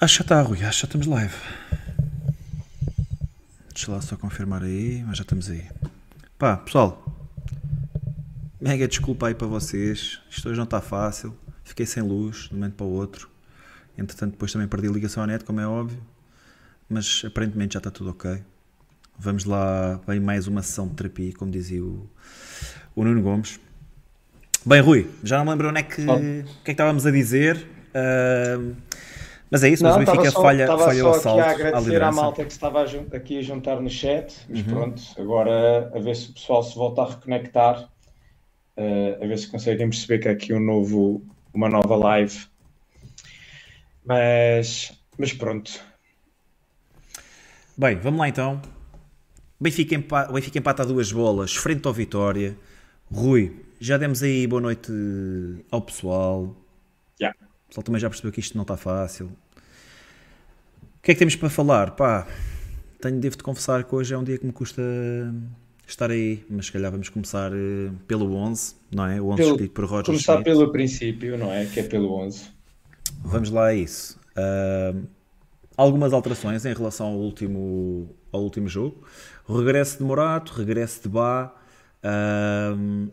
[0.00, 0.62] Acho que já está, Rui.
[0.62, 1.34] Acho que já estamos live.
[3.74, 5.64] Deixa lá só confirmar aí, mas já estamos aí.
[6.38, 7.04] Pá, pessoal.
[8.60, 10.20] Mega desculpa aí para vocês.
[10.30, 11.36] Isto hoje não está fácil.
[11.64, 13.28] Fiquei sem luz de um momento para o outro.
[13.96, 16.00] Entretanto, depois também perdi a ligação à net, como é óbvio.
[16.88, 18.40] Mas aparentemente já está tudo ok.
[19.18, 22.08] Vamos lá, vem mais uma sessão de terapia, como dizia o,
[22.94, 23.58] o Nuno Gomes.
[24.64, 27.10] Bem, Rui, já não me lembro onde é que, o que é que estávamos a
[27.10, 27.66] dizer.
[27.88, 28.76] Uh,
[29.50, 31.62] mas é isso, não, mas o Benfica só, falha, estava falha só o assalto aqui
[31.70, 32.12] a à agradecer à liderança.
[32.12, 34.64] malta que estava aqui a juntar no chat, mas Uhum.
[34.64, 37.88] pronto, agora a ver se o pessoal se volta a reconectar,
[38.76, 41.22] eh, a ver se conseguem perceber que há aqui um novo,
[41.54, 42.46] uma nova live.
[44.04, 45.84] Mas, mas pronto,
[47.76, 48.60] Bem, vamos lá então.
[49.60, 52.56] Benfica, empa Benfica empata a duas bolas, frente ao Vitória.
[53.10, 54.92] Rui, já demos aí boa noite
[55.70, 56.56] ao pessoal.
[57.68, 59.26] O pessoal também já percebeu que isto não está fácil.
[59.26, 61.92] O que é que temos para falar?
[61.92, 62.26] Pá,
[63.00, 64.82] tenho, devo-te confessar que hoje é um dia que me custa
[65.86, 69.20] estar aí, mas se calhar vamos começar eh, pelo 11, não é?
[69.20, 70.44] O 11 Pelo- escrito por Roger Começar Schmidt.
[70.50, 71.66] pelo princípio, não é?
[71.66, 72.46] Que é pelo 11.
[73.22, 74.18] Vamos lá a isso.
[74.36, 75.04] Ahm,
[75.76, 79.02] algumas alterações em relação ao último, ao último jogo.
[79.48, 81.54] Regresso de Morato, regresso de Bá.
[82.02, 83.08] ahm,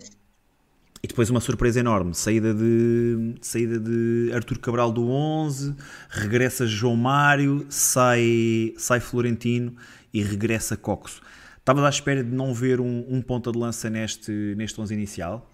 [1.06, 5.75] e depois uma surpresa enorme, saída de, saída de Artur Cabral do 11,
[6.09, 9.75] regressa João Mário, sai, sai Florentino
[10.12, 11.22] e regressa Coxo.
[11.59, 15.47] Estavas à espera de não ver um, um ponta de lança neste, neste 11 inicial?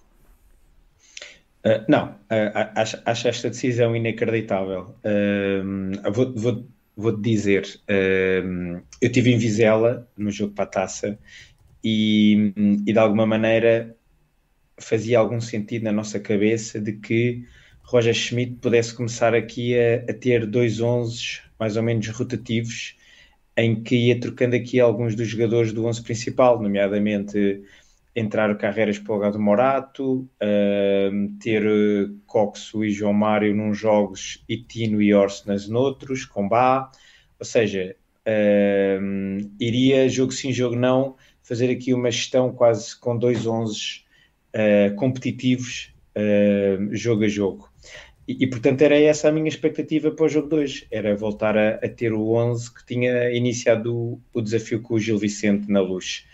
[1.66, 4.96] Uh, não, uh, acho, acho esta decisão inacreditável.
[5.04, 7.68] Um, vou, vou, vou-te dizer,
[8.46, 11.20] um, eu tive em Vizela no jogo para a taça
[11.84, 12.54] e,
[12.88, 13.94] e de alguma maneira
[14.82, 17.46] fazia algum sentido na nossa cabeça de que
[17.84, 22.96] Roger Schmidt pudesse começar aqui a, a ter dois 11 mais ou menos rotativos
[23.56, 27.62] em que ia trocando aqui alguns dos jogadores do 11 principal, nomeadamente
[28.16, 34.44] entrar Carreiras para o do Morato, uh, ter uh, Coxo e João Mário num jogos
[34.50, 36.92] e Tino e Orsenas noutros, com Bá,
[37.40, 37.96] ou seja,
[38.28, 44.04] uh, iria jogo sim, jogo não, fazer aqui uma gestão quase com dois 11
[44.56, 47.72] uh, competitivos, uh, jogo a jogo.
[48.28, 51.76] E, e, portanto era essa a minha expectativa para o jogo 2, era voltar a,
[51.76, 55.82] a ter o 11 que tinha iniciado o, o desafio com o Gil Vicente na
[55.82, 56.26] luz.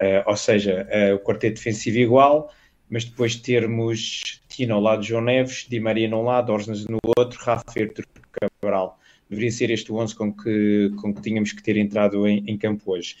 [0.00, 2.52] Uh, ou seja, uh, o quarteto defensivo igual,
[2.88, 6.98] mas depois termos Tino ao lado de João Neves, Di Maria num lado, Orsnes no
[7.18, 8.98] outro, Rafa Artur Cabral.
[9.28, 12.56] Deveria ser este o 11 com que, com que tínhamos que ter entrado em, em
[12.58, 13.16] campo hoje.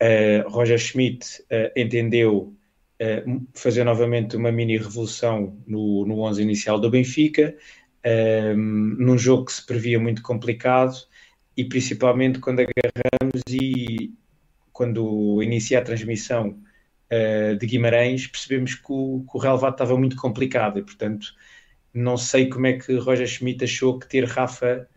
[0.00, 1.42] Uh, Roger Schmidt
[1.76, 2.52] entendeu
[3.54, 7.56] fazer novamente uma mini revolução no, no 11 inicial do Benfica,
[8.56, 10.94] num jogo que se previa muito complicado
[11.56, 14.14] e principalmente quando agarramos e
[14.72, 16.58] quando inicia a transmissão
[17.12, 21.34] uh, de Guimarães, percebemos que o, que o relevado estava muito complicado e, portanto,
[21.92, 24.88] não sei como é que Roger Schmidt achou que ter Rafa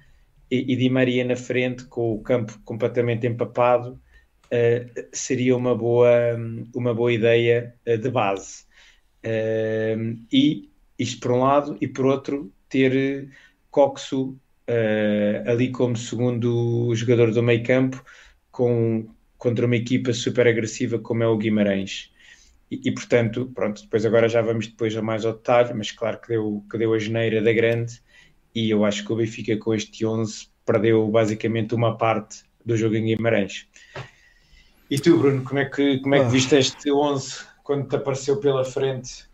[0.50, 4.00] e, e Di Maria na frente, com o campo completamente empapado,
[4.52, 6.36] uh, seria uma boa,
[6.74, 8.66] uma boa ideia uh, de base.
[10.32, 13.30] e isto por um lado, e por outro, ter
[13.70, 14.38] Coxo
[15.46, 18.04] ali como segundo jogador do meio campo,
[18.52, 19.08] com
[19.38, 22.12] contra uma equipa super agressiva como é o Guimarães.
[22.72, 26.20] E, e, portanto, pronto, depois agora já vamos depois a mais ao detalhe, mas claro
[26.20, 28.02] que deu, que deu a geneira da grande
[28.56, 32.96] e eu acho que o Benfica com este 11 perdeu basicamente uma parte do jogo
[32.96, 33.68] em Guimarães.
[34.90, 38.38] E tu, Bruno, como é que, como é que viste este 11 quando te apareceu
[38.38, 39.26] pela frente?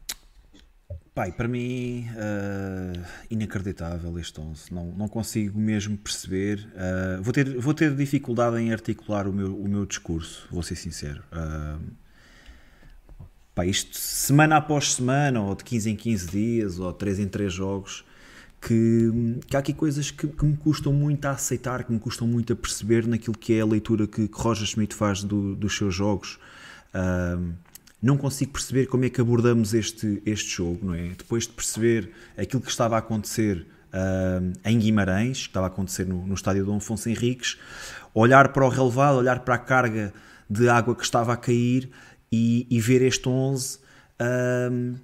[1.13, 4.73] Pai, para mim, uh, inacreditável este 11.
[4.73, 6.69] Não, não consigo mesmo perceber.
[6.73, 10.77] Uh, vou, ter, vou ter dificuldade em articular o meu, o meu discurso, vou ser
[10.77, 11.21] sincero.
[11.33, 11.81] Uh,
[13.53, 17.27] pá, isto semana após semana, ou de 15 em 15 dias, ou de 3 em
[17.27, 18.05] 3 jogos,
[18.61, 22.27] que, que há aqui coisas que, que, me custam muito a aceitar, que me custam
[22.27, 25.75] muito a perceber naquilo que é a leitura que, que Roger Schmidt faz do, dos
[25.75, 26.39] seus jogos.
[28.01, 31.09] Não consigo perceber como é que abordamos este, este jogo, não é?
[31.09, 33.65] Depois de perceber aquilo que estava a acontecer
[34.63, 37.57] em Guimarães, que estava a acontecer no, no estádio Dom Afonso Henriques,
[38.13, 40.13] olhar para o relevado, olhar para a carga
[40.49, 41.89] de água que estava a cair
[42.31, 43.79] e, e ver este 11.
[44.19, 44.95] Uh,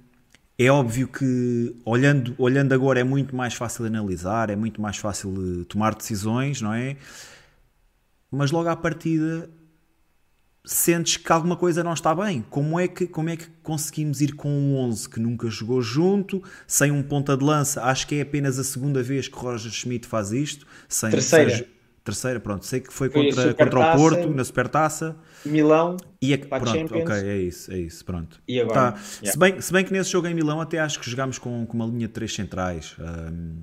[0.58, 5.64] é óbvio que, olhando, olhando agora, é muito mais fácil analisar, é muito mais fácil
[5.66, 6.96] tomar decisões, não é?
[8.30, 9.48] Mas logo à partida
[10.64, 12.44] sentes que alguma coisa não está bem.
[12.50, 16.42] Como é que, como é que conseguimos ir com um 11 que nunca jogou junto,
[16.66, 17.84] sem um ponta de lança?
[17.84, 20.66] Acho que é apenas a segunda vez que Roger Schmidt faz isto.
[20.88, 21.66] Sem, terceira.
[22.08, 22.64] Terceira, pronto.
[22.64, 25.16] Sei que foi, foi contra, contra o Porto, na Supertaça.
[25.44, 25.96] Milão.
[26.20, 27.02] E a, pronto, Champions.
[27.02, 28.40] ok, é isso, é isso, pronto.
[28.48, 28.92] E agora?
[28.92, 28.98] Tá.
[28.98, 29.32] Yeah.
[29.32, 31.76] Se, bem, se bem que nesse jogo em Milão até acho que jogámos com, com
[31.76, 32.96] uma linha de três centrais.
[32.98, 33.62] Um,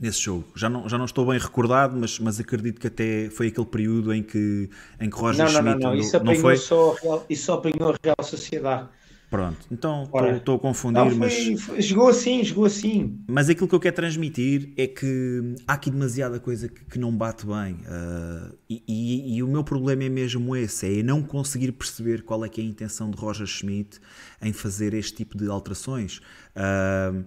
[0.00, 0.46] nesse jogo.
[0.54, 4.14] Já não, já não estou bem recordado, mas, mas acredito que até foi aquele período
[4.14, 4.70] em que,
[5.00, 5.70] em que Roger não, Schmidt...
[5.70, 6.56] Não, não, não, isso apanhou, foi...
[6.56, 6.96] só,
[7.28, 8.88] isso só apanhou a Real Sociedade.
[9.30, 11.84] Pronto, então estou a confundir, não, foi, mas...
[11.84, 13.20] Jogou assim, jogou assim.
[13.28, 17.14] Mas aquilo que eu quero transmitir é que há aqui demasiada coisa que, que não
[17.14, 17.74] bate bem.
[17.74, 22.42] Uh, e, e, e, o meu problema é mesmo esse, é não conseguir perceber qual
[22.42, 24.00] é que é a intenção de Roger Schmidt
[24.40, 26.22] em fazer este tipo de alterações.
[26.56, 27.22] Uh,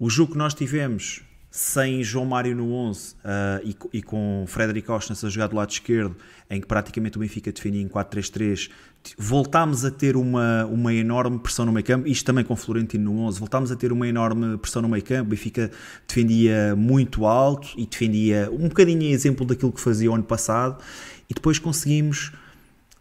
[0.00, 3.16] o jogo que nós tivemos sem João Mário no 11 uh,
[3.64, 6.14] e, e, com Frederic Ostens a jogar do lado esquerdo,
[6.50, 8.70] em que praticamente o Benfica defendia em 4-3-3,
[9.16, 13.20] voltámos a ter uma, uma enorme pressão no meio campo, isto também com Florentino no
[13.20, 15.70] 11, voltámos a ter uma enorme pressão no meio campo, o Benfica
[16.06, 20.82] defendia muito alto e defendia um bocadinho em exemplo daquilo que fazia o ano passado,
[21.30, 22.30] e depois conseguimos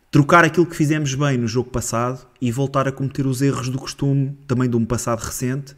[0.09, 3.77] trocar aquilo que fizemos bem no jogo passado e voltar a cometer os erros do
[3.77, 5.75] costume, também de um passado recente,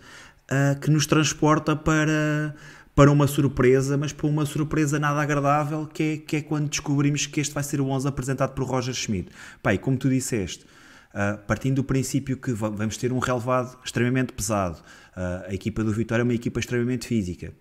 [0.49, 2.55] uh, que nos transporta para,
[2.95, 7.25] para uma surpresa, mas para uma surpresa nada agradável, que é, que é quando descobrimos
[7.25, 9.29] que este vai ser o 11 apresentado por Roger Schmidt.
[9.61, 10.65] Pai, como tu disseste,
[11.13, 14.79] uh, partindo do princípio que vamos ter um relevado extremamente pesado,
[15.15, 17.53] uh, a equipa do Vitória é uma equipa extremamente física.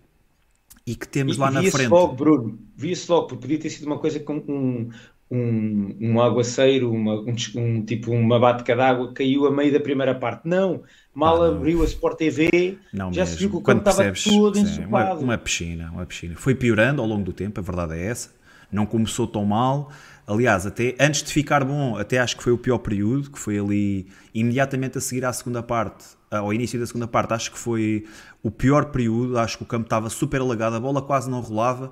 [0.85, 1.89] E que temos e, lá na frente.
[1.89, 4.89] logo, Bruno, via-se logo, porque podia ter sido uma coisa com um,
[5.31, 10.15] um, um aguaceiro, uma, um, um, tipo uma bate d'água, caiu a meio da primeira
[10.15, 10.47] parte.
[10.47, 10.81] Não,
[11.13, 13.35] mal ah, abriu a Sport TV, não já mesmo.
[13.35, 15.19] se viu que o campo estava todo ensopado.
[15.19, 16.35] Uma, uma, piscina, uma piscina.
[16.35, 18.31] Foi piorando ao longo do tempo, a verdade é essa.
[18.71, 19.91] Não começou tão mal.
[20.25, 23.57] Aliás, até antes de ficar bom, até acho que foi o pior período, que foi
[23.57, 28.05] ali imediatamente a seguir à segunda parte, ao início da segunda parte, acho que foi
[28.43, 29.37] o pior período.
[29.39, 31.91] Acho que o campo estava super alagado, a bola quase não rolava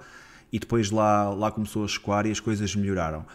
[0.52, 3.26] e depois lá, lá começou a escoar e as coisas melhoraram.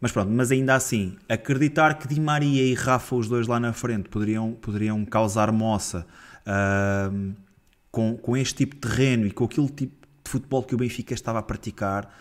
[0.00, 3.72] Mas pronto, mas ainda assim, acreditar que Di Maria e Rafa, os dois lá na
[3.72, 6.06] frente, poderiam, poderiam causar moça
[6.46, 7.34] uh,
[7.90, 11.14] com, com este tipo de terreno e com aquele tipo de futebol que o Benfica
[11.14, 12.14] estava a praticar,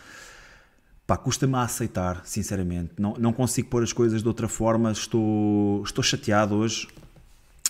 [1.06, 2.92] pá, custa-me a aceitar, sinceramente.
[2.98, 6.88] Não, não consigo pôr as coisas de outra forma, estou, estou chateado hoje.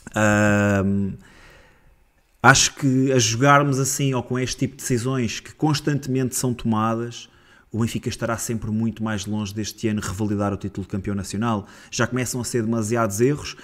[0.09, 1.17] Uh,
[2.43, 7.29] acho que a jogarmos assim ou com este tipo de decisões que constantemente são tomadas
[7.73, 11.67] o Benfica estará sempre muito mais longe deste ano revalidar o título de campeão nacional.
[11.89, 13.55] Já começam a ser demasiados erros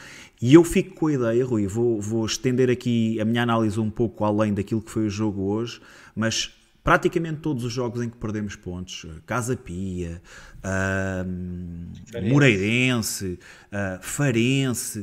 [0.41, 3.89] e eu fico com a ideia, Rui, vou, vou estender aqui a minha análise um
[3.91, 5.79] pouco além daquilo que foi o jogo hoje,
[6.15, 6.51] mas
[6.83, 10.23] praticamente todos os jogos em que perdemos pontos, Casa Pia,
[10.63, 13.37] uh, Moreirense,
[13.67, 15.01] uh, Farense,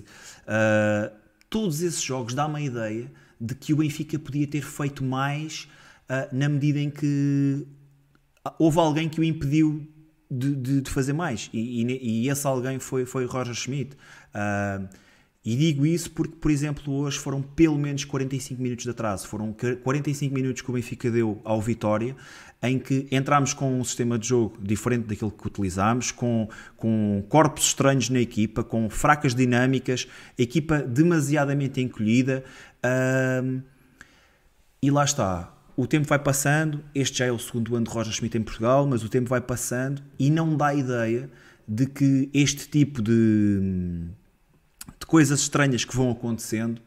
[0.49, 1.15] uh,
[1.49, 5.69] todos esses jogos dá-me a ideia de que o Benfica podia ter feito mais
[6.11, 7.67] uh, na medida em que
[8.59, 9.87] houve alguém que o impediu
[10.31, 13.97] de, de, de fazer mais e, e, e, esse alguém foi, foi Roger Schmidt.
[14.35, 14.89] Uh,
[15.47, 19.29] e digo isso porque, por exemplo, hoje foram pelo menos 45 minutos de atraso.
[19.29, 19.55] Foram
[19.85, 22.17] 45 minutos que o Benfica deu ao Vitória,
[22.61, 27.67] em que entramos com um sistema de jogo diferente daquilo que utilizámos, com, com corpos
[27.67, 32.43] estranhos na equipa, com fracas dinâmicas, equipa demasiadamente encolhida.
[32.87, 33.63] Uh,
[34.83, 38.13] e lá está o tempo vai passando, este já é o segundo ano de Roger
[38.13, 41.31] Schmidt em Portugal, mas o tempo vai passando e não dá ideia
[41.69, 44.09] de que este tipo de,
[44.99, 46.81] de coisas estranhas que vão acontecendo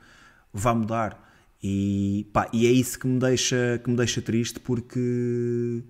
[0.52, 1.28] vai mudar.
[1.62, 5.84] E, pá, e é isso que me deixa, que me deixa triste porque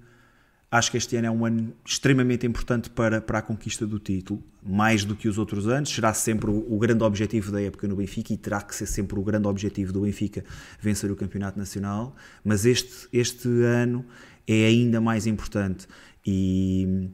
[0.72, 4.44] Acho que este ano é um ano extremamente importante para, para a conquista do título,
[4.62, 5.90] mais do que os outros anos.
[5.90, 9.18] Será sempre o, o, grande objetivo da época no Benfica e terá que ser sempre
[9.18, 10.46] o grande objetivo do Benfica
[10.80, 12.16] vencer o Campeonato Nacional.
[12.44, 14.06] Mas este, este ano
[14.48, 15.88] é ainda mais importante.
[16.24, 17.10] E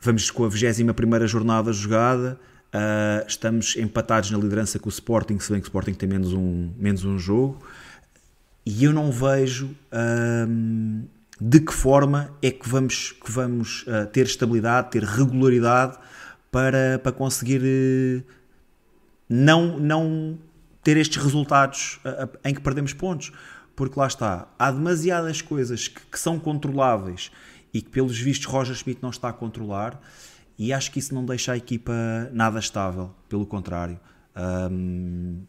[0.00, 2.38] vamos com a 21 jornada jogada.
[2.66, 6.32] Uh, estamos empatados na liderança com o Sporting, se bem que o Sporting tem menos
[6.32, 7.66] um, menos um jogo.
[8.64, 9.74] E eu não vejo.
[9.90, 15.98] Uh, de que forma é que vamos, que vamos uh, ter estabilidade, ter regularidade
[16.50, 18.24] para, para conseguir uh,
[19.28, 20.38] não, não
[20.82, 23.32] ter estes resultados uh, em que perdemos pontos.
[23.74, 27.30] Porque lá está, há demasiadas coisas que, que, são controláveis
[27.74, 30.00] e que, pelos vistos, Roger Schmidt não está a controlar,
[30.58, 31.92] e acho que isso não deixa a equipa
[32.32, 34.00] nada estável, pelo contrário.
[34.34, 35.42] Um,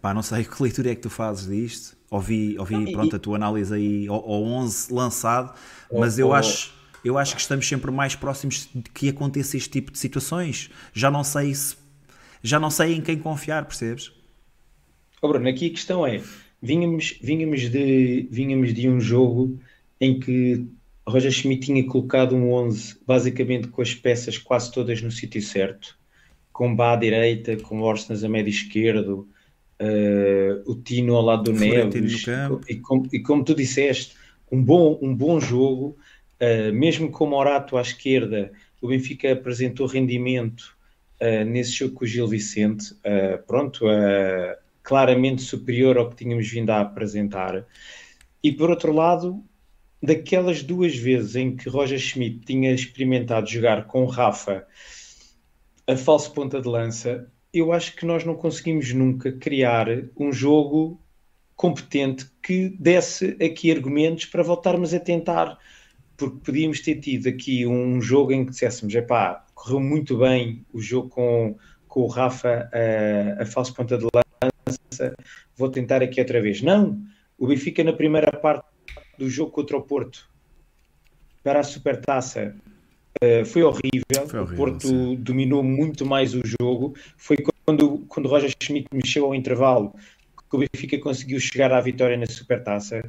[0.00, 3.16] pá, não sei que leitura é que tu fazes disto ouvi, ouvi não, pronto, e,
[3.16, 5.54] a tua análise aí ao, ao 11 lançado,
[5.92, 9.92] mas eu acho eu acho que estamos sempre mais próximos de que aconteça este tipo
[9.92, 10.68] de situações.
[10.92, 11.76] Já não sei se
[12.42, 14.12] já não sei em quem confiar, percebes?
[15.20, 16.22] Oh Bruno, aqui a questão é:
[16.62, 19.58] vínhamos, vínhamos, de, vínhamos de um jogo
[20.00, 20.66] em que
[21.06, 25.98] Roger Schmidt tinha colocado um 11 basicamente com as peças quase todas no sítio certo,
[26.52, 29.28] com Bá à direita, com Orsnas a médio esquerdo,
[29.80, 32.24] uh, o Tino ao lado do Neves,
[32.68, 34.16] e, com, e, como tu disseste,
[34.50, 35.96] um bom, um bom jogo,
[36.40, 40.76] uh, mesmo com Morato à esquerda, o Benfica apresentou rendimento
[41.20, 42.94] uh, nesse jogo com o Gil Vicente,
[43.46, 43.86] pronto,
[44.82, 47.64] claramente superior ao que tínhamos vindo a apresentar.
[48.42, 49.42] E por outro lado,
[50.02, 54.64] daquelas duas vezes em que Roger Schmidt tinha experimentado jogar com Rafa
[55.86, 59.86] a falso ponta de lança, eu acho que nós não conseguimos nunca criar
[60.16, 61.00] um jogo
[61.56, 65.58] competente que desse aqui argumentos para voltarmos a tentar.
[66.16, 70.80] Porque podíamos ter tido aqui um jogo em que disséssemos: epá, correu muito bem o
[70.80, 75.14] jogo com, com o Rafa a, a falso ponta de lança,
[75.56, 76.60] vou tentar aqui outra vez.
[76.62, 77.00] Não,
[77.36, 78.66] o Benfica na primeira parte
[79.16, 80.28] do jogo contra o Porto
[81.42, 82.54] para a Supertaça
[83.22, 84.28] uh, foi horrível.
[84.28, 84.54] Foi horrível.
[84.54, 85.16] O Porto sim.
[85.16, 86.94] dominou muito mais o jogo.
[87.16, 89.94] Foi quando, quando Roger Schmidt mexeu ao intervalo
[90.48, 93.02] que o Benfica conseguiu chegar à vitória na Supertaça.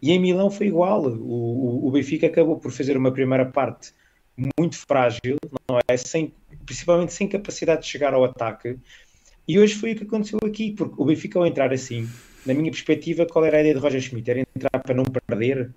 [0.00, 1.04] E em Milão foi igual.
[1.06, 3.92] O, o, o Benfica acabou por fazer uma primeira parte
[4.58, 5.36] muito frágil,
[5.68, 5.96] não é?
[5.96, 6.32] Sem,
[6.64, 8.78] principalmente sem capacidade de chegar ao ataque.
[9.46, 12.08] E hoje foi o que aconteceu aqui, porque o Benfica ao entrar assim,
[12.46, 14.30] na minha perspectiva, qual era a ideia de Roger Schmidt?
[14.30, 15.70] Era entrar para não perder?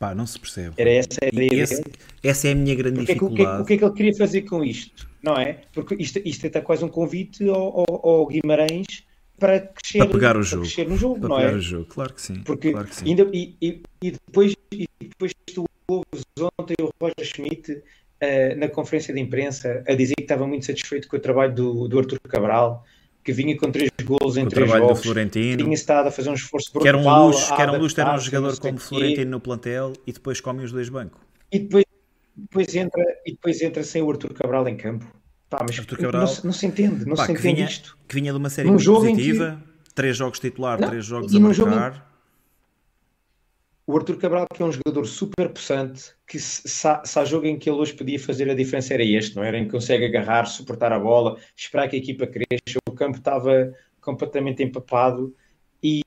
[0.00, 0.74] Pá, não se percebe.
[0.78, 1.84] Era essa a ideia esse,
[2.24, 3.42] Essa é a minha grande Porque, dificuldade.
[3.42, 5.06] O que, é, o que, é que ele queria fazer com isto?
[5.22, 5.60] Não é?
[5.74, 9.04] Porque isto, isto é quase um convite ao, ao, ao Guimarães
[9.38, 10.64] para crescer, para pegar o jogo.
[10.88, 11.54] no jogo, para não pegar é?
[11.54, 12.42] o jogo, claro que sim.
[12.42, 13.08] Porque claro que sim.
[13.08, 16.24] Ainda, e, e, e, depois, e depois tu ouves
[16.58, 17.82] ontem o Roger Schmidt uh,
[18.56, 21.98] na conferência de imprensa a dizer que estava muito satisfeito com o trabalho do, do
[21.98, 22.86] Arthur Cabral,
[23.22, 26.10] que vinha com três golos em o três trabalho jogos, do Florentino, tinha estado a
[26.10, 26.82] fazer um esforço brutal.
[26.82, 29.92] Que era um luxo, que era um, luxo ter um jogador como Florentino no plantel
[30.06, 31.20] e depois come os dois bancos.
[31.52, 31.84] E depois,
[32.36, 35.06] depois, entra, e depois entra sem o Arthur Cabral em campo.
[35.48, 37.98] Pá, mas Arthur Cabral, não, não, se entende, não Pá, se entende vinha, isto.
[38.08, 39.94] Que vinha de uma série muito positiva, que...
[39.94, 42.10] três jogos titular, não, três jogos a marcar
[43.90, 47.68] o Arthur Cabral, que é um jogador super possante, que se, há jogo em que
[47.68, 49.58] ele hoje podia fazer a diferença era este, não era?
[49.58, 54.62] Em que consegue agarrar, suportar a bola, esperar que a equipa cresça, campo estava completamente
[54.62, 55.34] empapado
[55.82, 56.02] e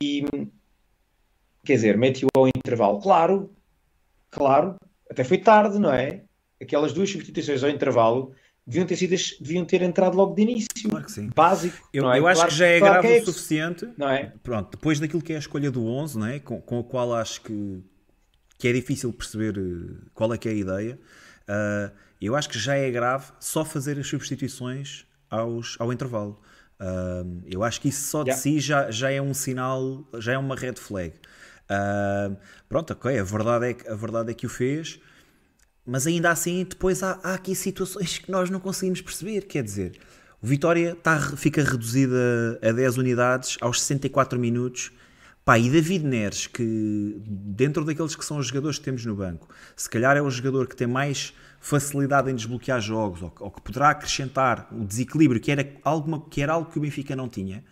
[1.66, 3.02] quer dizer, mete-o ao intervalo.
[3.02, 3.52] Claro,
[4.30, 4.76] claro,
[5.10, 6.24] até foi tarde, não é?
[6.62, 8.34] Aquelas duas substituições ao intervalo
[8.66, 10.90] deviam ter, sido, deviam ter entrado logo de início.
[10.90, 11.30] Claro que sim.
[11.36, 11.90] Básico.
[11.92, 12.20] Eu, é?
[12.20, 13.90] eu acho claro, que já é claro grave é o suficiente.
[13.98, 14.34] Não é?
[14.44, 16.40] Pronto, depois daquilo que é a escolha do 11, não é?
[16.40, 17.84] com, com o qual acho que,
[18.60, 21.00] que é difícil perceber eh, qual é que é a ideia,
[21.50, 26.40] uh, eu acho que já é grave só fazer as substituições aos, ao intervalo.
[26.84, 28.42] Uh, eu acho que isso só de yeah.
[28.42, 31.14] si já, já é um sinal, já é uma red flag.
[31.64, 32.36] Uh,
[32.68, 35.00] pronto, ok, a verdade, é que, a verdade é que o fez,
[35.86, 39.44] mas ainda assim, depois há, há, aqui situações que nós não conseguimos perceber.
[39.44, 39.98] Quer dizer,
[40.42, 44.92] o Vitória tá, fica reduzida a 10 unidades aos 64 minutos.
[45.46, 49.50] Pá, e David Neres, que dentro daqueles que são os jogadores que temos no banco,
[49.76, 53.62] se calhar é o jogador que tem mais facilidade em desbloquear jogos ou, ou que
[53.62, 57.64] poderá acrescentar o desequilíbrio, que era, alguma, que era algo que o Benfica não tinha.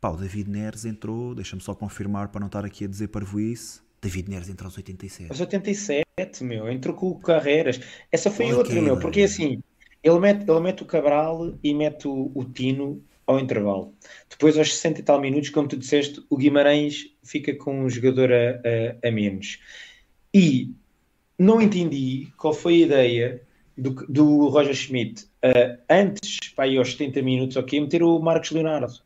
[0.00, 3.82] Pá, o David Neres entrou, deixa-me só confirmar para não estar aqui a dizer parvoíce.
[4.00, 5.30] David Neres entrou aos 87.
[5.30, 6.02] Aos 87,
[6.44, 7.78] meu, entrou com o Carreiras.
[8.10, 9.62] Essa foi Olha outra, meu, porque assim,
[10.02, 13.94] ele mete, ele mete o Cabral e mete o, o, Tino ao intervalo.
[14.30, 18.32] Depois, aos 60 e tal minutos, como tu disseste, o Guimarães fica com um jogador
[18.32, 19.58] a, a, a menos.
[20.32, 20.74] E
[21.38, 23.42] não entendi qual foi a ideia
[23.76, 28.50] do, do Roger Schmidt uh, antes, para aí aos 70 minutos, ok, meter o Marcos
[28.50, 29.02] Leonardo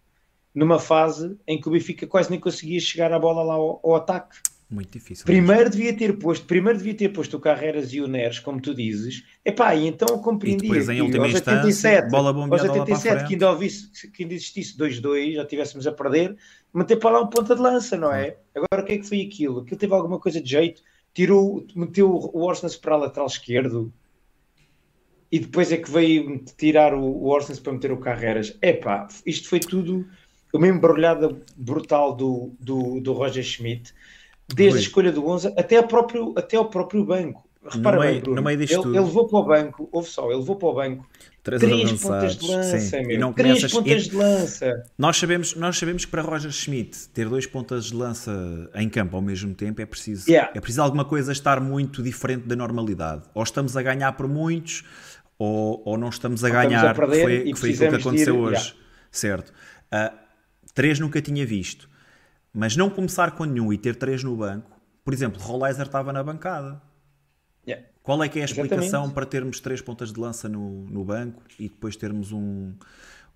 [0.54, 3.94] numa fase em que o Benfica quase nem conseguia chegar a bola lá ao, ao
[3.94, 4.38] ataque.
[4.70, 5.24] Muito difícil.
[5.24, 8.74] Primeiro devia ter posto, primeiro devia ter posto o Carreiras e o Neres, como tu
[8.74, 9.24] dizes.
[9.42, 13.34] Epá, e então eu compreendi e depois, em última aos 87, bola aos 87 que
[13.34, 16.36] ainda, ouvisse, que ainda existisse 2-2, já estivéssemos a perder,
[16.70, 18.36] manter para lá um ponta de lança, não é?
[18.54, 19.60] Agora o que é que foi aquilo?
[19.60, 20.82] Aquilo teve alguma coisa de jeito,
[21.18, 23.92] tirou, meteu o Orsnes para a lateral esquerdo.
[25.32, 28.56] E depois é que veio tirar o, o Orsnes para meter o Carreiras.
[28.62, 30.06] Epá, isto foi tudo
[30.54, 33.92] uma embrulhada brutal do, do, do Roger Schmidt.
[34.46, 37.48] Desde a escolha do 11 até, próprio, até ao próprio banco.
[37.68, 40.26] Repara no meio, bem, Bruno, no meio ele, ele levou para o banco, ouve só,
[40.30, 41.06] ele levou para o banco
[41.56, 43.02] Três, pontas de lança, Sim.
[43.02, 43.10] meu.
[43.12, 43.72] E não três começas...
[43.72, 44.84] pontas de lança.
[44.98, 49.16] Nós sabemos, nós sabemos que para Roger Schmidt ter dois pontas de lança em campo
[49.16, 50.50] ao mesmo tempo é preciso, yeah.
[50.54, 53.22] é preciso alguma coisa estar muito diferente da normalidade.
[53.34, 54.84] Ou estamos a ganhar por muitos,
[55.38, 57.96] ou, ou não estamos a ou ganhar, estamos a que foi, que foi aquilo que
[57.96, 58.56] aconteceu ir, hoje.
[58.56, 58.78] Yeah.
[59.10, 59.52] Certo.
[59.92, 60.16] Uh,
[60.74, 61.88] três nunca tinha visto.
[62.52, 64.70] Mas não começar com nenhum e ter três no banco,
[65.04, 66.82] por exemplo, Rolleiser estava na bancada.
[68.02, 69.14] Qual é que é a explicação Exatamente.
[69.14, 72.72] para termos três pontas de lança no, no banco e depois termos um,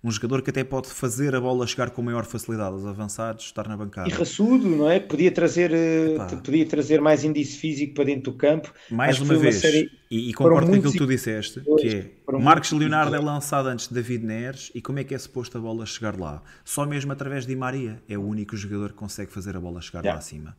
[0.03, 3.67] um jogador que até pode fazer a bola chegar com maior facilidade aos avançados, estar
[3.69, 4.09] na bancada.
[4.09, 4.99] E raçudo, não é?
[4.99, 8.73] Podia trazer, eh, podia trazer mais índice físico para dentro do campo.
[8.91, 9.89] Mais uma vez, uma série...
[10.11, 13.87] e, e concordo com aquilo que tu disseste, que é Marcos Leonardo é lançado antes
[13.87, 16.41] de David Neres e como é que é suposto a bola chegar lá?
[16.65, 20.01] Só mesmo através de Maria é o único jogador que consegue fazer a bola chegar
[20.01, 20.15] yeah.
[20.15, 20.55] lá acima.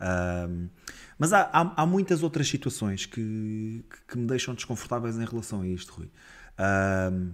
[0.00, 0.68] Um,
[1.18, 5.68] mas há, há, há, muitas outras situações que, que, me deixam desconfortáveis em relação a
[5.68, 6.08] isto, Rui.
[6.58, 7.32] Um,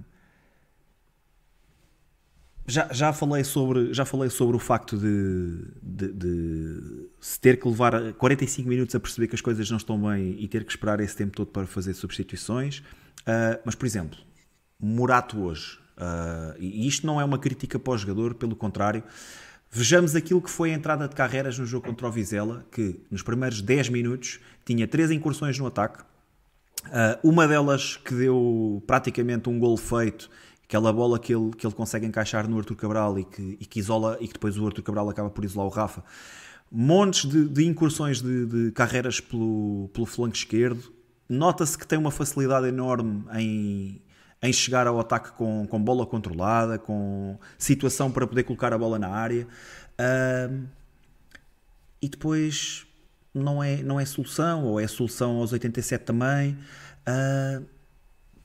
[2.67, 7.69] já, já, falei sobre, já falei sobre o facto de, de, de, se ter que
[7.69, 11.01] levar 45 minutos a perceber que as coisas não estão bem e ter que esperar
[11.01, 12.79] esse tempo todo para fazer substituições.
[13.21, 14.19] Uh, mas, por exemplo,
[14.81, 19.03] Murato hoje, uh, e isto não é uma crítica para o jogador, pelo contrário,
[19.75, 23.23] Vejamos aquilo que foi a entrada de carreiras no jogo contra o Vizela, que nos
[23.23, 26.03] primeiros 10 minutos tinha três incursões no ataque.
[26.85, 30.29] Uh, uma delas que deu praticamente um gol feito,
[30.73, 33.79] aquela bola que ele, que ele consegue encaixar no Arthur Cabral e que, e que
[33.79, 36.03] isola e que depois o Arthur Cabral acaba por isolar o Rafa.
[36.71, 40.91] Montes de, de incursões de, de, carreiras pelo, pelo flanco esquerdo.
[41.29, 44.01] Nota-se que tem uma facilidade enorme em,
[44.43, 48.99] em chegar ao ataque com, com bola controlada, com situação para poder colocar a bola
[48.99, 49.47] na área.
[52.01, 52.87] E depois
[53.35, 56.57] não é, não é solução, ou é solução aos 87 também.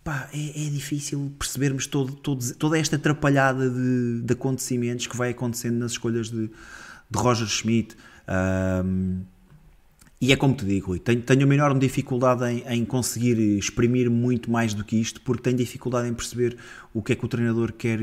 [0.08, 5.32] Pá, é, é, difícil percebermos todo, todo, toda esta atrapalhada de, de, acontecimentos que vai
[5.32, 7.98] acontecendo nas escolhas de, de Roger Schmidt.
[8.26, 9.20] Uh,
[10.22, 14.10] e é como te digo, Rui, tenho, tenho uma enorme dificuldade em, em, conseguir exprimir
[14.10, 16.56] muito mais do que isto, porque tenho dificuldade em perceber
[16.94, 18.00] o que é que o treinador quer,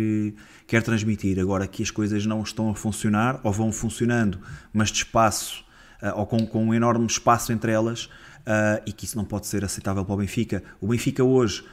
[0.66, 1.40] quer transmitir.
[1.40, 4.38] Agora que as coisas não estão a funcionar, ou vão funcionando,
[4.74, 5.64] mas de espaço,
[6.02, 9.46] uh, ou com, com um enorme espaço entre elas, uh, e que isso não pode
[9.46, 10.62] ser aceitável para o Benfica.
[10.82, 11.64] O Benfica hoje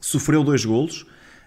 [0.00, 1.06] sofreu dois golos,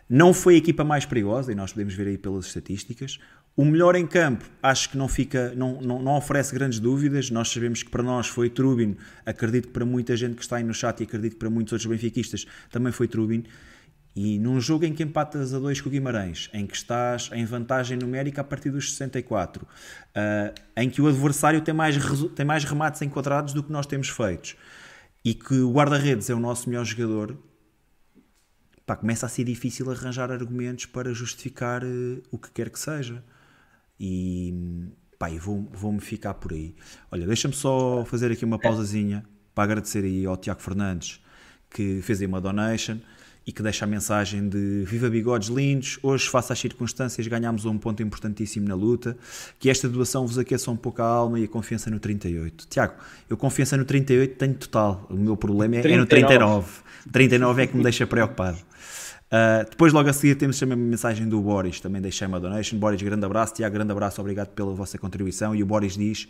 [0.10, 3.18] não foi a equipa mais perigosa, e nós podemos ver aí pelas estatísticas.
[3.56, 7.30] O melhor em campo, acho que não fica, não, não, não, oferece grandes dúvidas.
[7.30, 10.64] Nós sabemos que para nós foi Trubin, acredito que para muita gente que está aí
[10.64, 13.44] no chat e acredito que para muitos outros benfiquistas também foi Trubin.
[14.16, 17.46] E num jogo em que empatas a dois com o Guimarães, em que estás em
[17.46, 19.68] vantagem numérica a partir dos 64, uh,
[20.14, 21.96] eh, em que o adversário tem mais,
[22.36, 24.58] tem mais remates enquadrados do que nós temos feitos,
[25.24, 27.38] e que o guarda-redes é o nosso melhor jogador,
[28.86, 33.24] pá, começa a ser difícil arranjar argumentos para justificar uh, o que quer que seja.
[34.00, 36.76] E pá, vou-me vou ficar por aí.
[37.12, 41.22] Olha, deixa-me só fazer aqui uma pausazinha para agradecer aí ao Tiago Fernandes
[41.72, 42.98] que fez aí uma donation
[43.46, 47.78] e que deixa a mensagem de Viva bigodes lindos, hoje face às circunstâncias ganhámos um
[47.78, 49.18] ponto importantíssimo na luta,
[49.60, 52.68] que esta doação vos aqueça um pouco a alma e a confiança no 38.
[52.68, 52.94] Tiago,
[53.30, 56.70] eu confiança no 38 tenho total, o meu problema é, é no 39.
[57.12, 58.58] 39 é que me deixa preocupado.
[59.32, 62.78] Uh, depois, logo a seguir, temos também uma mensagem do Boris, também deixei uma donation.
[62.78, 63.54] Boris, grande abraço.
[63.54, 65.56] Tiago, grande abraço, obrigado pela vossa contribuição.
[65.56, 66.28] E o Boris diz: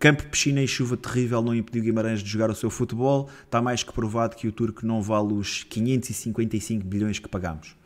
[0.00, 3.28] Campo, piscina e chuva terrível não impediu Guimarães de jogar o seu futebol.
[3.44, 7.76] Está mais que provado que o turco não vale os 555 bilhões que pagamos.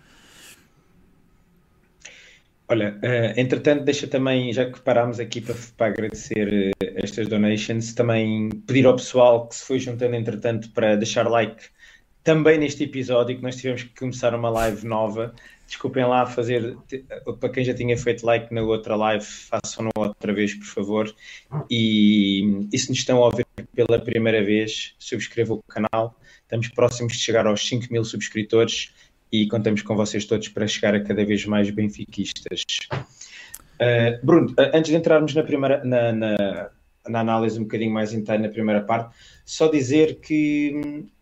[2.69, 7.93] Olha, uh, entretanto, deixa também, já que parámos aqui para, para agradecer uh, estas donations,
[7.95, 11.65] também pedir ao pessoal que se foi juntando, entretanto, para deixar like
[12.25, 15.35] também neste episódio que nós tivemos que começar uma live nova.
[15.67, 16.77] Desculpem lá fazer,
[17.39, 21.15] para quem já tinha feito like na outra live, façam-no outra vez, por favor.
[21.71, 26.19] E, e se nos estão a ouvir pela primeira vez, subscrevam o canal.
[26.43, 28.93] Estamos próximos de chegar aos 5 mil subscritores
[29.31, 32.65] e contamos com vocês todos para chegar a cada vez mais benfiquistas.
[33.81, 36.71] Uh, Bruno, antes de entrarmos na primeira na, na,
[37.09, 41.14] na, análise um bocadinho mais inteira na primeira parte, só dizer que uh,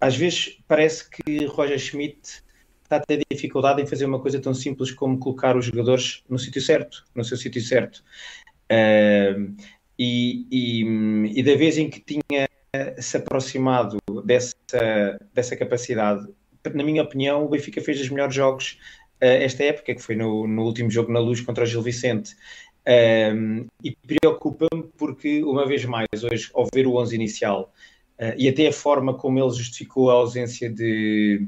[0.00, 2.42] às vezes parece que Roger Schmidt
[2.86, 6.38] está a ter dificuldade em fazer uma coisa tão simples como colocar os jogadores no
[6.38, 8.02] sítio certo, no seu sítio certo.
[8.70, 9.54] Uh,
[9.98, 12.48] e, e, e, da vez em que tinha
[12.98, 14.54] se aproximado dessa,
[15.32, 16.28] dessa capacidade,
[16.74, 18.78] na minha opinião, o Benfica fez os melhores jogos
[19.22, 22.36] uh, esta época, que foi no, no, último jogo na luz contra o Gil Vicente.
[23.82, 27.72] E preocupa-me porque, uma vez mais, hoje, ao ver o 11 inicial,
[28.36, 31.46] e até a forma como ele justificou a ausência de,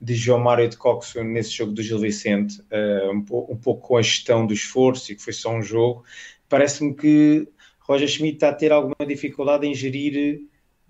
[0.00, 3.96] de João Mário de Coxo nesse jogo do Gil Vicente, uh, um, um, pouco com
[3.96, 6.04] a gestão do esforço e que foi só um jogo,
[6.48, 7.48] parece-me que
[7.80, 10.42] Roger Schmidt está a ter alguma dificuldade em gerir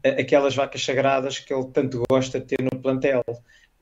[0.04, 3.24] uh, aquelas vacas sagradas que ele tanto gosta de ter no plantel.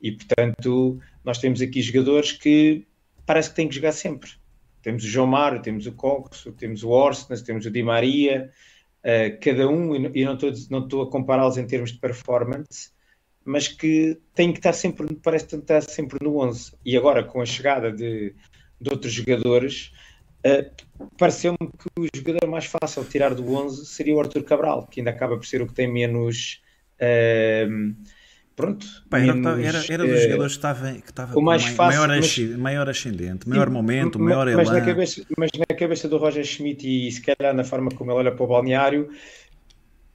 [0.01, 2.87] E, portanto, nós temos aqui jogadores que
[3.25, 4.31] parece que têm que jogar sempre.
[4.83, 8.51] Temos o João Mário, temos o Coxo, temos o Orsnes, temos o Di Maria,
[9.05, 12.91] uh, cada um, e não estou, não estou a compará-los em termos de performance,
[13.45, 16.73] mas que tem que estar sempre, parece estar sempre no 11.
[16.85, 18.35] E agora, com a chegada de,
[18.81, 19.93] de outros jogadores,
[20.47, 24.87] uh, pareceu-me que o jogador mais fácil de tirar do 11 seria o Arthur Cabral,
[24.87, 26.63] que ainda acaba por ser o que tem menos.
[26.95, 27.95] Uh,
[28.57, 28.87] pronto.
[29.11, 32.39] menos, era, era, dos uh, jogadores que estava, que estava o mais fácil, maior, mas,
[32.57, 34.79] maior ascendente, maior momento, maior mas, elan.
[34.79, 38.19] Na cabeça, mas na cabeça do Roger Schmidt e se calhar na forma como ele
[38.19, 39.11] olha para o balneário,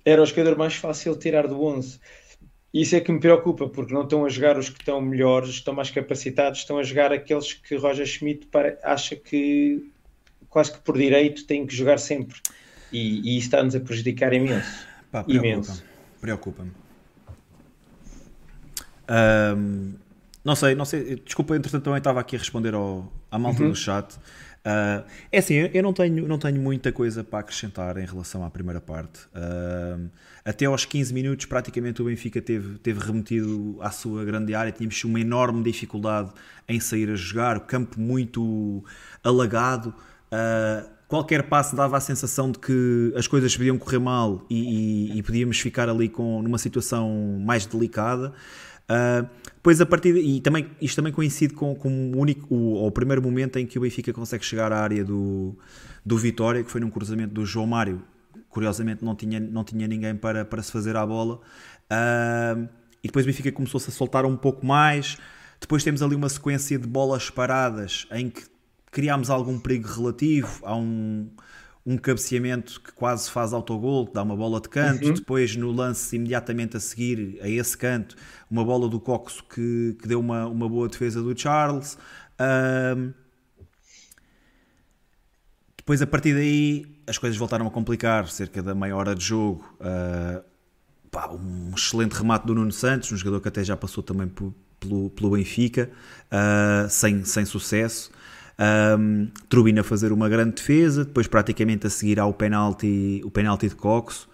[0.06, 2.00] era o jogador mais fácil de tirar do 11
[2.74, 5.74] isso é que me preocupa, porque não estão a jogar os que estão melhores, estão
[5.74, 8.48] mais capacitados, estão a jogar aqueles que Roger Schmidt
[8.84, 9.92] acha que
[10.50, 12.40] quase que por direito têm que jogar sempre.
[12.92, 14.86] E, e isso está-nos a prejudicar imenso.
[15.12, 15.84] Pá, preocupa imenso.
[16.22, 16.72] Preocupa-me.
[19.10, 19.94] Um,
[20.44, 21.16] não sei, não sei.
[21.18, 23.70] Desculpa, entretanto também estava aqui a responder ao, à malta uhum.
[23.70, 24.16] do chat.
[24.60, 28.50] Uh, é assim, eu não tenho, não tenho muita coisa para acrescentar em relação à
[28.50, 29.22] primeira parte.
[29.28, 30.10] Uh,
[30.44, 34.72] até aos 15 minutos, praticamente o Benfica teve, teve remetido à sua grande área.
[34.72, 36.32] Tínhamos uma enorme dificuldade
[36.68, 38.84] em sair a jogar, o campo muito
[39.24, 39.94] alagado.
[40.32, 45.18] Uh, qualquer passo dava a sensação de que as coisas podiam correr mal e, e,
[45.18, 48.34] e podíamos ficar ali com, numa situação mais delicada.
[48.90, 49.30] Uh,
[49.82, 53.22] a partir de, e também isto também coincide com, com o único o, o, primeiro
[53.22, 55.56] momento em que o Benfica consegue chegar à área do,
[56.04, 58.02] do Vitória, que foi num cruzamento do João Mário.
[58.50, 61.36] Curiosamente não tinha, não tinha ninguém para, para se fazer à bola.
[61.92, 62.68] Uh,
[63.04, 65.18] e depois o Benfica começou-se a soltar um pouco mais.
[65.62, 68.44] Depois temos ali uma sequência de bolas paradas em que
[68.92, 70.62] criámos algum perigo relativo.
[70.64, 71.30] Há um,
[71.90, 75.14] um cabeceamento que quase faz autogol, que dá uma bola de canto, uhum.
[75.16, 78.16] depois no lance imediatamente a seguir, a esse canto,
[78.50, 81.98] uma bola do Coxo que, que deu uma, uma boa defesa do Charles.
[82.40, 83.12] Um,
[85.76, 89.66] depois a partir daí as coisas voltaram a complicar, cerca da meia hora de jogo.
[89.80, 90.44] Uh,
[91.10, 95.10] pá, um excelente remate do Nuno Santos, um jogador que até já passou também pelo,
[95.10, 95.90] pelo Benfica,
[96.28, 98.12] uh, sem, sem sucesso.
[98.60, 99.32] Um,
[99.84, 104.28] fazer uma grande defesa, depois praticamente a seguir ao penalti, o penalti de Coxo.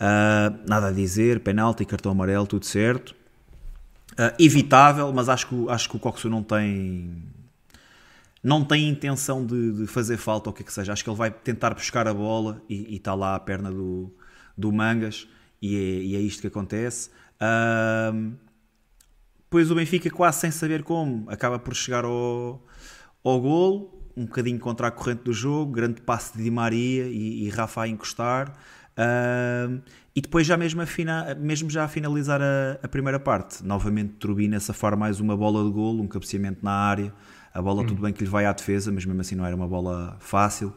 [0.00, 3.14] Uh, nada a dizer, penalti, cartão amarelo, tudo certo.
[4.12, 7.22] Uh, evitável, mas acho que, acho que o Coxo não tem
[8.42, 10.92] não tem intenção de, de, fazer falta ou o que é que seja.
[10.92, 14.10] Acho que ele vai tentar buscar a bola e está lá a perna do,
[14.56, 15.28] do Mangas
[15.60, 17.10] e é, e é isto que acontece.
[17.36, 18.32] Uh,
[19.44, 22.64] depois o Benfica, quase sem saber como, acaba por chegar ao,
[23.24, 27.44] ao golo, um bocadinho contra a corrente do jogo, grande passe de Di Maria e,
[27.44, 28.52] e Rafa a encostar.
[28.98, 29.80] Uh,
[30.14, 34.14] e depois já mesmo, a fina, mesmo já a finalizar a, a, primeira parte, novamente
[34.14, 37.12] Turbina safar mais uma bola de golo, um cabeceamento na área,
[37.54, 37.86] a bola hum.
[37.86, 40.68] tudo bem que lhe vai à defesa, mas mesmo assim não era uma bola fácil.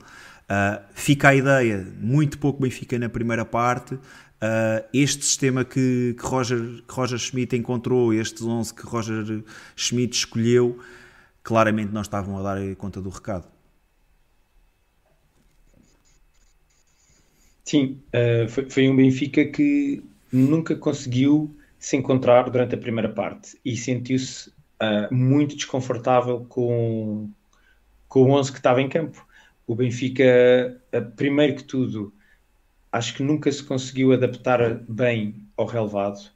[0.44, 3.98] Uh, fica a ideia, muito pouco Benfica na primeira parte,
[4.44, 9.42] Uh, este sistema que, que, Roger, que Roger Schmidt encontrou, estes 11 que Roger
[9.74, 10.80] Schmidt escolheu,
[11.44, 13.46] claramente não estavam a dar conta do recado.
[17.66, 23.76] Sim, uh, foi, um Benfica que nunca conseguiu se encontrar durante a primeira parte e
[23.76, 27.30] sentiu-se uh, muito desconfortável com,
[28.08, 29.26] com o 11 que estava em campo.
[29.66, 30.24] O Benfica,
[30.94, 32.14] uh, primeiro que tudo,
[32.92, 36.32] acho que nunca se conseguiu adaptar bem ao relevado.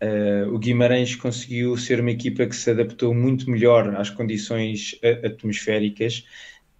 [0.00, 6.24] Uh, o Guimarães conseguiu ser uma equipa que se adaptou muito melhor às condições atmosféricas.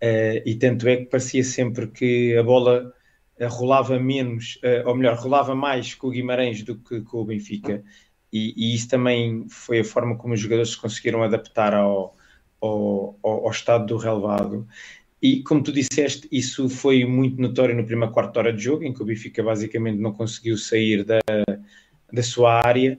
[0.01, 2.93] Uh, e tanto é que parecia sempre que a bola
[3.41, 7.83] uh, rolava menos, ou melhor, rolava mais com o Guimarães do que com o Benfica.
[8.33, 12.15] E, e, isso também foi a forma como os jogadores se conseguiram adaptar ao,
[12.61, 14.69] ao, ao, estado do relevado.
[15.21, 18.93] E como tu disseste, isso foi muito notório no primeiro quarto hora de jogo, em
[18.93, 21.19] que o Benfica basicamente não conseguiu sair da,
[22.13, 22.99] da sua área.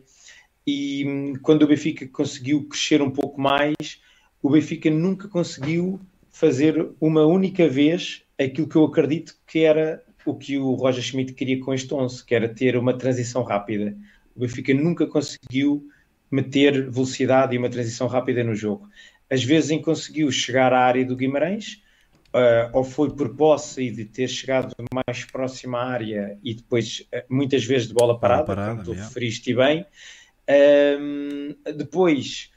[0.65, 4.01] E hum, quando o Benfica conseguiu crescer um pouco mais,
[4.41, 5.99] o Benfica nunca conseguiu
[6.31, 11.33] fazer uma única vez aquilo que eu acredito que era o que o Roger Schmidt
[11.33, 13.95] queria com este 11, que era ter uma transição rápida.
[14.35, 15.87] O Benfica nunca conseguiu
[16.31, 18.87] meter velocidade e uma transição rápida no jogo.
[19.29, 21.81] Às vezes conseguiu chegar à área do Guimarães,
[22.33, 27.07] uh, ou foi por posse e de ter chegado mais próximo à área e depois
[27.13, 29.85] uh, muitas vezes de bola parada, bola parada como tu referiste bem.
[30.49, 32.51] Um, depois,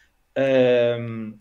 [0.99, 1.35] um,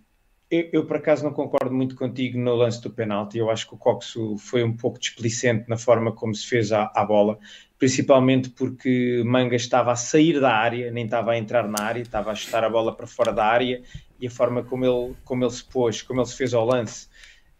[0.49, 3.37] eu, eu, por acaso não concordo muito contigo no lance do penalti.
[3.37, 6.91] Eu acho que o Coxo foi um pouco displicente na forma como se fez a,
[6.93, 7.39] a bola,
[7.79, 12.31] principalmente porque Manga estava a sair da área, nem estava a entrar na área, estava
[12.31, 13.81] a chutar a bola para fora da área
[14.19, 17.07] e a forma como ele, como ele se pôs, como ele se fez ao lance,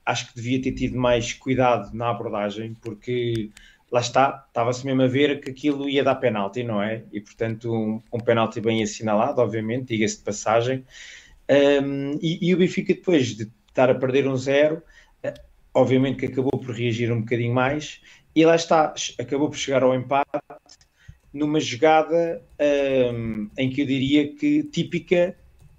[0.06, 3.52] acho que devia ter tido mais cuidado na abordagem, porque
[3.92, 7.04] lá está, estava-se mesmo a ver que aquilo ia dar penalti, não é?
[7.12, 10.86] E portanto, um, um penalti bem assinalado, obviamente, diga-se de passagem.
[11.50, 14.82] Um, e, e, o Benfica, depois de estar a perder um zero,
[15.26, 15.34] uh,
[15.74, 18.02] obviamente que acabou por reagir um bocadinho mais,
[18.34, 20.30] e lá está, acabou por chegar ao empate
[21.34, 22.42] numa jogada
[23.14, 25.36] um, em que eu diria que típica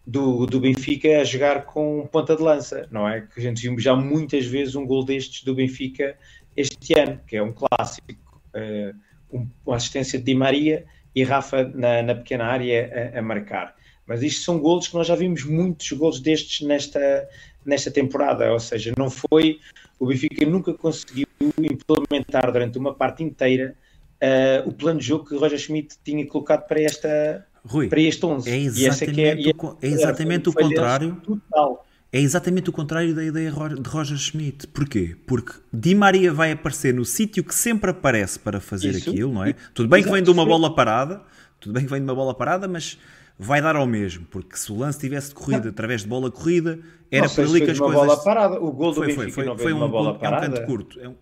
[0.07, 3.23] do, do Benfica a jogar com ponta de lança, não é?
[3.23, 6.17] Que a gente viu já muitas vezes um gol destes do Benfica
[6.57, 8.95] este ano, que é um clássico, uh,
[9.33, 10.85] um, uma assistência de Di Maria
[11.15, 13.75] e Rafa na, na pequena área a, a marcar.
[14.07, 17.29] Mas isto são golos que nós já vimos muitos golos destes nesta,
[17.65, 19.61] nesta temporada, ou seja, não foi.
[19.99, 21.27] O Benfica nunca conseguiu
[21.59, 23.77] implementar durante uma parte inteira
[24.23, 28.25] uh, o plano de jogo que Roger Schmidt tinha colocado para, esta, Rui, para este
[28.25, 28.51] 11.
[28.51, 31.17] É exatamente, é, é, o, é exatamente o contrário.
[31.25, 31.87] Total.
[32.15, 34.67] É exatamente o contrário da ideia de Roger Schmidt.
[34.67, 35.17] Porquê?
[35.27, 39.09] Porque Di Maria vai aparecer no sítio que sempre aparece para fazer Isso.
[39.09, 39.55] aquilo, não é?
[39.73, 41.23] Tudo bem que vem de uma bola parada,
[41.59, 42.99] tudo bem que vem de uma bola parada, mas
[43.39, 47.27] vai dar ao mesmo, porque se o lance tivesse corrido através de bola corrida, era
[47.31, 47.97] por ali que as coisas.
[47.97, 48.61] bola parada.
[48.61, 50.45] O gol do foi, Benfica foi, foi, foi um, bola parada.
[50.45, 51.01] É um canto curto.
[51.01, 51.15] É um...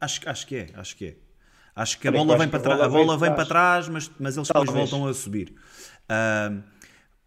[0.00, 1.16] Acho, acho que é, acho que é.
[1.78, 2.84] Acho que a bola vem, para, tra...
[2.84, 5.54] a bola vem para trás, mas, mas eles depois voltam a subir.
[6.10, 6.60] Uh,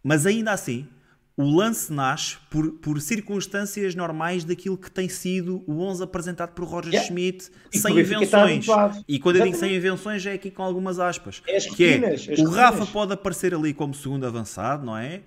[0.04, 0.86] mas ainda assim,
[1.34, 6.64] o lance nasce por, por circunstâncias normais daquilo que tem sido o 11 apresentado por
[6.64, 7.08] Roger yeah.
[7.08, 8.66] Schmidt, e sem invenções.
[9.08, 11.42] E quando eu digo sem invenções, é aqui com algumas aspas.
[11.48, 15.22] É que é, o Rafa pode aparecer ali como segundo avançado, não é?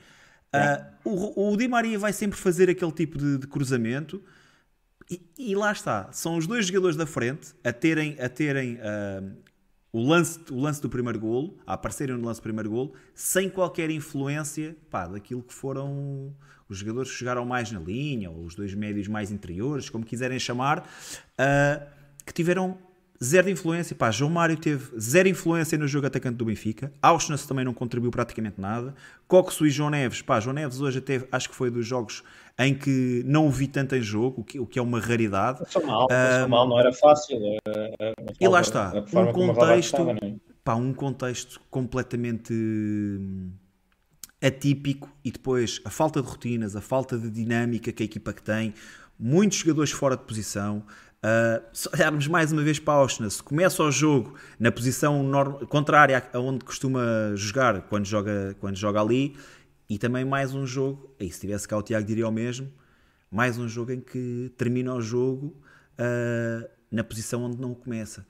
[0.53, 0.88] Yeah.
[1.03, 4.23] Uh, o, o Di Maria vai sempre fazer aquele tipo de, de cruzamento.
[5.09, 9.35] E, e, lá está, são os dois jogadores da frente a terem, a terem uh,
[9.93, 13.49] o lance, o lance do primeiro golo, a aparecerem no lance do primeiro golo, sem
[13.49, 16.35] qualquer influência pá, daquilo que foram
[16.67, 20.39] os jogadores que chegaram mais na linha, ou os dois médios mais interiores, como quiserem
[20.39, 21.85] chamar, uh,
[22.25, 22.77] que tiveram
[23.23, 23.95] zero de influência.
[23.95, 26.91] Pá, João Mário teve zero influência no jogo atacante do Benfica.
[27.01, 28.93] Auschwitz também não contribuiu praticamente nada.
[29.27, 32.23] Coxo e João Neves, pá, João Neves hoje até acho que foi dos jogos
[32.57, 35.59] em que não o vi tanto em jogo, o que, o que é uma raridade.
[35.59, 37.37] Passou mal, passou mal, não era fácil.
[38.39, 40.35] e lá está, um contexto, estava, é?
[40.63, 43.51] pá, um contexto completamente hum,
[44.41, 48.41] atípico e depois a falta de rotinas, a falta de dinâmica que a equipa que
[48.41, 48.73] tem,
[49.19, 50.83] muitos jogadores fora de posição.
[51.25, 55.27] Uh, se olharmos mais uma vez para a Osna, se começa o jogo na posição
[55.67, 57.01] contrária a onde costuma
[57.33, 59.35] jogar quando joga, quando joga ali,
[59.89, 62.71] e também mais um jogo, e se tivesse cá o Tiago diria o mesmo,
[63.29, 65.55] mais um jogo em que termina o jogo
[65.99, 68.25] uh, na posição onde não começa.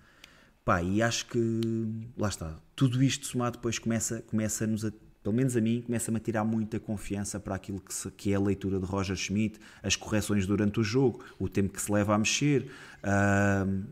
[0.63, 4.91] Pá, e acho que, lá está, tudo isto somado depois começa, começa-nos a,
[5.23, 8.35] pelo menos a mim, começa-me a tirar muita confiança para aquilo que, se, que é
[8.35, 12.15] a leitura de Roger Schmidt, as correções durante o jogo, o tempo que se leva
[12.15, 12.71] a mexer.
[13.03, 13.85] Uh,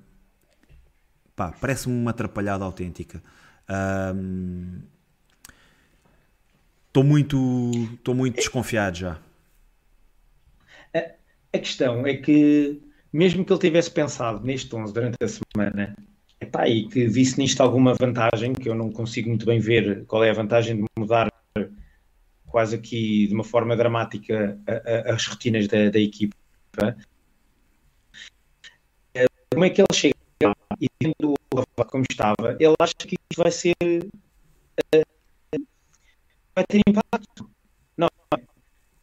[1.35, 3.21] pá, parece-me uma atrapalhada autêntica.
[3.69, 4.81] Uh,
[6.93, 9.19] Estou muito, estou muito desconfiado já.
[10.93, 10.99] A,
[11.51, 12.79] a, questão é que,
[13.11, 15.95] mesmo que ele tivesse pensado neste 11 durante a semana,
[16.39, 20.23] epá, e que visse nisto alguma vantagem, que eu não consigo muito bem ver qual
[20.23, 21.33] é a vantagem de mudar
[22.45, 26.35] quase aqui de uma forma dramática a, a, as rotinas da, da equipa,
[29.51, 30.13] como é que ele chega
[30.79, 33.75] e tendo o como estava, ele acha que isto vai ser
[36.55, 37.49] vai ter impacto.
[37.97, 38.09] Não,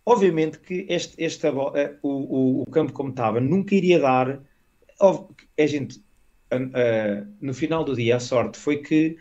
[0.05, 4.43] obviamente que este, este uh, o, o, o, campo como estava nunca iria dar.
[5.01, 5.99] A gente,
[6.53, 9.17] uh, no final do dia, a sorte foi que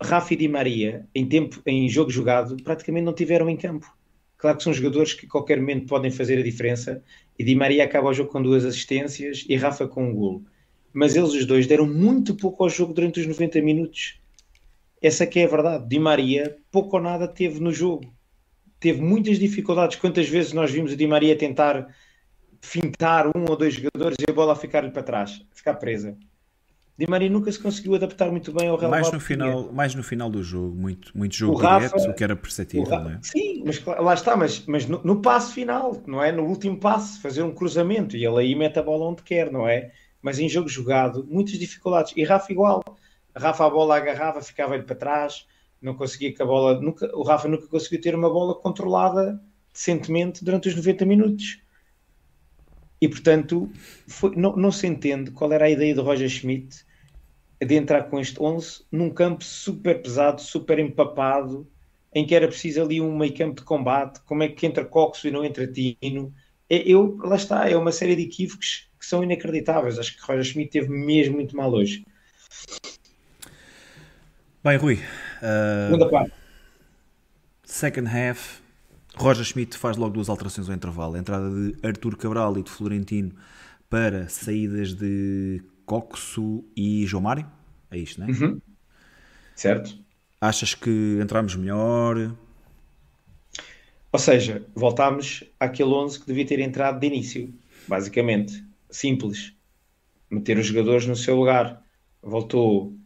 [0.00, 3.90] Rafa e Di Maria, em, tempo, em jogo jogado, praticamente não tiveram em campo.
[4.36, 7.02] Claro que são jogadores que a qualquer momento podem fazer a diferença.
[7.38, 10.44] E Di Maria acaba o jogo com duas assistências e Rafa com um golo.
[10.92, 14.20] Mas eles os dois deram muito pouco ao jogo durante os 90 minutos.
[15.02, 15.88] Essa que é a verdade.
[15.88, 18.12] Di Maria pouco ou nada teve no jogo.
[18.80, 19.96] Teve muitas dificuldades.
[19.96, 21.88] Quantas vezes nós vimos o Di Maria tentar
[22.60, 26.16] fintar um ou dois jogadores e a bola ficar-lhe para trás, ficar presa.
[26.96, 30.02] Di Maria nunca se conseguiu adaptar muito bem ao Real mais no final Mais no
[30.02, 33.18] final do jogo, muito, muito jogo o direto, Rafa, o que era perceptível, não é?
[33.20, 36.30] Sim, mas lá está, mas, mas no, no passo final, não é?
[36.30, 39.66] No último passo, fazer um cruzamento e ele aí mete a bola onde quer, não
[39.68, 39.90] é?
[40.22, 42.12] Mas em jogo jogado, muitas dificuldades.
[42.16, 42.82] E Rafa igual.
[43.36, 45.46] Rafa a bola agarrava, ficava-lhe para trás,
[45.80, 46.80] não conseguia que a bola.
[46.80, 49.40] Nunca, o Rafa nunca conseguiu ter uma bola controlada
[49.72, 51.60] decentemente durante os 90 minutos.
[53.00, 53.70] E portanto,
[54.06, 56.84] foi, não, não se entende qual era a ideia de Roger Schmidt
[57.60, 61.66] de entrar com este 11 num campo super pesado, super empapado,
[62.14, 64.20] em que era preciso ali um meio campo de combate.
[64.24, 66.32] Como é que entra Coxo e não entra Tino?
[66.70, 69.98] É, eu, lá está, é uma série de equívocos que são inacreditáveis.
[69.98, 72.04] Acho que Roger Schmidt teve mesmo muito mal hoje.
[74.64, 74.94] Bem, Rui.
[74.94, 76.32] Uh, Segunda parte.
[77.64, 78.62] Second half.
[79.14, 81.16] Roger Schmidt faz logo duas alterações ao intervalo.
[81.16, 83.32] A entrada de Artur Cabral e de Florentino
[83.90, 87.46] para saídas de Coxo e João Mário.
[87.90, 88.30] É isto, não é?
[88.30, 88.60] Uhum.
[89.54, 89.98] Certo.
[90.40, 92.34] Achas que entramos melhor?
[94.10, 97.52] Ou seja, voltámos àquele 11 que devia ter entrado de início,
[97.86, 98.64] basicamente.
[98.88, 99.52] Simples.
[100.30, 101.82] Meter os jogadores no seu lugar.
[102.22, 102.96] Voltou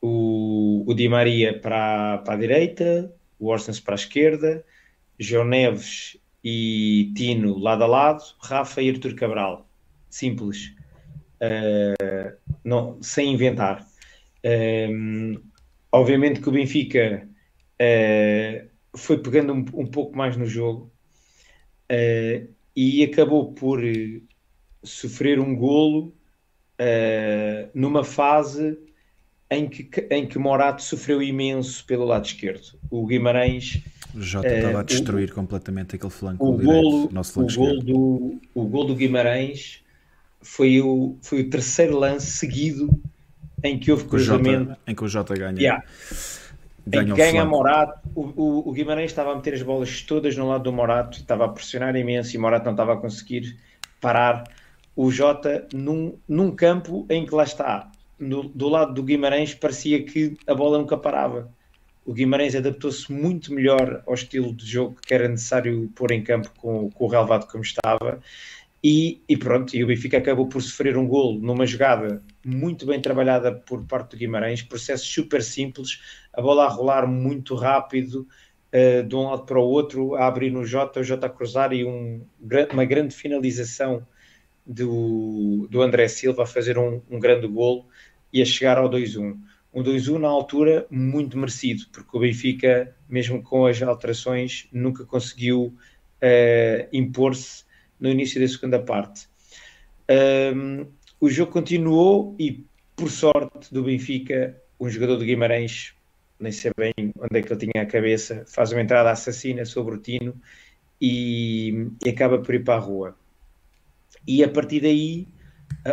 [0.00, 4.64] o, o Di Maria para, para a direita, o Orsens para a esquerda,
[5.18, 9.68] João Neves e Tino lado a lado, Rafa e Artur Cabral.
[10.08, 10.74] Simples.
[11.40, 13.86] Uh, não, sem inventar.
[14.44, 15.40] Uh,
[15.92, 17.28] obviamente que o Benfica
[17.80, 20.92] uh, foi pegando um, um, pouco mais no jogo
[22.76, 23.80] e acabou por
[24.84, 26.14] sofrer um golo
[27.74, 28.78] numa fase
[29.50, 32.78] em que, em que Morato sofreu imenso pelo lado esquerdo.
[32.90, 33.82] O Guimarães.
[34.14, 37.56] O Jota estava a destruir o, completamente aquele flanco o golo, direito, nosso flanco o
[37.56, 39.82] gol do O gol do Guimarães
[40.40, 42.90] foi o, foi o terceiro lance seguido
[43.62, 44.76] em que houve cruzamento.
[44.86, 45.58] em que o Jota ganha.
[45.58, 45.84] Yeah.
[46.86, 48.08] Ganha, ganha Morato.
[48.14, 51.44] O, o, o, Guimarães estava a meter as bolas todas no lado do Morato, estava
[51.44, 53.58] a pressionar imenso e Morato não estava a conseguir
[54.00, 54.44] parar
[54.96, 57.90] o Jota num, num campo em que lá está.
[58.18, 61.52] No, do lado do Guimarães parecia que a bola nunca parava.
[62.04, 66.50] O Guimarães adaptou-se muito melhor ao estilo de jogo que era necessário pôr em campo
[66.56, 68.20] com, com o relevado como estava.
[68.82, 73.00] E, e, pronto, e o Benfica acabou por sofrer um golo numa jogada muito bem
[73.00, 76.00] trabalhada por parte do Guimarães, processo super simples,
[76.32, 78.26] a bola a rolar muito rápido
[78.72, 81.72] uh, de um lado para o outro, a abrir no Jota, o Jota a cruzar
[81.72, 82.24] e um,
[82.72, 84.06] uma grande finalização
[84.64, 87.86] do, do André Silva a fazer um, um grande golo
[88.32, 89.38] e a chegar ao 2-1.
[89.72, 95.74] Um 2-1 na altura muito merecido, porque o Benfica, mesmo com as alterações, nunca conseguiu
[96.22, 97.64] uh, impor-se
[98.00, 99.28] no início da segunda parte.
[100.10, 100.86] Um,
[101.20, 102.64] o jogo continuou e,
[102.96, 105.94] por sorte do Benfica, um jogador do Guimarães,
[106.40, 109.96] nem sei bem onde é que ele tinha a cabeça, faz uma entrada assassina sobre
[109.96, 110.34] o Tino
[111.00, 113.16] e, e acaba por ir para a rua.
[114.26, 115.26] E a partir daí,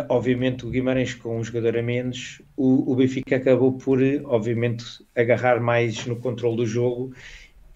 [0.08, 4.84] obviamente, o Guimarães com um jogador a menos, o, o Benfica acabou por, obviamente,
[5.14, 7.14] agarrar mais no controle do jogo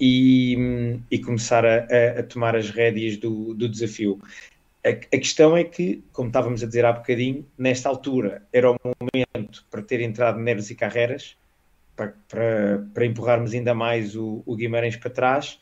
[0.00, 1.86] e, e começar a,
[2.18, 4.18] a, tomar as rédeas do, do desafio.
[4.84, 8.76] A, a, questão é que, como estávamos a dizer há bocadinho, nesta altura era o
[9.00, 11.36] momento para ter entrado Neves e Carreras,
[11.94, 15.60] para, para, para empurrarmos ainda mais o, o, Guimarães para trás.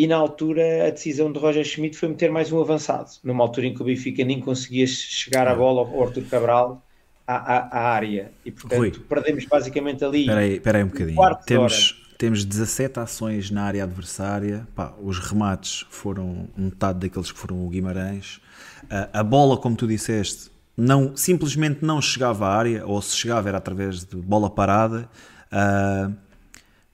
[0.00, 3.66] E na altura a decisão de Roger Schmidt foi meter mais um avançado, numa altura
[3.66, 6.82] em que o Benfica nem conseguia chegar a bola ao Arthur Cabral
[7.26, 8.32] à, à, à área.
[8.42, 10.20] E portanto Rui, perdemos basicamente ali.
[10.20, 11.18] Espera aí, um bocadinho.
[11.44, 14.66] Temos, temos 17 ações na área adversária.
[14.74, 18.36] Pá, os remates foram metade daqueles que foram o Guimarães.
[18.84, 23.50] Uh, a bola, como tu disseste, não, simplesmente não chegava à área, ou se chegava
[23.50, 25.10] era através de bola parada.
[25.52, 26.16] Uh,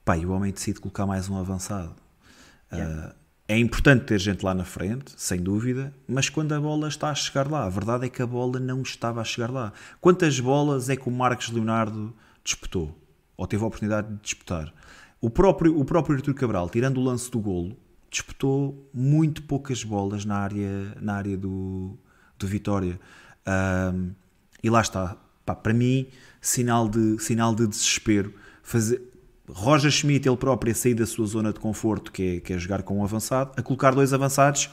[0.05, 2.05] pá, e o homem decide colocar mais um avançado.
[2.83, 3.15] Uh,
[3.49, 7.15] É importante ter gente lá na frente, sem dúvida, mas quando a bola está a
[7.15, 9.73] chegar lá, a verdade é que a bola não estava a chegar lá.
[10.01, 12.13] Quantas bolas é que o Marcos Leonardo
[12.43, 12.93] disputou?
[13.37, 14.75] Ou teve a oportunidade de disputar?
[15.21, 17.77] O próprio, o próprio Artur Cabral, tirando o lance do golo,
[18.11, 21.97] disputou muito poucas bolas na área, na área do,
[22.37, 22.99] do Vitória.
[23.95, 24.11] Um,
[24.61, 25.17] e lá está.
[25.45, 26.09] Pá, para mim,
[26.41, 28.35] sinal de, sinal de desespero.
[28.61, 29.01] Fazer,
[29.49, 32.59] Roger Schmidt, ele próprio, a sair da sua zona de conforto, que é, que é
[32.59, 34.71] jogar com um avançado, a colocar dois avançados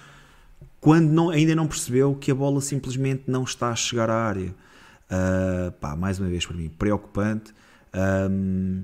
[0.82, 4.54] quando não, ainda não percebeu que a bola simplesmente não está a chegar à área.
[5.10, 7.54] Uh, pá, mais uma vez para mim, preocupante.
[7.94, 8.84] Um,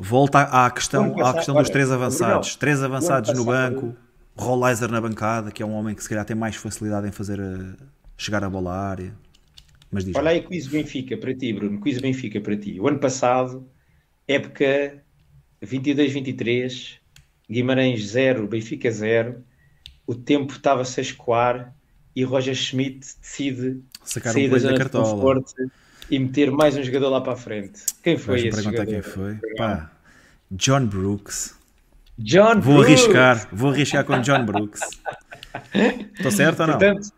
[0.00, 2.54] Volta à questão, passar, à questão dos três avançados.
[2.54, 3.96] três avançados no banco,
[4.36, 7.40] Rollizer na bancada, que é um homem que se calhar tem mais facilidade em fazer
[7.40, 7.74] a,
[8.16, 9.12] chegar a bola à área.
[9.90, 11.80] Mas diz Olha aí, quiz Benfica para ti, Bruno.
[11.80, 12.78] Quiz Benfica para ti.
[12.80, 13.68] O ano passado,
[14.28, 15.02] época
[15.62, 16.98] 22-23,
[17.50, 19.42] Guimarães 0, Benfica 0.
[20.06, 21.74] O tempo estava-se a escoar
[22.14, 25.04] e Roger Schmidt decide Sacar sair um da zona de cartola.
[25.14, 25.54] conforto
[26.10, 27.82] e meter mais um jogador lá para a frente.
[28.02, 28.92] Quem foi esse perguntar jogador?
[28.92, 29.38] quem foi?
[29.56, 29.90] Pá,
[30.50, 31.56] John Brooks.
[32.18, 32.86] John Vou Brooks.
[32.86, 34.80] arriscar, vou arriscar com John Brooks.
[36.16, 36.78] Estou certo ou não?
[36.78, 37.08] Portanto,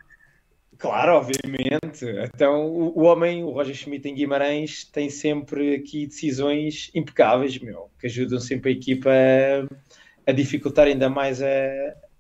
[0.81, 2.05] claro, obviamente.
[2.35, 7.91] Então, o, o homem, o Roger Schmidt em Guimarães, tem sempre aqui decisões impecáveis, meu,
[8.01, 11.47] que ajudam sempre a equipa a, a dificultar ainda mais a,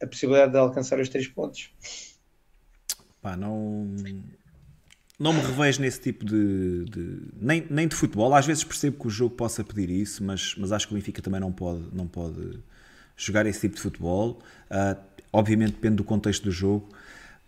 [0.02, 1.72] a possibilidade de alcançar os três pontos.
[3.22, 3.86] Pá, não,
[5.18, 6.84] não me revejo nesse tipo de.
[6.86, 8.34] de- nem, nem de futebol.
[8.34, 11.20] Às vezes percebo que o jogo possa pedir isso, mas, mas acho que o Benfica
[11.20, 12.58] também não pode, não pode
[13.16, 14.40] jogar esse tipo de futebol.
[14.70, 14.96] Ah,
[15.32, 16.88] obviamente depende do contexto do jogo,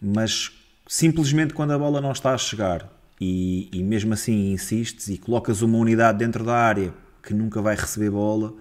[0.00, 0.50] mas
[0.92, 2.86] simplesmente quando a bola não está a chegar
[3.18, 7.74] e, e mesmo assim insistes e colocas uma unidade dentro da área que nunca vai
[7.74, 8.52] receber bola,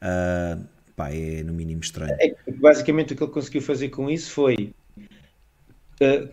[0.00, 0.58] ah,
[0.94, 2.14] pá, é no mínimo estranho.
[2.20, 4.72] É basicamente, o que ele conseguiu fazer com isso foi
[6.00, 6.28] eh,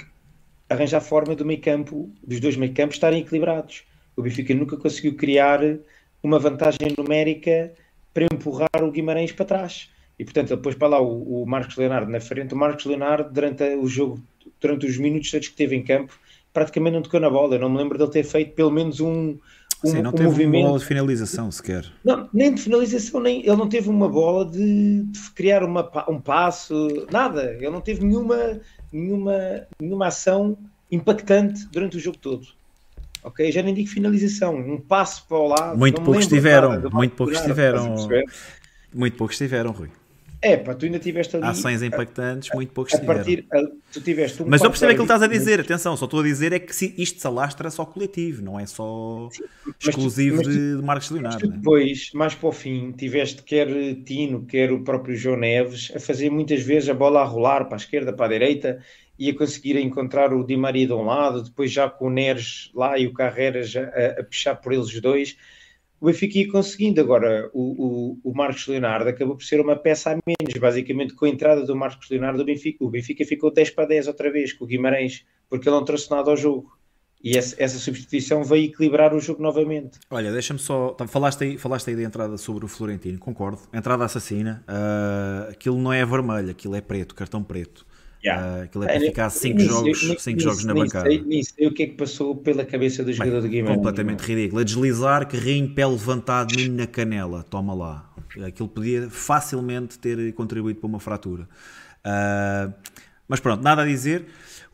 [0.70, 3.86] arranjar forma do meio campo, dos dois meio campos estarem equilibrados.
[4.16, 5.62] O Benfica nunca conseguiu criar
[6.22, 7.74] uma vantagem numérica
[8.14, 9.90] para empurrar o Guimarães para trás.
[10.20, 12.54] E portanto, pôs para lá o, o Marcos Leonardo na frente.
[12.54, 14.22] O Marcos Leonardo, durante o jogo,
[14.60, 16.18] durante os minutos todos que teve em campo,
[16.54, 17.56] praticamente não tocou na bola.
[17.56, 19.38] Eu não me lembro dele ter feito pelo menos um,
[19.84, 20.62] um, Sim, não um teve movimento.
[20.62, 21.86] uma bola de finalização sequer.
[22.04, 26.20] Não, nem de finalização, nem ele não teve uma bola de, de criar uma, um
[26.20, 27.54] passo, nada.
[27.54, 28.60] Ele não teve nenhuma,
[28.92, 30.58] nenhuma, nenhuma ação
[30.92, 32.48] impactante durante o jogo todo.
[33.24, 33.52] Ok?
[33.52, 35.78] Já nem digo finalização, um passo para o lado.
[35.78, 37.96] Muito poucos tiveram, muito poucos tiveram.
[38.94, 39.90] Muito poucos tiveram, Rui.
[40.42, 41.46] É, pá, tu ainda tiveste ali.
[41.46, 43.62] Ações impactantes, muito poucos a partir, a-
[43.92, 46.24] tu tiveste um Mas eu percebo aquilo que estás a dizer, atenção, só estou a
[46.24, 50.48] dizer é que se isto se alastra só coletivo, não é só tu- exclusivo mas
[50.48, 51.46] tu- de, de Marcos Mas Leonardo.
[51.46, 51.58] tu né?
[51.58, 53.68] depois, mais para o fim, tiveste quer
[54.06, 57.76] Tino, quer o próprio João Neves a fazer muitas vezes a bola a rolar para
[57.76, 58.82] a esquerda, para a direita
[59.18, 62.72] e a conseguir encontrar o Di Maria de um lado, depois já com o Neres
[62.74, 65.36] lá e o Carreras a, a, a puxar por eles os dois.
[66.00, 67.02] O Benfica ia conseguindo.
[67.02, 70.60] Agora, o, o, o Marcos Leonardo acabou por ser uma peça a menos.
[70.60, 74.08] Basicamente, com a entrada do Marcos Leonardo, o Benfica, o Benfica ficou 10 para 10
[74.08, 76.80] outra vez com o Guimarães, porque ele não trouxe nada ao jogo.
[77.22, 80.00] E essa, substituição veio equilibrar o jogo novamente.
[80.10, 80.92] Olha, deixa-me só.
[80.92, 83.60] tá, Falaste aí, falaste aí da entrada sobre o Florentino, concordo.
[83.74, 84.64] Entrada assassina.
[84.66, 87.86] ah, aquilo não é vermelho, aquilo é preto, cartão preto.
[88.24, 88.44] Yeah.
[88.44, 90.84] Ah, aquilo é para É, ficar 5 nem jogos, nem- cinco nem- jogos na nem
[90.84, 91.10] bancada.
[91.10, 93.78] Sei, nem sei o que é que passou pela cabeça do jogador de Guimarães.
[93.78, 94.60] Completamente ridículo.
[94.60, 97.44] A deslizar, carrinho, pé levantado, menino na canela.
[97.44, 98.14] Toma lá.
[98.46, 101.48] Aquilo podia facilmente ter contribuído para uma fratura.
[102.04, 102.72] Ah,
[103.28, 104.26] mas pronto, nada a dizer.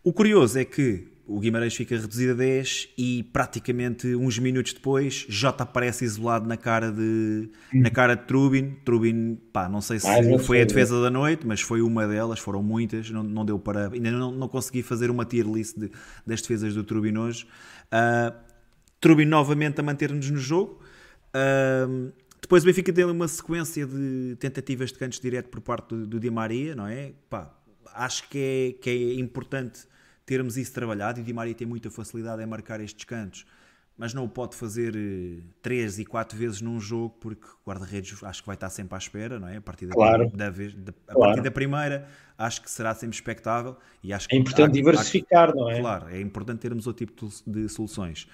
[0.03, 5.25] O curioso é que o Guimarães fica reduzido a 10 e praticamente uns minutos depois
[5.27, 8.75] Jota aparece isolado na cara de, na cara de Trubin.
[8.85, 11.01] Trubin, pá, não sei se uma foi a defesa.
[11.01, 13.89] da noite, mas foi uma delas, foram muitas, não, não deu para.
[13.91, 15.89] Ainda não, não consegui fazer uma tier list de-
[16.27, 17.47] das defesas do Trubin hoje.
[17.91, 18.33] Ah,
[19.01, 20.79] Trubin novamente a manter-nos no jogo.
[21.33, 22.11] Ahm,
[22.41, 26.19] depois o Benfica tem uma sequência de tentativas de cantos direto por parte do, do
[26.19, 27.13] Di Maria, não é?
[27.29, 27.51] Pá,
[27.95, 29.81] acho que é, que é importante
[30.25, 33.45] termos isso trabalhado e o Di Maria tem muita facilidade em marcar estes cantos,
[33.97, 38.21] mas não o pode fazer eh, três e quatro vezes num jogo porque o guarda-redes
[38.23, 39.57] acho que vai estar sempre à espera, não é?
[39.57, 40.29] A partir da, Claro.
[40.33, 41.19] da vez, da- a Claro.
[41.33, 42.07] partir da primeira
[42.37, 45.79] acho que será sempre expectável e acho que É importante há- há- diversificar, não é?
[45.79, 48.27] Claro, é importante termos outro tipo de soluções.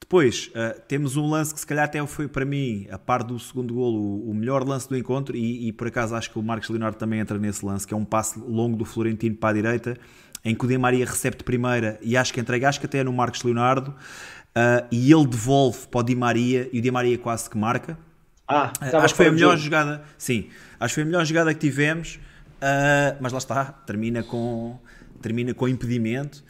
[0.00, 3.38] Depois, uh, temos um lance que se calhar até foi para mim, a par do
[3.38, 6.42] segundo golo, o, o melhor lance do encontro e, e, por acaso acho que o
[6.42, 9.52] Marcos Leonardo também entra nesse lance, que é um passe longo do Florentino para a
[9.52, 9.98] direita,
[10.44, 12.98] em que o Di Maria recebe de primeira e acho que entrega, acho que até
[12.98, 16.90] é no Marcos Leonardo, uh, e ele devolve para o Di Maria e o Di
[16.90, 17.98] Maria quase que marca.
[18.46, 19.64] Ah, Uh, acho que foi a melhor jogo.
[19.64, 20.48] jogada, sim,
[20.80, 22.18] acho que foi a melhor jogada que tivemos,
[22.62, 24.78] uh, mas lá está, termina com,
[25.20, 26.42] termina com impedimento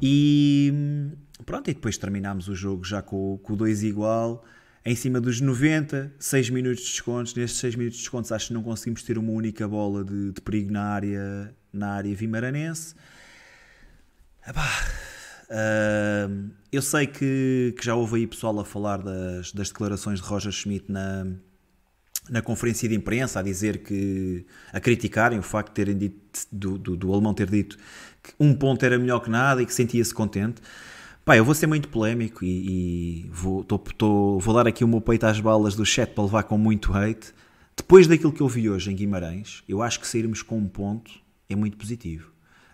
[0.00, 1.12] e hum,
[1.44, 4.44] pronto, e depois terminámos o jogo já com, com o 2 igual,
[4.84, 8.54] em cima dos 90, 6 minutos de descontos, nestes 6 minutos de descontos acho que
[8.54, 12.94] não conseguimos ter uma única bola de, de perigo na área, na área vimaranense.
[16.28, 20.26] Hum, eu sei que, que já houve aí pessoal a falar das, das declarações de
[20.26, 21.26] Roger Schmidt na,
[22.28, 26.18] na conferência de imprensa a dizer que a criticarem o facto de terem dito
[26.52, 27.76] do, do, do alemão ter dito
[28.22, 30.60] que um ponto era melhor que nada e que sentia-se contente.
[31.24, 34.88] Pá, eu vou ser muito polémico e, e vou, tô, tô- vou dar aqui o
[34.88, 37.32] meu peito às balas do chat para levar com muito hate.
[37.76, 41.10] Depois daquilo que eu vi hoje em Guimarães, eu acho que sairmos com um ponto
[41.48, 42.29] é muito positivo.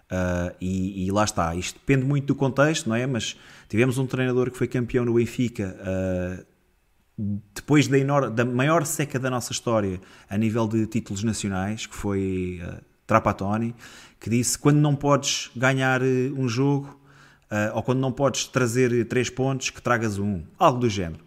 [0.07, 3.07] Uh, e, e, lá está, isto depende muito do contexto, não é?
[3.07, 3.37] Mas
[3.69, 6.47] tivemos um treinador que foi campeão no Benfica uh,
[7.53, 10.01] depois da, enorme, da, maior seca da nossa história
[10.31, 13.75] a nível de títulos nacionais, que foi uh, Trapattoni,
[14.21, 17.01] que disse quando não podes ganhar um jogo
[17.75, 21.25] ou quando não podes trazer três pontos, que tragas um, algo do género.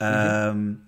[0.00, 0.78] Uhum.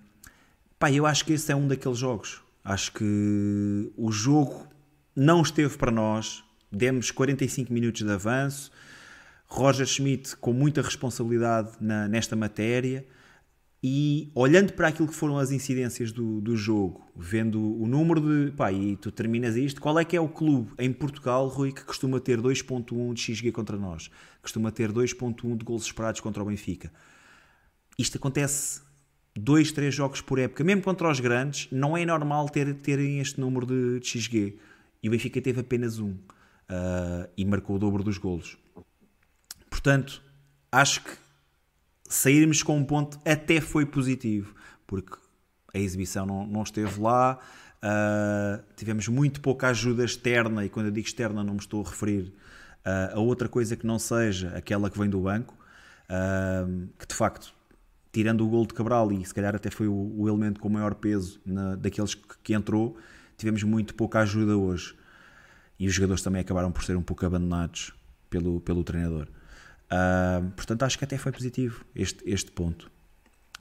[0.79, 2.41] pá, eu acho que esse é um daqueles jogos.
[2.63, 4.65] Acho que o jogo
[5.15, 6.44] não esteve para nós,
[6.75, 8.71] demos 45 minutos de avanço.
[9.47, 13.05] Roger Schmidt com muita responsabilidade na, nesta matéria
[13.81, 18.51] e olhando para aquilo que foram as incidências do, do jogo, vendo o número de.
[18.51, 21.83] pá, e tu terminas isto, qual é que é o clube em Portugal, Rui, que
[21.83, 24.09] costuma ter 2.1 de XG contra nós?
[24.41, 26.91] Costuma ter 2.1 de gols esperados contra o Benfica.
[27.97, 28.81] Isto acontece
[29.35, 33.39] dois, três jogos por época, mesmo contra os grandes, não é normal ter, terem este
[33.39, 34.57] número de, de XG.
[35.03, 36.15] E o Benfica teve apenas um
[36.69, 38.57] uh, e marcou o dobro dos golos.
[39.69, 40.21] Portanto,
[40.71, 41.11] acho que
[42.07, 44.55] sairmos com um ponto até foi positivo,
[44.85, 45.17] porque
[45.73, 47.39] a exibição não, não esteve lá,
[47.77, 51.89] uh, tivemos muito pouca ajuda externa, e quando eu digo externa não me estou a
[51.89, 52.33] referir
[52.85, 55.55] uh, a outra coisa que não seja aquela que vem do banco,
[56.99, 57.51] que de facto,
[58.11, 60.93] tirando o gol de Cabral, e se calhar até foi o, o elemento com maior
[60.93, 62.95] peso na, daqueles que, que entrou,
[63.35, 64.95] tivemos muito pouca ajuda hoje
[65.79, 67.93] e os jogadores também acabaram por ser um pouco abandonados
[68.29, 69.27] pelo, pelo treinador.
[69.85, 72.91] Uh, portanto, acho que até foi positivo este, este ponto.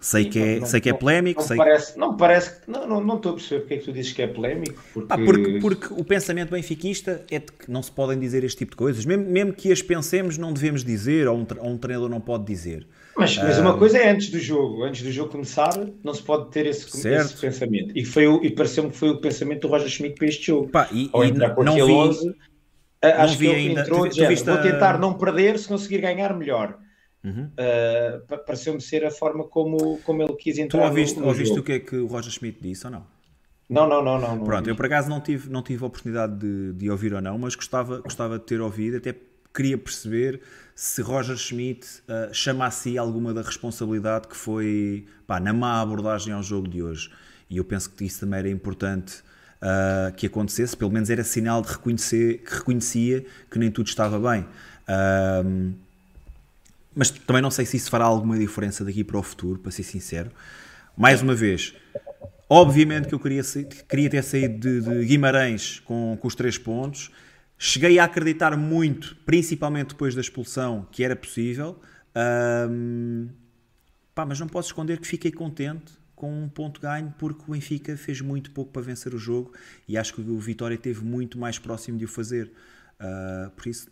[0.01, 1.40] Sei, Sim, que, é, não, sei que é polémico.
[1.40, 1.57] Não, sei...
[1.57, 4.22] parece, não parece não, não, não estou a perceber porque é que tu dizes que
[4.22, 4.82] é polémico.
[4.92, 5.12] Porque...
[5.12, 8.72] Ah, porque, porque o pensamento benfiquista é de que não se podem dizer este tipo
[8.72, 9.07] de coisas.
[9.07, 12.45] Mesmo, mesmo que as pensemos, não devemos dizer, ou um, ou um treinador não pode
[12.45, 12.86] dizer.
[13.16, 15.72] Mas, mas uma coisa é antes do jogo, antes do jogo começar,
[16.03, 17.97] não se pode ter esse, esse pensamento.
[17.97, 20.68] E, foi o, e pareceu-me que foi o pensamento do Roger Schmidt para este jogo.
[20.68, 22.34] Pá, e, Ou entrar com não vi, 11,
[23.01, 26.76] acho que ele ainda, entrou tu, tu vou tentar não perder, se conseguir ganhar melhor.
[27.25, 27.47] Uhum.
[27.47, 30.83] Uh, Pareceu-me ser a forma como, como ele quis entrar.
[30.83, 33.07] Tu ouviste, no, no ouviste o que é que o Roger Schmidt disse ou não?
[33.68, 34.37] Não, não, não, não.
[34.37, 37.22] não Pronto, eu por acaso não tive, não tive a oportunidade de, de ouvir ou
[37.22, 39.14] não, mas gostava, gostava de ter ouvido, até
[39.55, 40.41] queria perceber
[40.75, 45.81] se Roger Schmidt uh, chama a si alguma da responsabilidade que foi pá, na má
[45.81, 47.11] abordagem ao jogo de hoje.
[47.49, 49.22] E eu penso que isso também era importante
[49.62, 54.18] uh, que acontecesse, pelo menos era sinal de reconhecer, que reconhecia que nem tudo estava
[54.18, 54.43] bem.
[54.89, 55.72] Uh,
[56.95, 59.82] mas também não sei se isso fará alguma diferença daqui para o futuro, para ser
[59.82, 60.30] sincero.
[60.97, 61.74] Mais uma vez,
[62.49, 63.42] obviamente que eu queria,
[63.88, 67.11] queria ter saído de, de Guimarães com, com os três pontos
[67.66, 71.80] Cheguei a acreditar muito, principalmente depois da expulsão, que era possível.
[72.70, 73.28] Um,
[74.14, 77.97] pá, mas não posso esconder que fiquei contente com um ponto ganho porque o Benfica
[77.97, 79.53] fez muito pouco para vencer o jogo
[79.88, 82.53] e acho que o Vitória esteve muito mais próximo de o fazer.
[83.01, 83.88] Uh, por isso,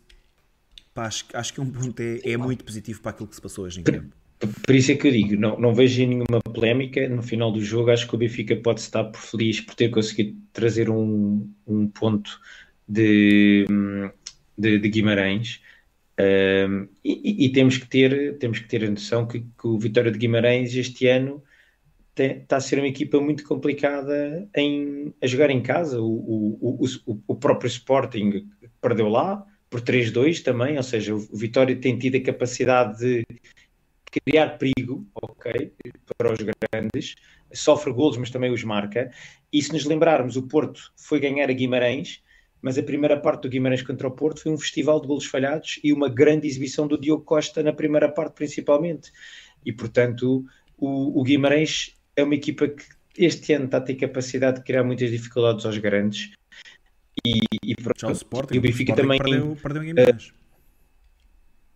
[0.95, 3.65] pá, acho, acho, que um ponto é, é, muito positivo para aquilo que se passou
[3.65, 4.15] hoje em campo.
[4.67, 7.91] Por isso é que eu digo, não, não vejo nenhuma polémica no final do jogo.
[7.91, 12.41] Acho que o Benfica pode estar por feliz por ter conseguido trazer um, um ponto
[12.89, 13.65] de,
[14.59, 15.61] de, de Guimarães.
[16.19, 20.11] Um, e, e, temos que ter temos que ter a noção que, que o Vitória
[20.11, 21.43] de Guimarães este ano
[22.15, 26.01] está a ser uma equipa muito complicada em, a jogar em casa.
[26.01, 28.47] O, o, o, o próprio Sporting
[28.81, 33.27] perdeu lá por 3-2 também, ou seja, o Vitória tem tido a capacidade de
[34.05, 35.73] criar perigo, ok,
[36.19, 37.15] para os grandes,
[37.51, 39.11] sofre golos, mas também os marca.
[39.51, 42.23] E se nos lembrarmos, o Porto foi ganhar a Guimarães
[42.63, 45.81] mas a primeira parte do Guimarães contra o Porto foi um festival de golos falhados
[45.83, 49.11] e uma grande exibição do Diogo Costa na primeira parte, principalmente.
[49.67, 50.45] E, portanto,
[50.79, 52.85] o, o Guimarães é uma equipa que
[53.19, 56.31] este ano está a ter capacidade de criar muitas dificuldades aos grandes.
[57.25, 59.19] E, e, o, Sporting, e o Benfica o também.
[59.19, 60.29] Perdeu, perdeu Guimarães.
[60.29, 60.33] Uh,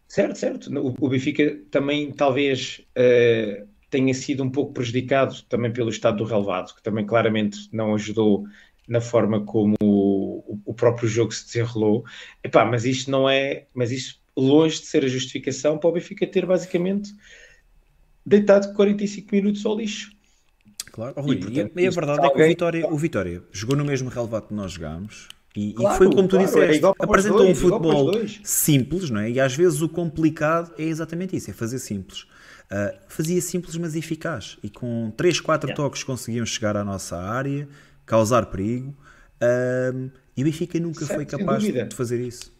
[0.08, 0.96] certo, certo.
[1.00, 2.82] O, Benfica também, talvez.
[2.96, 7.94] Uh, tenha sido um pouco prejudicado também pelo estado do relevado, que também claramente não
[7.94, 8.44] ajudou
[8.86, 12.04] na forma como o, o próprio jogo se desenrolou.
[12.42, 16.26] Epá, mas isto não é, mas isto longe de ser a justificação para o Benfica
[16.26, 17.14] ter basicamente
[18.24, 20.12] deitado 45 minutos ao lixo.
[20.86, 23.76] Claro, oh, Rui, e, portanto, e, a verdade é que o Vitória, o Vitória jogou
[23.76, 26.88] no mesmo relevado que nós jogámos e, claro, e foi como tu claro, disseste, é
[26.98, 28.12] apresentou dois, um futebol
[28.44, 29.30] simples, não é?
[29.30, 32.26] E às vezes o complicado é exatamente isso, é fazer simples.
[32.70, 35.76] Uh, fazia simples mas eficaz e com 3, 4 yeah.
[35.82, 37.68] toques conseguiam chegar à nossa área,
[38.04, 38.94] causar perigo.
[39.94, 42.52] Um, e o Benfica nunca certo, foi capaz de fazer isso.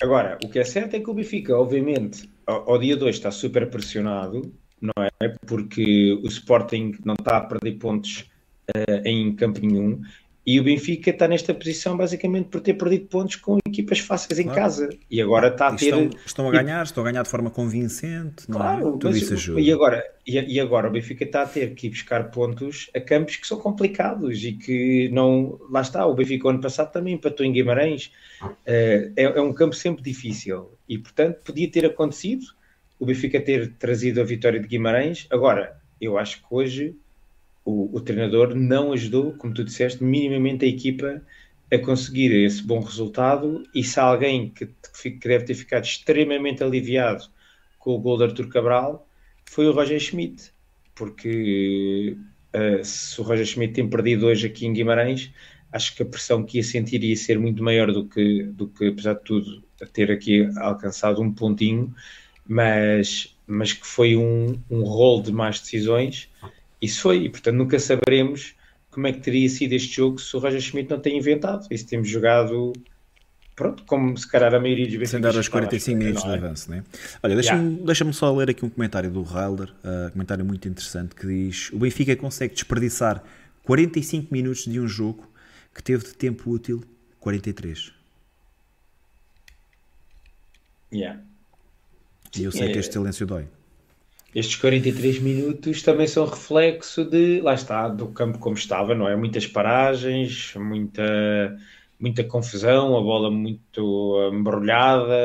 [0.00, 3.30] Agora, o que é certo é que o Benfica, obviamente, ao, ao dia 2 está
[3.30, 5.28] super pressionado, não é?
[5.46, 8.30] Porque o Sporting não está a perder pontos
[8.70, 10.00] uh, em campo nenhum
[10.48, 14.50] E o Benfica está nesta posição basicamente por ter perdido pontos com equipas fáceis claro.
[14.50, 14.88] em casa.
[15.10, 15.84] E agora está a ter.
[15.84, 18.44] Estão, estão, a ganhar, estão a ganhar de forma convincente.
[18.48, 18.52] É?
[18.54, 18.92] Claro, é?
[18.92, 19.60] Tudo isso ajuda.
[19.60, 23.36] E agora, e, agora o Benfica está a ter que ir buscar pontos a campos
[23.36, 25.60] que são complicados e que não.
[25.70, 28.10] Lá está, o Benfica ano passado também empatou em Guimarães.
[28.42, 30.70] Uh, é, é um campo sempre difícil.
[30.88, 32.46] E portanto podia ter acontecido
[32.98, 35.26] o Benfica ter trazido a vitória de Guimarães.
[35.28, 36.96] Agora, eu acho que hoje
[37.68, 41.20] o, o, treinador não ajudou, como tu disseste, minimamente a equipa
[41.70, 43.62] a conseguir esse bom resultado.
[43.74, 44.66] E se há alguém que,
[45.02, 47.24] que deve ter ficado extremamente aliviado
[47.78, 49.06] com o gol de Artur Cabral,
[49.44, 50.50] foi o Roger Schmidt,
[50.94, 52.16] porque
[52.54, 55.30] uh, se o Roger Schmidt tem perdido hoje aqui em Guimarães,
[55.70, 58.86] acho que a pressão que ia sentir ia ser muito maior do que, do que
[58.86, 59.62] apesar de tudo,
[59.92, 61.94] ter aqui alcançado um pontinho,
[62.46, 66.30] mas, mas que foi um, um rol de más decisões
[66.80, 68.54] isso foi, e portanto nunca saberemos
[68.90, 71.66] como é que teria sido este jogo se o Roger Schmidt não tem inventado.
[71.70, 72.72] E se temos jogado,
[73.54, 75.10] pronto, como se calhar a maioria dos vezes.
[75.10, 76.84] Sem dar os 45 minutos de avanço, né?
[77.22, 77.86] Olha, deixa-me yeah.
[77.86, 81.78] deixa só ler aqui um comentário do Railder, uh, comentário muito interessante, que diz: O
[81.78, 83.22] Benfica consegue desperdiçar
[83.64, 85.28] 45 minutos de um jogo
[85.74, 86.82] que teve de tempo útil
[87.20, 87.92] 43.
[90.92, 91.20] Yeah.
[92.36, 92.72] E eu sei é...
[92.72, 93.46] que este silêncio dói
[94.38, 99.16] estes 43 minutos também são reflexo de, lá está, do campo como estava, não é?
[99.16, 101.58] Muitas paragens, muita,
[101.98, 105.16] muita confusão, a bola muito embrulhada,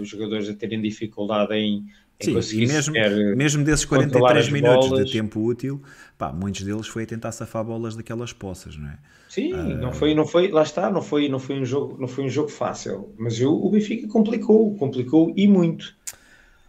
[0.00, 1.86] os jogadores a terem dificuldade em,
[2.20, 2.94] em Sim, conseguir e mesmo,
[3.36, 5.06] mesmo desses 43 minutos bolas.
[5.06, 5.80] de tempo útil,
[6.18, 8.98] pá, muitos deles foi a tentar safar bolas daquelas poças, não é?
[9.30, 9.78] Sim, uh...
[9.78, 12.28] não foi, não foi, lá está, não foi, não foi um jogo, não foi um
[12.28, 15.96] jogo fácil, mas eu, o Benfica complicou, complicou e muito.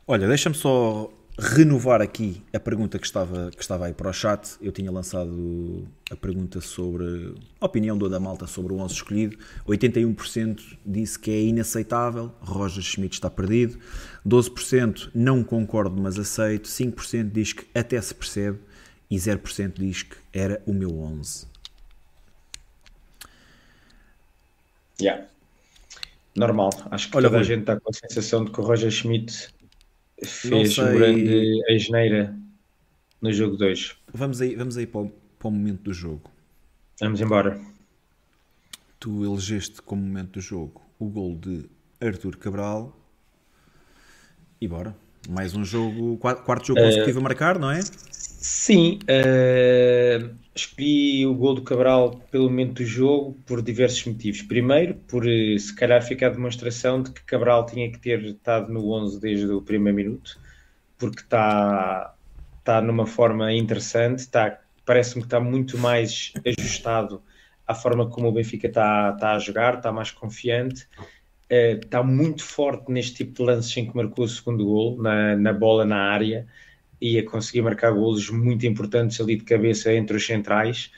[0.07, 4.57] Olha, deixa-me só renovar aqui a pergunta que estava, que estava aí para o chat.
[4.61, 9.37] Eu tinha lançado a pergunta sobre a opinião do da malta sobre o 11 escolhido.
[9.67, 13.79] 81% disse que é inaceitável, Roger Schmidt está perdido.
[14.27, 16.67] 12% não concordo, mas aceito.
[16.67, 18.59] 5% diz que até se percebe.
[19.09, 21.47] E 0% diz que era o meu 11.
[25.01, 25.25] Yeah.
[26.35, 26.69] Normal.
[26.91, 29.49] Acho que Olha, toda a gente está com a sensação de que o Roger Schmidt
[30.26, 32.36] fez um grande asneira
[33.22, 33.97] no jogo 2.
[34.13, 36.30] Vamos aí, vamos aí para, o, para o momento do jogo.
[36.99, 37.59] Vamos embora.
[38.99, 41.70] Tu elegeste como momento do jogo o gol de
[42.01, 42.95] Arthur Cabral
[44.59, 44.95] e bora.
[45.28, 47.82] Mais um jogo, quarto jogo consecutivo a marcar, não é?
[47.82, 54.41] Sim, uh, escolhi o gol do Cabral pelo momento do jogo por diversos motivos.
[54.41, 58.72] Primeiro, por eh, se calhar ficar a demonstração de que Cabral tinha que ter estado
[58.72, 60.39] no 11 desde o primeiro minuto,
[60.97, 62.13] porque está,
[62.59, 67.22] está numa forma interessante, está, parece-me que está muito mais ajustado
[67.67, 70.88] à forma como o Benfica está, está a jogar, está mais confiante.
[71.49, 75.51] Está muito forte neste tipo de lances em que marcou o segundo gol, na, na
[75.51, 76.47] bola na área
[77.01, 80.91] e a conseguir marcar golos muito importantes ali de cabeça entre os centrais.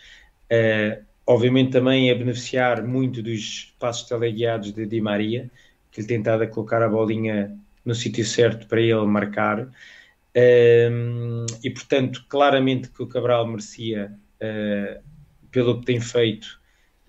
[0.51, 5.49] Uh, obviamente também a beneficiar muito dos passos teleguiados de Di Maria,
[5.91, 9.61] que lhe tentava colocar a bolinha no sítio certo para ele marcar.
[9.65, 15.01] Uh, e portanto, claramente que o Cabral merecia, uh,
[15.51, 16.61] pelo que tem feito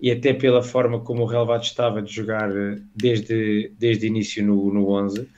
[0.03, 2.49] e até pela forma como o relevado estava de jogar
[2.93, 5.29] desde, desde o início no, no 11.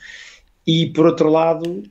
[0.65, 1.83] E por outro lado,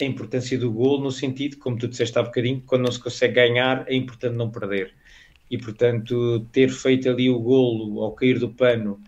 [0.00, 3.34] a importância do gol, no sentido, como tu disseste há bocadinho, quando não se consegue
[3.34, 4.94] ganhar, é importante não perder.
[5.50, 9.00] E portanto, ter feito ali o golo ao cair do pano,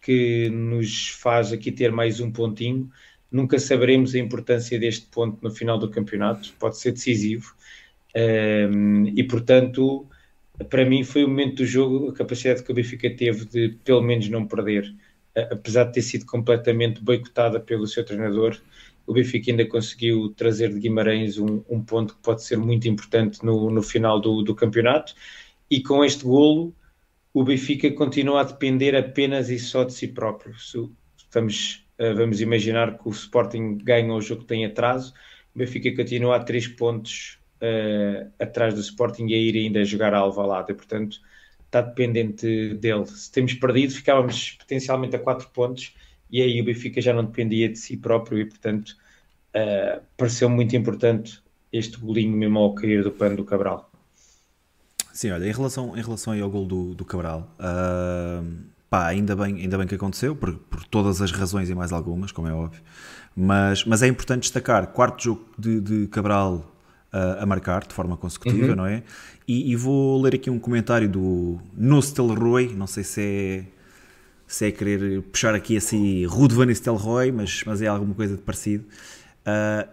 [0.00, 2.90] que nos faz aqui ter mais um pontinho,
[3.30, 7.54] nunca saberemos a importância deste ponto no final do campeonato, pode ser decisivo.
[8.16, 10.08] Um, e portanto,
[10.64, 14.02] para mim, foi o momento do jogo, a capacidade que o Benfica teve de pelo
[14.02, 14.94] menos não perder
[15.50, 18.58] apesar de ter sido completamente boicotada pelo seu treinador,
[19.06, 23.44] o Benfica ainda conseguiu trazer de Guimarães um, um ponto que pode ser muito importante
[23.44, 25.14] no, no final do, do, campeonato.
[25.70, 26.74] E com este golo,
[27.32, 30.54] o Benfica continua a depender apenas e só de si próprio.
[31.16, 35.12] Estamos, uh, vamos imaginar que o Sporting ganha o jogo que tem atraso,
[35.54, 40.18] o Benfica continua a três pontos uh, atrás do Sporting a ir ainda jogar a
[40.18, 40.74] Alvalade.
[40.74, 41.20] Portanto,
[41.66, 43.06] está dependente dele.
[43.06, 45.94] Se temos perdido, ficávamos potencialmente a 4 pontos
[46.30, 48.96] e aí o Benfica já não dependia de si próprio e, portanto,
[49.54, 51.42] uh, pareceu muito importante
[51.72, 53.90] este golinho mesmo ao cair do pano do Cabral.
[55.12, 58.46] Sim, olha, em relação, em relação ao gol do, do Cabral, uh,
[58.90, 62.32] pá, ainda bem, ainda bem que aconteceu, por, por todas as razões e mais algumas,
[62.32, 62.82] como é óbvio,
[63.34, 66.75] mas, mas é importante destacar, quarto jogo de, de Cabral
[67.16, 68.76] a, a marcar de forma consecutiva, uhum.
[68.76, 69.02] não é?
[69.48, 73.64] E, e, vou ler aqui um comentário do Nostelroy, não sei se é,
[74.46, 78.42] se é querer puxar aqui assim Rude Van Nistelrooy, mas, mas é alguma coisa de
[78.42, 78.84] parecido,
[79.42, 79.88] uh,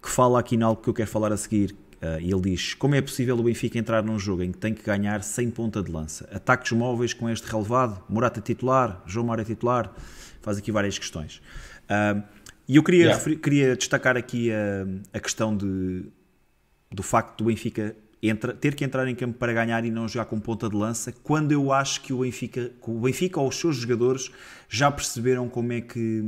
[0.00, 1.74] que fala aqui em algo que eu quero falar a seguir.
[2.00, 4.74] Uh, e ele diz: Como é possível o Benfica entrar num jogo em que tem
[4.74, 6.28] que ganhar sem ponta de lança?
[6.32, 8.02] Ataques móveis com este relevado?
[8.08, 9.00] Morata titular?
[9.06, 9.92] João Mário titular?
[10.40, 11.40] Faz aqui várias questões.
[11.84, 12.22] Uh,
[12.66, 13.36] e eu queria, yeah.
[13.36, 16.06] queria destacar aqui a, a questão de,
[16.92, 20.26] do facto do Benfica entra, ter que entrar em campo para ganhar e não jogar
[20.26, 23.56] com ponta de lança, quando eu acho que o Benfica, que o Benfica ou os
[23.56, 24.30] seus jogadores
[24.68, 26.22] já perceberam como é que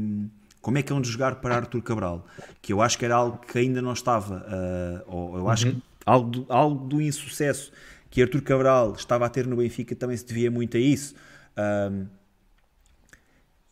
[0.60, 2.26] como é que é de jogar para Arthur Cabral,
[2.62, 5.74] que eu acho que era algo que ainda não estava, uh, ou eu acho uhum.
[5.74, 7.70] que algo do, algo do insucesso
[8.10, 11.14] que Arthur Cabral estava a ter no Benfica também se devia muito a isso.
[11.52, 12.08] Uh,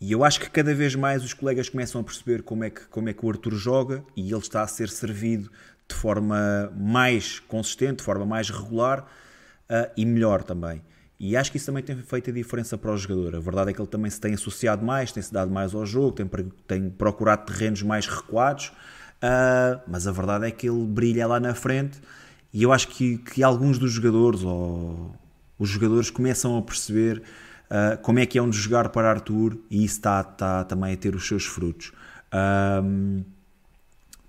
[0.00, 2.84] e eu acho que cada vez mais os colegas começam a perceber como é que,
[2.86, 5.48] como é que o Arthur joga e ele está a ser servido
[5.88, 9.00] de forma mais consistente, de forma mais regular
[9.70, 10.82] uh, e melhor também.
[11.18, 13.36] E acho que isso também tem feito a diferença para o jogador.
[13.36, 15.86] A verdade é que ele também se tem associado mais, tem se dado mais ao
[15.86, 16.28] jogo, tem,
[16.66, 18.72] tem procurado terrenos mais recuados,
[19.22, 22.00] uh, mas a verdade é que ele brilha lá na frente.
[22.52, 25.14] E eu acho que, que alguns dos jogadores, ou
[25.58, 27.22] os jogadores, começam a perceber
[27.70, 30.96] uh, como é que é onde jogar para Arthur, e isso está, está também a
[30.96, 31.92] ter os seus frutos.
[32.82, 33.24] Um,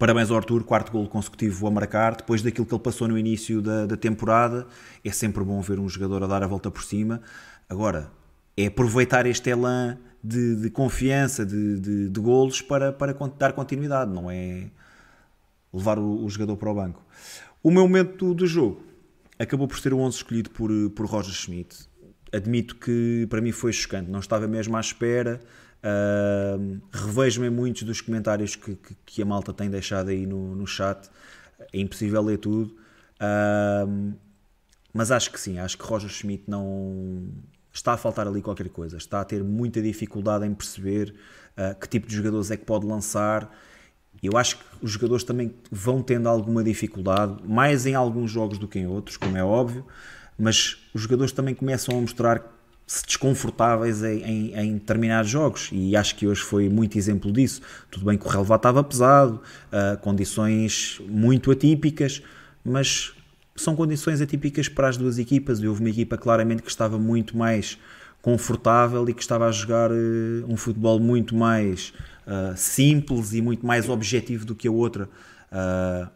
[0.03, 2.17] Parabéns ao Arthur, quarto gol consecutivo a marcar.
[2.17, 4.67] Depois daquilo que ele passou no início da, da temporada,
[5.01, 7.21] é sempre bom ver um jogador a dar a volta por cima.
[7.69, 8.11] Agora,
[8.57, 14.11] é aproveitar este elan de, de confiança, de, de, de, golos para, para dar continuidade,
[14.11, 14.65] não é
[15.73, 17.01] levar o, o, jogador para o banco.
[17.63, 18.83] O meu momento do jogo
[19.39, 21.87] acabou por ser o 11 escolhido por, por Roger Schmidt.
[22.29, 25.39] Admito que para mim foi chocante, não estava mesmo à espera.
[25.83, 30.65] Uh, Revejo-me muitos dos comentários que, que, que, a malta tem deixado aí no, no
[30.65, 31.09] chat.
[31.73, 32.75] É impossível ler tudo.
[33.19, 34.13] Uh,
[34.93, 37.27] mas acho que sim, acho que Roger Schmidt não
[37.73, 38.95] está a faltar ali qualquer coisa.
[38.95, 41.13] Está a ter muita dificuldade em perceber
[41.57, 43.51] uh, que tipo de jogadores é que pode lançar.
[44.21, 48.69] Eu acho que os jogadores também vão tendo alguma dificuldade, mais em alguns jogos do
[48.69, 49.85] que em outros, como é óbvio,
[50.37, 52.41] mas os jogadores também começam a mostrar
[52.85, 57.61] se desconfortáveis em, em, em, determinados jogos e acho que hoje foi muito exemplo disso.
[57.89, 62.21] Tudo bem que o relevado estava pesado, uh, condições muito atípicas,
[62.63, 63.13] mas
[63.55, 67.37] são condições atípicas para as duas equipas e houve uma equipa claramente que estava muito
[67.37, 67.77] mais
[68.21, 69.95] confortável e que estava a jogar uh,
[70.47, 71.93] um futebol muito mais
[72.25, 75.09] uh, simples e muito mais objetivo do que a outra.
[75.51, 76.09] Uh,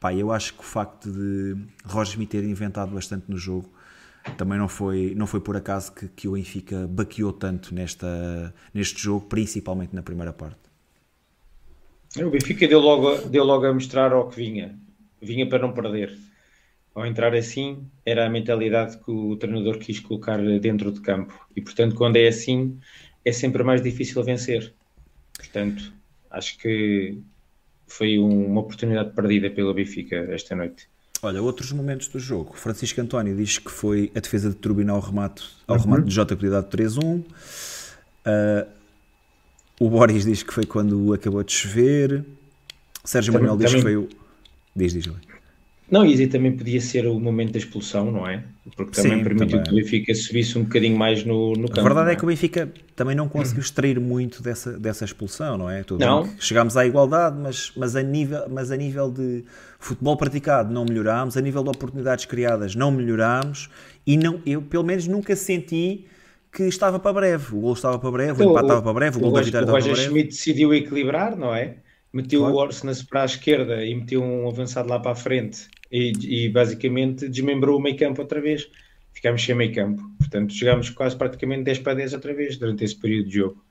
[0.00, 3.70] pá, eu acho que o facto de Roger me ter inventado bastante no jogo
[4.36, 9.02] também não foi, não foi por acaso que, que o Benfica baqueou tanto nesta, neste
[9.02, 10.60] jogo, principalmente na primeira parte.
[12.16, 14.78] O Benfica deu logo, deu logo a mostrar ao que vinha.
[15.20, 16.16] Vinha para não perder.
[16.94, 21.34] Ao entrar assim, era a mentalidade que o treinador quis colocar dentro de campo.
[21.56, 22.78] E, portanto, quando é assim,
[23.24, 24.72] é sempre mais difícil vencer.
[25.36, 25.92] Portanto,
[26.30, 27.18] acho que
[27.86, 30.88] foi uma oportunidade perdida pelo Benfica esta noite.
[31.24, 32.52] Olha, outros momentos do jogo.
[32.54, 35.82] Francisco António diz que foi a defesa de Turbina ao remate, ao uhum.
[35.82, 37.02] remate de J cuidado 3-1.
[37.02, 37.24] Uh,
[39.80, 42.22] o Boris diz que foi quando acabou de chover.
[43.02, 43.82] Sérgio também, Manuel diz também...
[43.82, 44.08] que foi o.
[44.76, 45.33] Diz, diz, diz.
[45.90, 48.42] Não, e também podia ser o momento da expulsão, não é?
[48.74, 49.64] Porque também Sim, permitiu também.
[49.64, 51.80] que o Benfica subisse um bocadinho mais no, no campo.
[51.80, 52.12] A verdade é?
[52.14, 52.16] é?
[52.16, 55.82] que o Benfica também não conseguiu extrair muito dessa, dessa expulsão, não é?
[55.82, 56.26] Tudo não.
[56.38, 59.44] Chegámos à igualdade, mas, mas, a nível, mas a nível de
[59.78, 63.68] futebol praticado não melhorámos, a nível de oportunidades criadas não melhorámos
[64.06, 66.06] e não, eu pelo menos nunca senti
[66.50, 67.54] que estava para breve.
[67.54, 69.42] O gol estava para breve, então, o empate estava para breve, o, o gol da
[69.42, 69.90] vitória estava para breve.
[69.90, 71.76] O Roger Schmidt decidiu equilibrar, não é?
[72.14, 72.54] Meteu claro.
[72.54, 76.12] o Orsnes para a esquerda e meteu um avançado lá para a frente e,
[76.44, 78.70] e basicamente desmembrou o meio campo outra vez.
[79.12, 80.00] Ficámos sem meio campo.
[80.16, 83.64] Portanto, jogámos quase praticamente 10 para 10 outra vez durante esse período de jogo.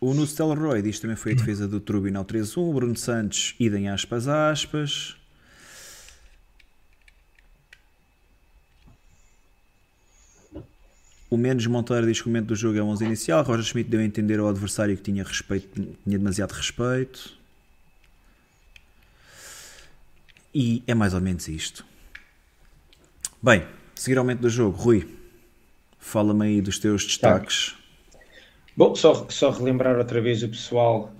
[0.00, 2.56] O Nustel Roy diz também foi a defesa do Turbinal 3-1.
[2.58, 5.16] O Bruno Santos, idem aspas, aspas.
[11.30, 13.44] O Menos Monteiro diz que o momento do jogo é 11 inicial.
[13.44, 15.68] Roger Schmidt deu a entender ao adversário que tinha, respeito,
[16.04, 17.33] tinha demasiado respeito.
[20.54, 21.84] E é mais ou menos isto.
[23.42, 25.08] Bem, seguir ao momento do jogo, Rui,
[25.98, 27.74] fala-me aí dos teus destaques.
[28.12, 28.18] Tá.
[28.76, 31.12] Bom, só, só relembrar outra vez o pessoal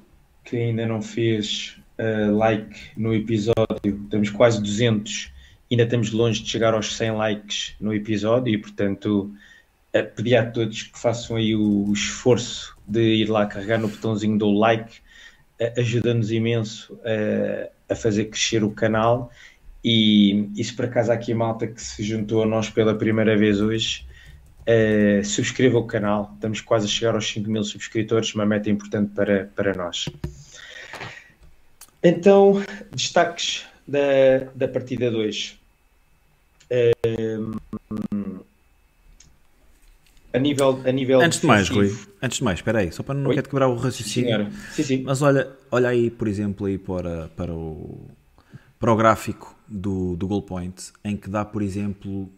[0.45, 4.07] que ainda não fez uh, like no episódio.
[4.09, 5.33] Temos quase 200,
[5.71, 9.35] ainda estamos longe de chegar aos 100 likes no episódio e, portanto,
[9.97, 13.89] uh, pedir a todos que façam aí o, o, esforço de ir lá carregar no
[13.89, 15.01] botãozinho do like,
[15.61, 16.97] uh, ajuda-nos imenso
[17.89, 19.31] a fazer crescer o canal
[19.85, 23.61] e, e se por acaso aqui malta que se juntou a nós pela primeira vez
[23.61, 24.07] hoje,
[24.63, 26.33] uh, subscreva o canal.
[26.35, 30.09] Estamos quase a chegar aos 5 mil subscritores, uma meta importante para, para nós.
[32.03, 35.59] Então, destaques da, da partida 2.
[36.71, 38.44] Uh,
[40.35, 43.15] a nível, a nível antes de mais, Rui, antes de mais, espera aí, só para
[43.15, 44.51] não quero quebrar o raciocínio.
[44.73, 45.03] Sim, sim.
[45.05, 48.11] Mas olha, olha aí, por exemplo, aí para, para, o,
[48.79, 52.29] para o gráfico do, do goal point, em que dá, por exemplo,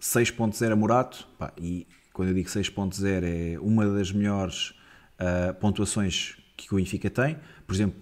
[0.00, 4.70] 6.0 a Morato, pá, e quando eu digo 6.0 é uma das melhores
[5.20, 7.36] uh, pontuações que o Benfica tem.
[7.66, 8.00] Por exemplo,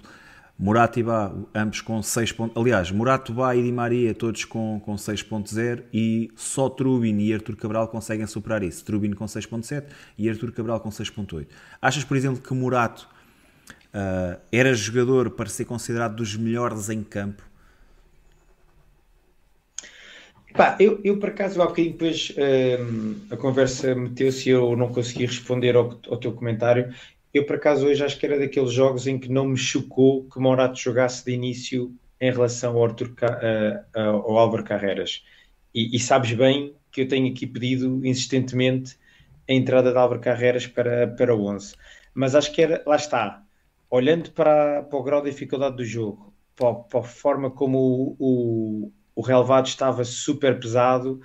[0.58, 2.56] Morato e Bá, ambos com 6 pontos.
[2.56, 7.56] Aliás, Morato, Bá e Di Maria, todos com, com 6.0 e só Trubin e Artur
[7.56, 8.84] Cabral conseguem superar isso.
[8.84, 9.84] Trubin com 6.7
[10.16, 11.46] e Artur Cabral com 6.8.
[11.80, 13.06] Achas, por exemplo, que Morato
[13.92, 17.42] uh, era jogador para ser considerado dos melhores em campo?
[20.54, 24.88] Pá, eu, eu por acaso há bocadinho depois uh, a conversa meteu-se e eu não
[24.88, 26.94] consegui responder ao, ao teu comentário
[27.36, 30.38] eu, por acaso, hoje acho que era daqueles jogos em que não me chocou que
[30.38, 35.24] Morato jogasse de início em relação ao, Arthur, uh, ao Álvaro Carreras.
[35.74, 38.96] E, e, sabes bem que eu tenho aqui pedido insistentemente
[39.48, 41.74] a entrada de Álvaro Carreras para, para o 11.
[42.14, 43.42] Mas acho que era, lá está,
[43.90, 48.16] olhando para, para o grau de dificuldade do jogo, para, para a forma como o,
[48.18, 51.20] o, o relevado estava super pesado,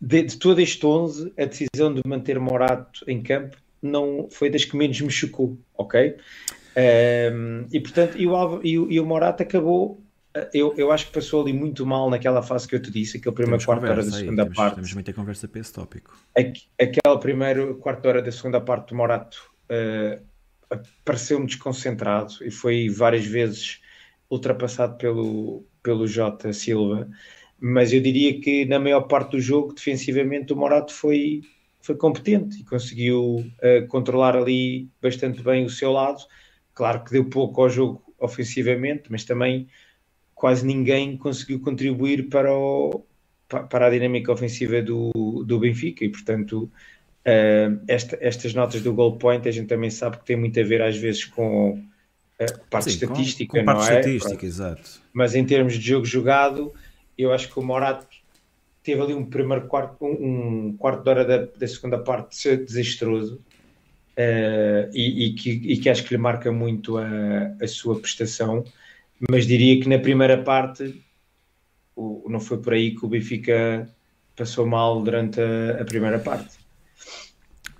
[0.00, 4.64] de, de todo este 11, a decisão de manter Morato em campo não foi das
[4.64, 6.16] que menos me chocou, ok?
[6.78, 10.00] Um, e portanto, e o, e o, e o Morata acabou.
[10.34, 13.16] Eh, eu, eu acho que passou ali muito mal naquela fase que eu te disse,
[13.16, 14.74] aquele primeiro quarto hora da segunda temos, parte.
[14.76, 16.16] Temos muita conversa para esse tópico.
[16.80, 20.22] Aquela primeira quarto hora da segunda parte do Morato uh,
[21.04, 23.80] pareceu-me desconcentrado e foi várias vezes
[24.30, 27.08] ultrapassado pelo, pelo Jota Silva.
[27.60, 31.42] Mas eu diria que na maior parte do jogo, defensivamente, o Morato foi
[31.88, 36.22] foi competente e conseguiu uh, controlar ali bastante bem o seu lado.
[36.74, 39.68] Claro que deu pouco ao jogo ofensivamente, mas também
[40.34, 43.06] quase ninguém conseguiu contribuir para, o,
[43.70, 45.10] para a dinâmica ofensiva do,
[45.46, 46.70] do Benfica e, portanto,
[47.24, 50.64] uh, esta, estas notas do goal point a gente também sabe que tem muito a
[50.64, 51.82] ver às vezes com
[52.38, 54.00] a uh, parte Sim, estatística, com, com parte não é?
[54.00, 55.02] estatística, exato.
[55.10, 56.70] Mas em termos de jogo jogado,
[57.16, 58.06] eu acho que o Morato
[58.88, 63.34] teve ali um primeiro quarto, um, um quarto de hora da, da segunda parte desastroso
[64.16, 67.06] uh, e, e, que, e, que, acho que lhe marca muito a,
[67.60, 68.64] a, sua prestação,
[69.30, 71.04] mas diria que na primeira parte
[71.94, 73.86] o, não foi por aí que o Benfica
[74.34, 76.56] passou mal durante a, a primeira parte.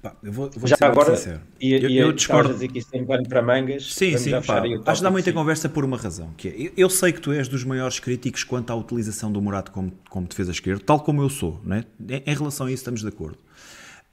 [0.01, 1.41] Pá, eu vou, vou já agora, sincero.
[1.61, 2.53] E, eu, eu discordo.
[2.53, 3.93] dizer que isso tem pano para mangas.
[3.93, 6.33] Sim, sim, pá, acho que dá muita conversa por uma razão.
[6.37, 9.73] Que é, eu sei que tu és dos maiores críticos quanto à utilização do Morato
[9.73, 11.61] como, como defesa esquerda, tal como eu sou.
[11.65, 11.85] Né?
[12.01, 13.39] Em, relação a isso estamos de acordo.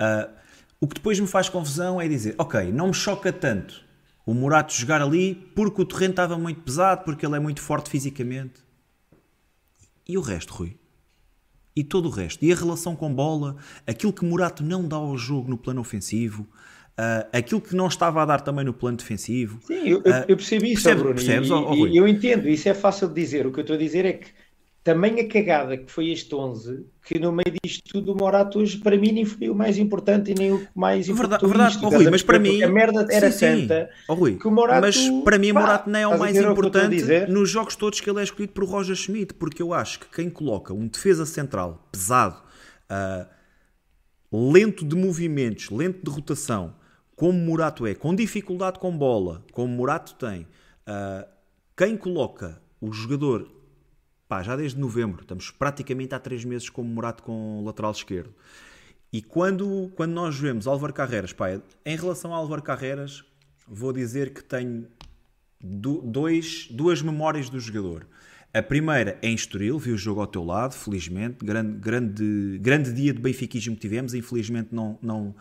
[0.02, 0.30] Uh,
[0.80, 3.86] o que depois me faz confusão é dizer, ok, não me choca tanto
[4.26, 7.90] o Morato jogar ali porque o terreno estava muito pesado, porque ele é muito forte
[7.90, 8.66] fisicamente.
[10.08, 10.78] E o resto, Rui?
[11.76, 12.44] E todo o resto.
[12.44, 16.44] E a relação com bola, aquilo que Murato não dá ao jogo no plano ofensivo,
[16.44, 19.60] uh, aquilo que não estava a dar também no plano defensivo.
[19.62, 21.16] Sim, eu, uh, eu percebi isso, percebe, Bruno.
[21.16, 23.46] Percebes, e, oh, oh, eu entendo, isso é fácil de dizer.
[23.46, 24.28] O que eu estou a dizer é que
[24.86, 28.78] também a cagada que foi este 11, que no meio disto tudo o Morato hoje
[28.78, 31.42] para mim nem foi o mais importante e nem o mais importante.
[31.42, 31.80] Verdade, verdade.
[31.84, 34.82] Oh, Rui, mas para mim a merda era sim, tanta oh, Rui, que o Morato,
[34.82, 38.08] mas para mim o Morato não é o mais importante o nos jogos todos que
[38.08, 41.90] ele é escolhido por Roger Schmidt, porque eu acho que quem coloca um defesa central
[41.92, 42.38] pesado,
[42.92, 46.76] uh, lento de movimentos, lento de rotação,
[47.16, 51.28] como Morato é, com dificuldade com bola, como Morato tem, uh,
[51.76, 53.55] quem coloca o jogador
[54.36, 58.34] pá, já desde novembro, estamos praticamente há três meses como Morato com o lateral esquerdo.
[59.14, 63.24] E quando, quando nós vemos Álvaro Carreras, pá, em relação a Álvaro Carreras,
[63.66, 64.88] vou dizer que tenho
[65.64, 68.06] dois, duas memórias do jogador.
[68.54, 71.46] A primeira é em Estoril, vi o jogo ao teu lado, felizmente.
[71.46, 75.36] Grande, grande, grande dia de benfiquismo que tivemos, infelizmente não, não,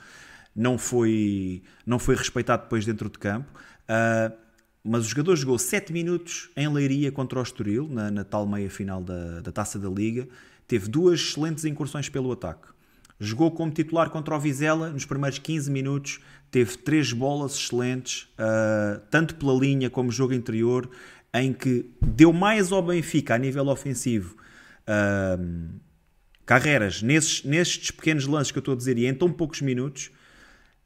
[0.54, 3.50] não, foi, não foi respeitado depois dentro de campo.
[3.88, 4.43] Uh,
[4.84, 9.02] mas o jogador jogou 7 minutos em Leiria contra o Estoril, na, na tal meia-final
[9.02, 10.28] da, da Taça da Liga.
[10.68, 12.68] Teve duas excelentes incursões pelo ataque.
[13.18, 16.20] Jogou como titular contra o Vizela nos primeiros 15 minutos,
[16.50, 20.90] teve três bolas excelentes, uh, tanto pela linha como jogo interior,
[21.32, 24.36] em que deu mais ao Benfica a nível ofensivo.
[24.82, 25.80] Uh,
[26.44, 30.10] carreiras nesses, nestes pequenos lances que eu estou a dizer e em tão poucos minutos,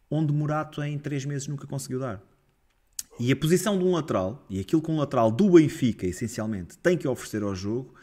[0.08, 2.22] onde Murato em 3 meses nunca conseguiu dar.
[3.18, 6.96] E a posição de um lateral, e aquilo que um lateral do Benfica, essencialmente, tem
[6.96, 7.94] que oferecer ao jogo,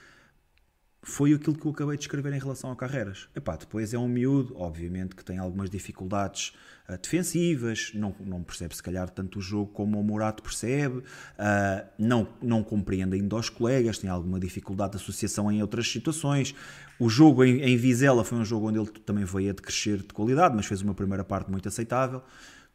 [1.08, 3.30] foi aquilo que eu acabei de escrever em relação a Carreiras.
[3.36, 6.52] Epá, depois é um miúdo, obviamente, que tem algumas dificuldades
[6.90, 11.86] uh, defensivas, não, não percebe se calhar tanto o jogo como o Morato percebe, uh,
[11.98, 16.56] não, não compreende ainda os colegas, tem alguma dificuldade de associação em outras situações.
[17.00, 20.12] O jogo em, em Vizela foi um jogo onde ele também veio a decrescer de
[20.12, 22.24] qualidade, mas fez uma primeira parte muito aceitável.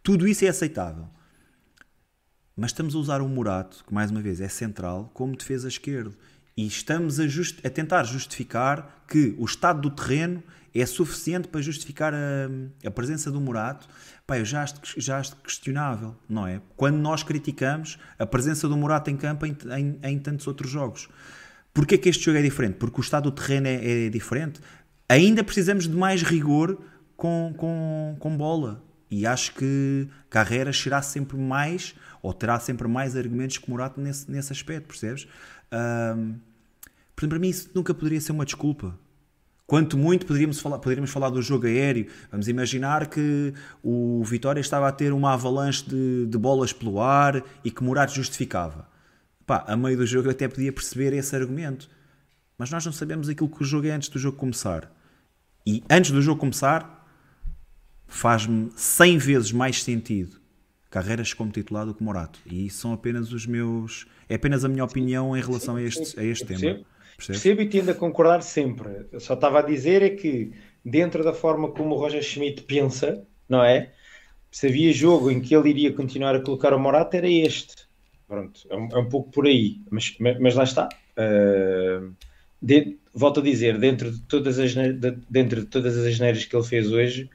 [0.05, 1.09] Tudo isso é aceitável.
[2.61, 6.15] Mas estamos a usar o Murato, que mais uma vez é central, como defesa esquerdo.
[6.55, 10.43] E estamos a, just, a tentar justificar que o estado do terreno
[10.75, 12.19] é suficiente para justificar a,
[12.87, 13.89] a presença do Murato.
[14.27, 16.61] Pá, eu já acho, já acho questionável, não é?
[16.77, 21.09] Quando nós criticamos a presença do Murato em campo em, em, em tantos outros jogos.
[21.73, 22.75] Porquê que este jogo é diferente?
[22.75, 24.61] Porque o estado do terreno é, é diferente.
[25.09, 26.79] Ainda precisamos de mais rigor
[27.17, 28.85] com, com, com bola.
[29.11, 34.31] E acho que Carreira será sempre mais ou terá sempre mais argumentos que Morato nesse,
[34.31, 35.27] nesse aspecto, percebes?
[35.73, 36.35] Um,
[37.15, 38.99] portanto, para mim isso nunca poderia ser uma desculpa.
[39.67, 42.09] Quanto muito poderíamos falar, poderíamos falar do jogo aéreo.
[42.31, 47.43] Vamos imaginar que o Vitória estava a ter uma avalanche de, de bolas pelo ar
[47.65, 48.89] e que Morato justificava.
[49.47, 51.89] Pá, a meio do jogo eu até podia perceber esse argumento.
[52.59, 54.93] Mas nós não sabemos aquilo que o jogo é antes do jogo começar.
[55.65, 57.07] E antes do jogo começar,
[58.09, 60.40] faz-me 100 vezes mais sentido
[60.91, 62.41] Carreiras como titular do que Morato.
[62.45, 64.07] E isso são apenas os meus.
[64.29, 66.61] É apenas a minha opinião em relação a este, a este tema.
[66.61, 66.87] Percebo,
[67.17, 69.07] percebo e tendo a concordar sempre.
[69.13, 70.53] Eu só estava a dizer é que,
[70.85, 73.93] dentro da forma como o Roger Schmidt pensa, não é?
[74.51, 77.89] Se havia jogo em que ele iria continuar a colocar o Morato, era este.
[78.27, 79.81] Pronto, é um, é um pouco por aí.
[79.91, 80.89] Mas, mas lá está.
[81.17, 82.13] Uh,
[82.61, 86.57] de, volto a dizer, dentro de todas as, de, dentro de todas as asneiras que
[86.57, 87.31] ele fez hoje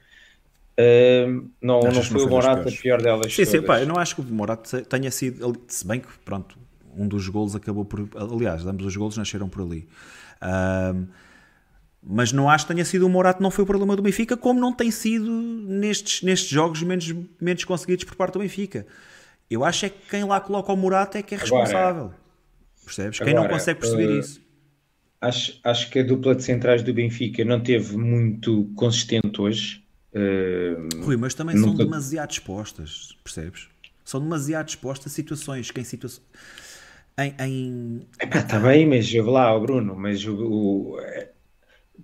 [0.78, 3.34] Uh, não, não foi o Morato a pior delas.
[3.34, 6.58] Sim, sim, pá, eu não acho que o Morato tenha sido, se bem que, pronto,
[6.94, 8.08] um dos golos acabou por.
[8.14, 9.88] Aliás, ambos os golos nasceram por ali.
[10.42, 11.06] Uh,
[12.02, 14.60] mas não acho que tenha sido o Morato, não foi o problema do Benfica, como
[14.60, 18.86] não tem sido nestes, nestes jogos menos, menos conseguidos por parte do Benfica.
[19.50, 22.04] Eu acho é que quem lá coloca o Morato é que é responsável.
[22.04, 22.26] Agora,
[22.86, 23.18] Percebes?
[23.18, 24.40] Quem não consegue perceber uh, isso.
[25.20, 29.84] Acho, acho que a dupla de centrais do Benfica não teve muito consistente hoje.
[30.16, 31.68] Uh, Rui, mas também nunca...
[31.68, 33.68] são demasiado expostas, percebes?
[34.02, 36.24] São demasiado expostas a situações que em situações.
[37.18, 38.06] Em, em...
[38.22, 40.98] Está bem, mas eu lá, oh Bruno, mas o, o,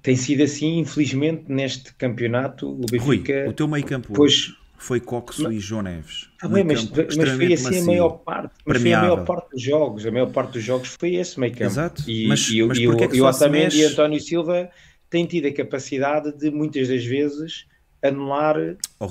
[0.02, 2.70] tem sido assim, infelizmente, neste campeonato.
[2.70, 3.44] O Benfica.
[3.44, 4.52] Rui, o teu meio campo pois...
[4.76, 5.54] foi Coxo mas...
[5.54, 6.28] e João Neves.
[6.38, 8.54] Tá bem, mas, mas foi assim macio, a maior parte.
[8.66, 10.06] Mas foi a maior parte dos jogos.
[10.06, 11.64] A maior parte dos jogos foi esse meio campo.
[11.64, 12.10] Exato.
[12.10, 14.68] E, mas, e, mas e, é e o Otamendi e António Silva
[15.08, 17.66] têm tido a capacidade de muitas das vezes
[18.02, 18.56] anular
[18.98, 19.10] oh, uh,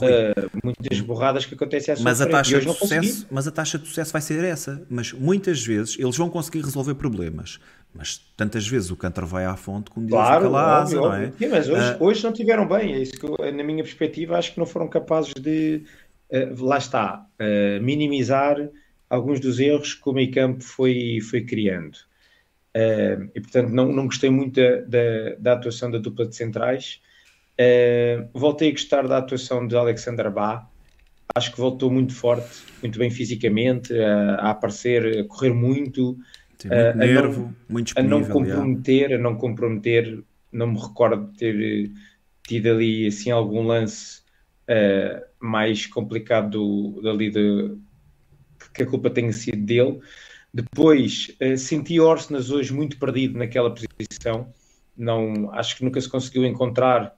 [0.62, 3.88] muitas borradas que acontecem à sua mas a taxa de sucesso Mas a taxa de
[3.88, 4.86] sucesso vai ser essa.
[4.90, 7.60] Mas muitas vezes eles vão conseguir resolver problemas.
[7.94, 11.32] Mas tantas vezes o cantor vai à fonte com um claro, fica asa, não é?
[11.32, 12.94] Sim, mas hoje, uh, hoje não tiveram bem.
[12.94, 15.84] É isso que eu, na minha perspectiva, acho que não foram capazes de,
[16.30, 17.26] uh, lá está,
[17.82, 18.58] minimizar
[19.10, 21.98] alguns dos erros que o meio campo foi, foi criando.
[23.36, 27.02] e portanto, não, não gostei muito da, da, da atuação da dupla de centrais.
[27.62, 30.68] Uh, voltei a gostar da atuação de Alexander Bá.
[31.36, 32.50] Acho que voltou muito forte,
[32.82, 36.18] muito bem fisicamente, a, a aparecer, a correr muito,
[36.58, 40.24] Sim, muito a, nervo, não, muito a não comprometer, a não comprometer.
[40.52, 41.92] Não me recordo de ter
[42.46, 44.22] tido ali assim algum lance
[45.40, 47.78] mais complicado dali de,
[48.74, 50.00] que a culpa tenha sido dele.
[50.54, 54.54] Depois senti Orsenas hoje muito perdido naquela posição.
[54.98, 57.16] Não, acho que nunca se conseguiu encontrar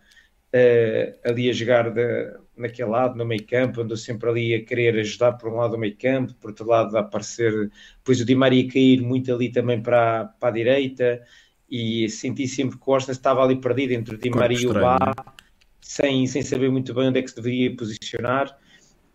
[0.53, 4.97] uh, ali a jogar de, naquele lado, no meio campo, andou sempre ali a querer
[4.99, 8.35] ajudar por um lado o meio campo, por outro lado a aparecer, depois o Di
[8.35, 11.21] Maria cair muito ali também para, para a direita,
[11.69, 14.73] e senti sempre que o Arsenal estava ali perdido entre o Di Maria e o
[14.73, 15.13] Bá,
[15.81, 18.55] sem, sem saber muito bem onde é que se deveria posicionar.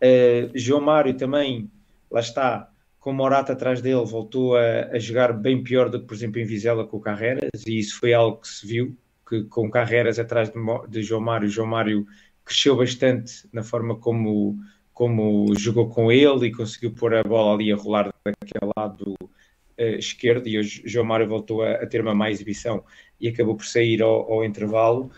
[0.03, 1.71] Uh, João Mário também,
[2.11, 2.69] lá está,
[2.99, 6.41] com o Morata atrás dele, voltou a, a, jogar bem pior do que, por exemplo,
[6.41, 8.97] em Vizela com o Carreras, e isso foi algo que se viu
[9.29, 10.59] que com carreiras atrás de,
[10.89, 12.07] de João Mário, João Mário
[12.45, 14.59] cresceu bastante na forma como,
[14.95, 19.99] como jogou com ele e conseguiu pôr a bola ali a rolar daquele lado uh,
[19.99, 20.49] esquerdo.
[20.49, 22.83] E hoje João Mário voltou a, a, ter uma má exibição
[23.21, 25.11] e acabou por sair ao, ao intervalo.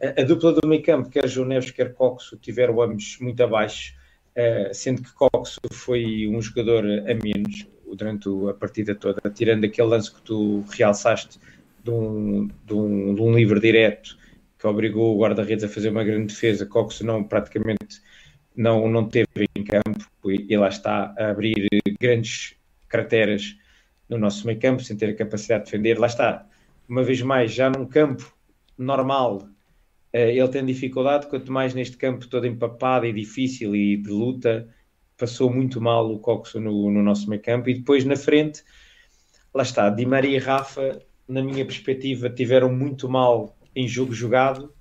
[0.00, 3.94] A, a, dupla do meio campo, quer João Neves, quer Coxo, tiveram ambos muito abaixo,
[4.30, 9.88] uh, sendo que Coxo foi um jogador a menos durante a partida toda, tirando aquele
[9.88, 11.38] lance que tu realçaste
[11.82, 14.16] de um, de um, de um livre direto
[14.58, 18.02] que obrigou o guarda-redes a fazer uma grande defesa, Cox não praticamente
[18.56, 21.68] não, não teve em campo e, e lá está a abrir
[22.00, 22.56] grandes
[22.88, 23.56] crateras
[24.08, 25.98] no nosso meio campo, sem ter a capacidade de defender.
[25.98, 26.46] Lá está,
[26.88, 28.34] uma vez mais, já num campo
[28.76, 29.48] normal,
[30.12, 34.68] eh, ele tem dificuldade, quanto mais neste campo todo empapado e difícil e de luta,
[35.16, 37.68] passou muito mal o Coxo no, no nosso meio campo.
[37.68, 38.64] E depois na frente,
[39.54, 44.72] lá está, Di Maria e Rafa, na minha perspectiva, tiveram muito mal em jogo jogado,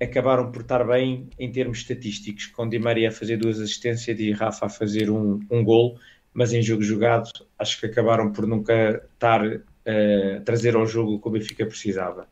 [0.00, 4.30] acabaram por estar bem em termos estatísticos, com Di Maria a fazer duas assistências e
[4.30, 5.98] Rafa a fazer um, um gol,
[6.32, 11.20] mas em jogo jogado acho que acabaram por nunca estar uh, trazer ao jogo o
[11.20, 12.28] que o Benfica precisava.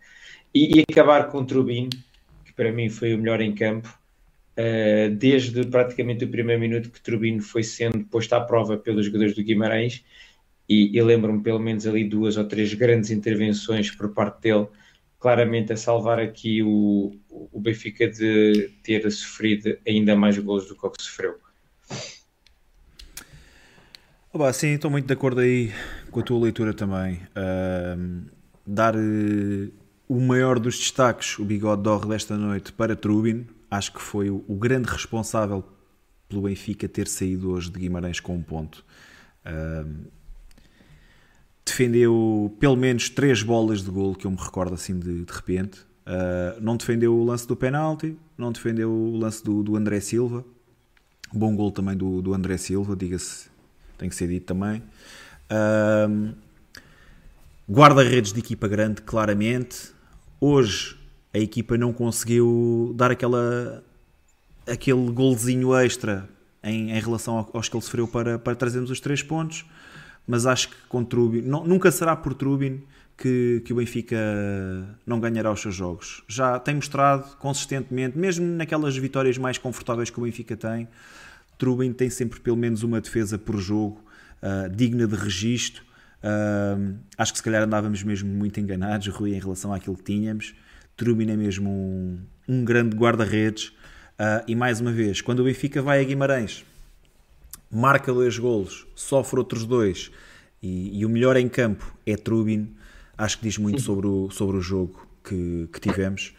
[0.54, 1.88] E, e acabar com o Trubin,
[2.44, 3.88] que para mim foi o melhor em campo,
[4.58, 9.34] uh, desde praticamente o primeiro minuto que Trubin foi sendo posto à prova pelos jogadores
[9.34, 10.04] do Guimarães,
[10.68, 14.66] e, e lembro-me pelo menos ali duas ou três grandes intervenções por parte dele,
[15.18, 20.86] claramente a salvar aqui o, o Benfica de ter sofrido ainda mais gols do que
[20.86, 21.36] o que sofreu.
[24.32, 25.72] Oh, sim, estou muito de acordo aí
[26.10, 27.22] com a tua leitura também.
[27.34, 28.26] Uh,
[28.66, 29.72] dar uh,
[30.06, 33.46] o maior dos destaques, o bigode d'or desta noite, para Trubin.
[33.70, 35.64] Acho que foi o, o, grande responsável
[36.28, 38.84] pelo Benfica ter saído hoje de Guimarães com um ponto.
[39.46, 40.06] Uh,
[41.66, 45.80] defendeu pelo menos três bolas de gol que eu me recordo assim de, de repente.
[46.06, 50.44] Uh, não defendeu o lance do penalti, não defendeu o lance do, do André Silva.
[51.32, 53.48] Bom gol também do, do André Silva, diga-se,
[53.98, 54.82] tem que ser dito também.
[55.50, 56.32] Uh,
[57.68, 59.90] Guarda-redes de equipa grande, claramente.
[60.40, 60.96] Hoje
[61.34, 63.82] a equipa não conseguiu dar aquela,
[64.64, 66.28] aquele golzinho extra
[66.62, 69.64] em, em relação aos que ele sofreu para, para trazermos os três pontos
[70.26, 72.82] mas acho que com Trubin, não, nunca será por Trubin
[73.16, 74.16] que, que o Benfica
[75.06, 76.22] não ganhará os seus jogos.
[76.28, 80.88] Já tem mostrado consistentemente, mesmo naquelas vitórias mais confortáveis que o Benfica tem,
[81.58, 84.04] Trubin tem sempre pelo menos uma defesa por jogo
[84.42, 85.84] uh, digna de registro.
[86.22, 90.54] Uh, acho que se calhar andávamos mesmo muito enganados, Rui, em relação àquilo que tínhamos.
[90.96, 92.18] Trubin é mesmo um,
[92.48, 93.68] um grande guarda-redes.
[94.18, 96.64] Uh, e mais uma vez, quando o Benfica vai a Guimarães,
[97.70, 100.10] marca dois golos, sofre outros dois
[100.62, 102.74] e, e, o melhor em campo é Trubin.
[103.16, 106.34] Acho que diz muito sobre o, sobre o jogo que, que tivemos.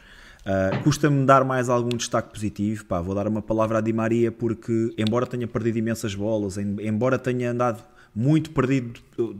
[0.45, 2.85] Uh, Custa-me dar mais algum destaque positivo.
[2.85, 7.19] Pá, vou dar uma palavra a Di Maria porque, embora tenha perdido imensas bolas, embora
[7.19, 7.83] tenha andado
[8.15, 9.39] muito perdido uh,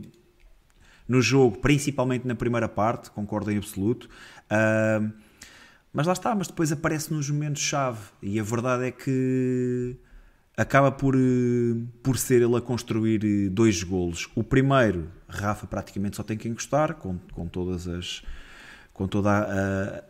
[1.08, 4.08] no jogo, principalmente na primeira parte, concordo em absoluto.
[4.50, 5.10] Uh,
[5.92, 8.00] mas lá está, mas depois aparece nos momentos-chave.
[8.22, 9.96] E a verdade é que
[10.58, 14.28] acaba por, eh, por ser ele a construir eh, dois golos.
[14.34, 18.22] O primeiro, Rafa praticamente só tem que encostar, com, com todas as
[18.92, 20.02] com toda a,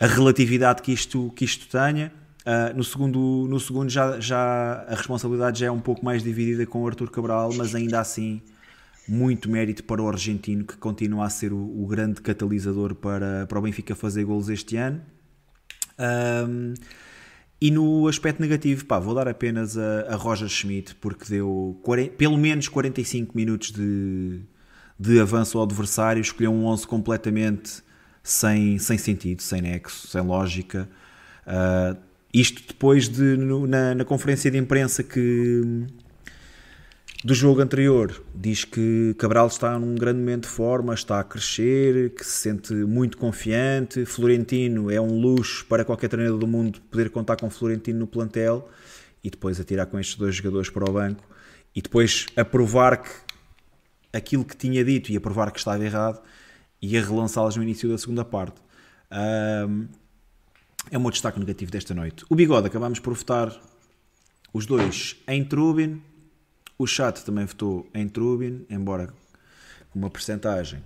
[0.00, 2.10] a relatividade que isto, que isto tenha.
[2.40, 6.64] Uh, no segundo, no segundo já, já a responsabilidade já é um pouco mais dividida
[6.64, 8.40] com o Arthur Cabral, mas ainda assim
[9.06, 13.58] muito mérito para o argentino que continua a ser o, o grande catalisador para, para
[13.58, 15.02] o Benfica fazer golos este ano.
[15.98, 16.72] Um,
[17.60, 22.14] e no aspecto negativo, pá, vou dar apenas a, a Roger Schmidt, porque deu 40,
[22.14, 24.40] pelo menos 45 minutos de,
[24.98, 27.82] de avanço ao adversário, escolheu um 11 completamente
[28.22, 30.88] sem, sem sentido, sem nexo, sem lógica.
[31.46, 31.98] Uh,
[32.32, 35.86] isto depois de, no, na, na conferência de imprensa que
[37.24, 38.22] do jogo anterior.
[38.34, 42.72] Diz que Cabral está num grande momento de forma, está a crescer, que se sente
[42.72, 44.04] muito confiante.
[44.04, 48.68] Florentino é um luxo para qualquer treinador do mundo poder contar com Florentino no plantel
[49.22, 51.24] e depois atirar com estes dois jogadores para o banco
[51.74, 53.10] e depois a provar que
[54.12, 56.20] aquilo que tinha dito e a provar que estava errado
[56.80, 58.60] e a relançá-las no início da segunda parte.
[59.10, 59.88] Um,
[60.90, 62.24] é o meu destaque negativo desta noite.
[62.30, 63.52] O Bigode, acabamos por votar
[64.52, 66.00] os dois em Trubin
[66.78, 69.08] o chat também votou em Trubin, embora
[69.90, 70.80] com uma percentagem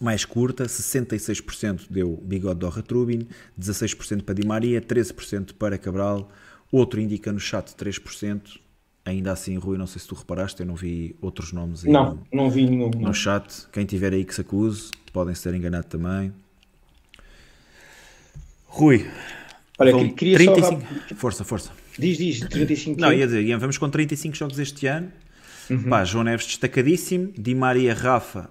[0.00, 6.28] mais curta, 66% deu Bigode Dorra Trubin, 16% para Di Maria, 13% para Cabral,
[6.72, 8.58] outro indica no chat 3%,
[9.04, 12.14] ainda assim, Rui, não sei se tu reparaste, eu não vi outros nomes aí não,
[12.14, 15.86] no, não vi nenhum, no chat, quem tiver aí que se acuse, podem ser enganado
[15.86, 16.32] também.
[18.66, 19.08] Rui,
[19.78, 20.80] Olha, queria 35...
[21.08, 21.14] só...
[21.14, 21.83] Força, força.
[21.98, 25.12] Diz, diz, 35 Não, ia dizer, vamos com 35 jogos este ano.
[25.70, 25.84] Uhum.
[25.84, 28.50] Pá, João Neves destacadíssimo, Di Maria, Rafa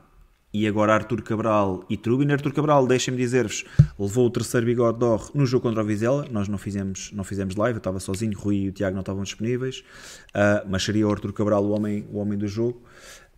[0.53, 2.31] e agora Artur Cabral e Trubin.
[2.31, 3.65] Artur Cabral, deixem-me dizer-vos,
[3.97, 6.27] levou o terceiro bigode d'or no jogo contra o Vizela.
[6.29, 9.23] Nós não fizemos, não fizemos live, eu estava sozinho, Rui e o Tiago não estavam
[9.23, 9.83] disponíveis,
[10.29, 12.83] uh, mas seria o Artur Cabral o homem, o homem do jogo.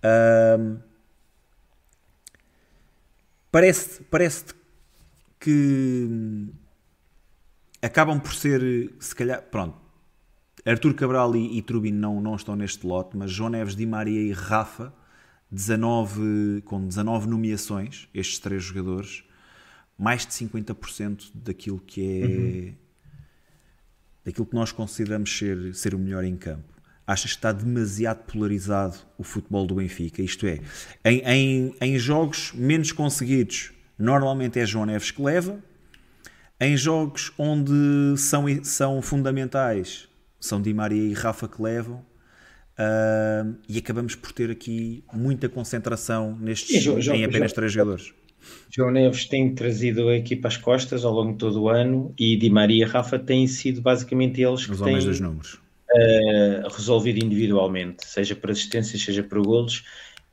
[0.04, 0.78] Uh,
[3.50, 4.46] parece, parece
[5.40, 6.50] que
[7.82, 9.85] acabam por ser, se calhar, pronto,
[10.66, 14.20] Arthur Cabral e, e Trubin não, não estão neste lote, mas João Neves, Di Maria
[14.20, 14.92] e Rafa,
[15.52, 19.24] 19, com 19 nomeações, estes três jogadores,
[19.98, 22.26] mais de 50% daquilo que é.
[22.26, 22.74] Uhum.
[24.26, 26.74] daquilo que nós consideramos ser, ser o melhor em campo.
[27.08, 30.24] Achas que está demasiado polarizado o futebol do Benfica?
[30.24, 30.60] Isto é,
[31.06, 35.64] em, em, em jogos menos conseguidos, normalmente é João Neves que leva.
[36.60, 40.10] Em jogos onde são, são fundamentais,
[40.46, 42.06] são Di Maria e Rafa que levam.
[42.78, 48.14] Uh, e acabamos por ter aqui muita concentração nestes, João, em apenas três jogadores.
[48.70, 52.36] João Neves tem trazido a equipa às costas ao longo de todo o ano e
[52.36, 55.54] Di Maria e Rafa têm sido basicamente eles Os que têm dos números.
[55.90, 59.86] Uh, resolvido individualmente, seja por assistências, seja por golos.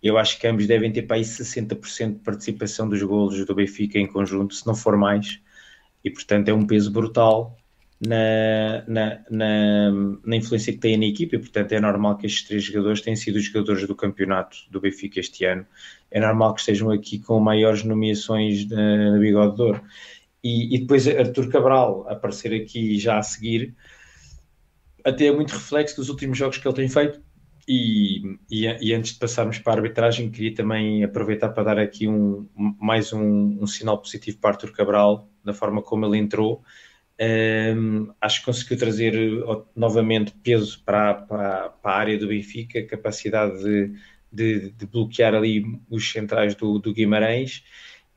[0.02, 4.01] Eu acho que ambos devem ter para aí 60% de participação dos golos do Benfica
[4.01, 5.39] em conjunto, se não for mais,
[6.05, 7.56] e portanto é um peso brutal
[8.05, 9.91] na, na, na,
[10.24, 13.16] na, influência que têm na equipa, e portanto é normal que estes três jogadores tenham
[13.16, 15.65] sido os jogadores do campeonato do Benfica este ano.
[16.11, 19.83] É normal que estejam aqui com maiores nomeações na, Bigode de Ouro.
[20.43, 23.73] E, e, depois Artur Cabral aparecer aqui já a seguir,
[25.05, 27.20] até é muito reflexo dos últimos jogos que ele tem feito.
[27.69, 32.09] E, e, e antes de passarmos para a arbitragem, queria também aproveitar para dar aqui
[32.09, 36.65] um, mais um, um sinal positivo para Artur Cabral, da forma como ele entrou
[37.23, 39.15] um, acho que conseguiu trazer
[39.77, 43.93] novamente peso para, para, para, a área do Benfica, capacidade de,
[44.32, 47.62] de, de bloquear ali os centrais do, do Guimarães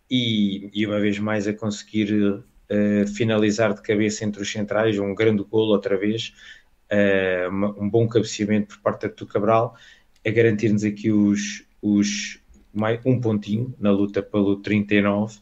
[0.09, 5.13] e, e, uma vez mais a conseguir uh, finalizar de cabeça entre os centrais, um
[5.13, 6.33] grande golo outra vez,
[6.91, 9.75] uh, um bom cabeceamento por parte do Cabral,
[10.25, 12.39] a garantir-nos aqui os, os
[13.05, 15.37] um pontinho na luta pelo 39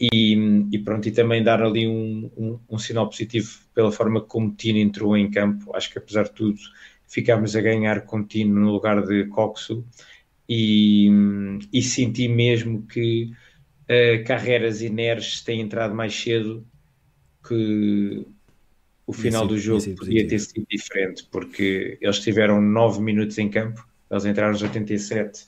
[0.00, 0.34] e,
[0.72, 4.78] e, pronto, e também dar ali um, um, um, sinal positivo pela forma como Tino
[4.78, 5.76] entrou em campo.
[5.76, 6.58] Acho que apesar de tudo
[7.06, 9.84] ficámos a ganhar com Tino no lugar de Coxo
[10.48, 11.10] e,
[11.70, 13.30] e senti mesmo que
[13.84, 16.66] uh, Carreras e Neres têm entrado mais cedo
[17.46, 18.26] que
[19.06, 23.84] o final do jogo podia ter sido diferente, porque eles tiveram 9 minutos em campo,
[24.10, 25.46] eles entraram nos 87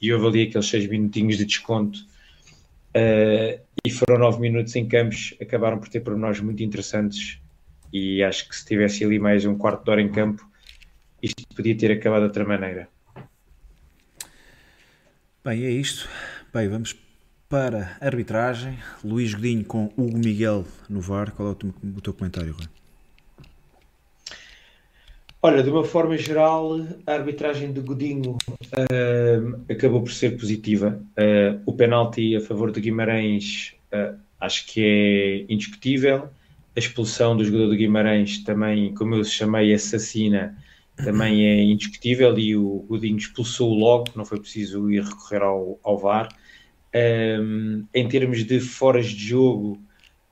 [0.00, 1.98] e houve ali aqueles 6 minutinhos de desconto.
[2.90, 7.40] Uh, e foram nove minutos em campos, acabaram por ter pormenores muito interessantes
[7.92, 10.44] e acho que se tivesse ali mais um quarto de hora em campo,
[11.22, 12.88] isto podia ter acabado de outra maneira.
[15.44, 16.08] Bem, é isto.
[16.52, 16.94] Bem, vamos
[17.48, 18.78] para a arbitragem.
[19.02, 21.32] Luís Godinho com Hugo Miguel no VAR.
[21.32, 22.79] Qual é o teu comentário, Rui?
[25.42, 26.76] Olha, de uma forma geral,
[27.06, 31.00] a arbitragem de Godinho uh, acabou por ser positiva.
[31.12, 34.84] Uh, o penalti a favor de Guimarães uh, acho que
[35.48, 36.28] é indiscutível.
[36.76, 40.58] A expulsão do jogador de Guimarães também, como eu chamei, assassina,
[40.94, 45.96] também é indiscutível e o Godinho expulsou logo, não foi preciso ir recorrer ao, ao
[45.96, 46.28] VAR.
[46.94, 49.80] Um, em termos de foras de jogo,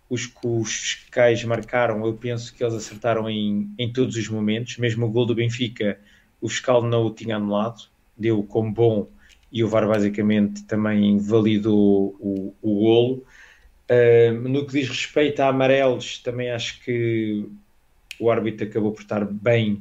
[0.09, 4.79] os que os fiscais marcaram, eu penso que eles acertaram em, em todos os momentos.
[4.79, 5.99] Mesmo o gol do Benfica,
[6.41, 9.09] o fiscal não o tinha anulado, deu como bom
[9.53, 13.25] e o VAR basicamente também validou o, o golo.
[13.91, 17.47] Uh, no que diz respeito a amarelos, também acho que
[18.21, 19.81] o árbitro acabou por estar bem,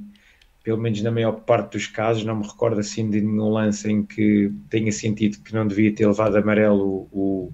[0.63, 2.23] pelo menos na maior parte dos casos.
[2.23, 6.07] Não me recordo assim de nenhum lance em que tenha sentido que não devia ter
[6.07, 7.53] levado amarelo o, o,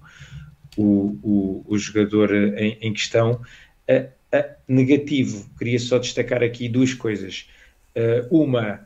[0.78, 3.41] o, o jogador em, em questão.
[3.90, 7.48] Uh, uh, negativo, queria só destacar aqui duas coisas.
[7.95, 8.86] Uh, uma,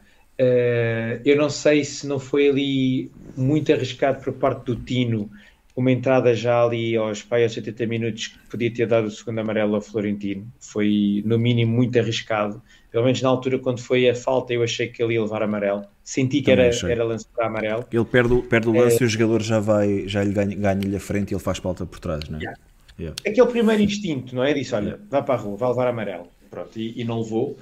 [1.25, 5.31] eu não sei se não foi ali muito arriscado por parte do Tino
[5.77, 9.37] uma entrada já ali aos pai, aos 70 minutos que podia ter dado o segundo
[9.37, 10.51] amarelo ao Florentino.
[10.59, 12.59] Foi, no mínimo, muito arriscado.
[12.91, 15.83] Pelo menos na altura, quando foi a falta, eu achei que ele ia levar amarelo.
[16.03, 17.85] Senti que era, era lance para amarelo.
[17.91, 19.03] Ele perde, perde o lance é...
[19.03, 21.85] e o jogador já, vai, já lhe ganha, ganha-lhe a frente e ele faz falta
[21.85, 22.41] por trás, não é?
[22.41, 22.59] Yeah.
[22.99, 23.15] Yeah.
[23.27, 24.53] Aquele primeiro instinto, não é?
[24.53, 25.03] Disse: olha, yeah.
[25.09, 26.27] vá para a rua, vai levar amarelo.
[26.49, 27.57] Pronto, e, e não levou.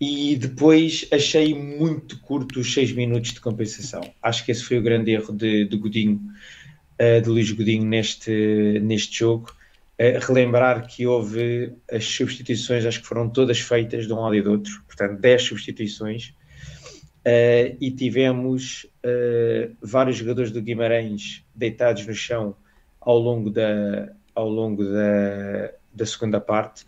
[0.00, 4.02] E depois achei muito curto os 6 minutos de compensação.
[4.22, 6.20] Acho que esse foi o grande erro de, de Godinho
[7.00, 9.54] uh, de Luís Godinho neste, neste jogo.
[9.98, 14.50] Relembrar que houve as substituições, acho que foram todas feitas de um lado e do
[14.50, 16.34] outro, portanto, 10 substituições.
[17.26, 22.54] Uh, e tivemos uh, vários jogadores do Guimarães deitados no chão
[23.00, 26.84] ao longo da, ao longo da, da segunda parte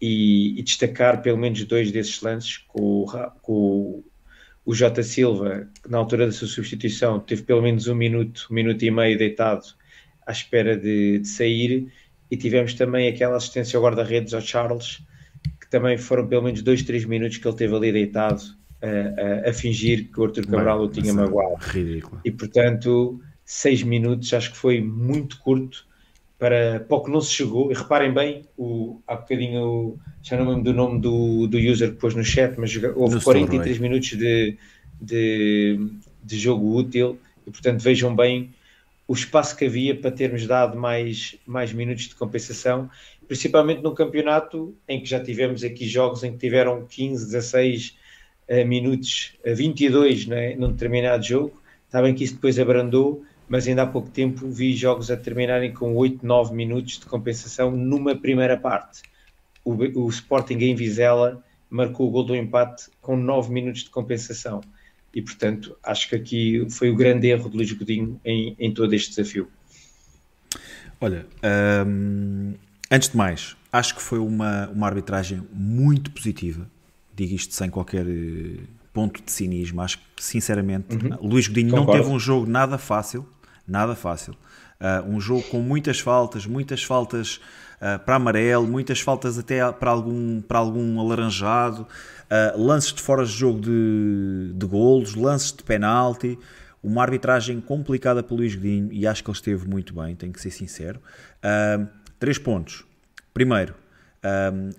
[0.00, 3.06] e, e, destacar pelo menos dois desses lances com,
[3.42, 4.02] com
[4.64, 8.82] o Jota Silva, na altura da sua substituição, teve pelo menos um minuto, um minuto
[8.84, 9.64] e meio deitado
[10.26, 11.92] à espera de, de sair,
[12.30, 15.02] e tivemos também aquela assistência ao guarda-redes ao Charles,
[15.60, 18.42] que também foram pelo menos dois, três minutos que ele teve ali deitado
[18.82, 21.56] a, a, a fingir que o Arthur Cabral Bem, o tinha magoado.
[21.60, 22.20] Ridículo.
[22.24, 25.84] E portanto, seis minutos acho que foi muito curto
[26.38, 27.70] para, para o que não se chegou.
[27.70, 31.96] E reparem bem, o, há bocadinho, já não lembro do nome do, do user que
[31.96, 33.80] pôs no chat, mas houve no 43 story.
[33.80, 34.56] minutos de,
[35.00, 35.90] de,
[36.24, 38.50] de jogo útil e portanto vejam bem
[39.10, 42.88] o espaço que havia para termos dado mais, mais minutos de compensação,
[43.26, 47.98] principalmente no campeonato em que já tivemos aqui jogos em que tiveram 15, 16
[48.48, 51.60] uh, minutos, uh, 22 né, num determinado jogo.
[51.86, 55.74] Está bem que isso depois abrandou, mas ainda há pouco tempo vi jogos a terminarem
[55.74, 59.02] com 8, 9 minutos de compensação numa primeira parte.
[59.64, 64.60] O, o Sporting em Vizela marcou o gol do empate com 9 minutos de compensação
[65.14, 68.92] e, portanto, acho que aqui foi o grande erro de Luís Godinho em, em todo
[68.94, 69.48] este desafio.
[71.00, 71.26] Olha,
[71.86, 72.54] hum,
[72.90, 76.70] antes de mais, acho que foi uma, uma arbitragem muito positiva.
[77.14, 78.60] Digo isto sem qualquer eh,
[78.92, 79.80] ponto de cinismo.
[79.80, 81.28] Acho que, sinceramente, uhum.
[81.28, 81.92] Luís Godinho Concordo.
[81.92, 83.26] não teve um jogo nada fácil.
[83.66, 84.34] Nada fácil.
[84.80, 87.38] Uh, um jogo com muitas faltas, muitas faltas
[87.82, 93.26] uh, para amarelo, muitas faltas até para algum, para algum alaranjado uh, lances de fora
[93.26, 96.38] de jogo de, de golos, lances de penalti,
[96.82, 100.40] uma arbitragem complicada pelo Luís Godinho e acho que ele esteve muito bem, tenho que
[100.40, 100.98] ser sincero.
[102.18, 102.86] Três pontos.
[103.34, 103.74] Primeiro,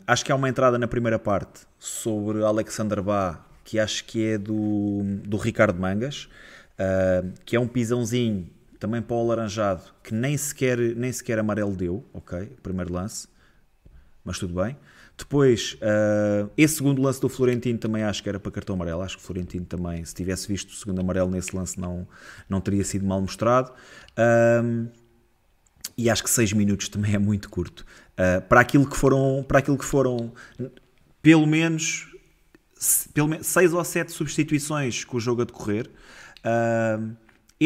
[0.08, 4.38] acho que há uma entrada na primeira parte sobre Alexander Bá, que acho que é
[4.40, 6.28] do, do Ricardo Mangas,
[7.46, 8.50] que é um pisãozinho
[8.82, 13.28] também para o alaranjado, que nem sequer, nem sequer amarelo deu, ok, primeiro lance,
[14.26, 14.76] mas tudo bem.
[15.16, 19.04] Depois, uh, esse segundo lance do Florentino também acho que era para cartão amarelo.
[19.04, 22.08] Acho que o Florentino também, se tivesse visto o segundo amarelo nesse lance, não,
[22.50, 23.72] não teria sido mal mostrado.
[24.18, 24.90] Uh,
[25.96, 27.86] e acho que 6 minutos também é muito curto.
[28.14, 30.34] Uh, para, aquilo que foram, para aquilo que foram,
[31.22, 32.08] pelo menos,
[33.14, 35.88] pelo menos 6 ou 7 substituições com o jogo a decorrer.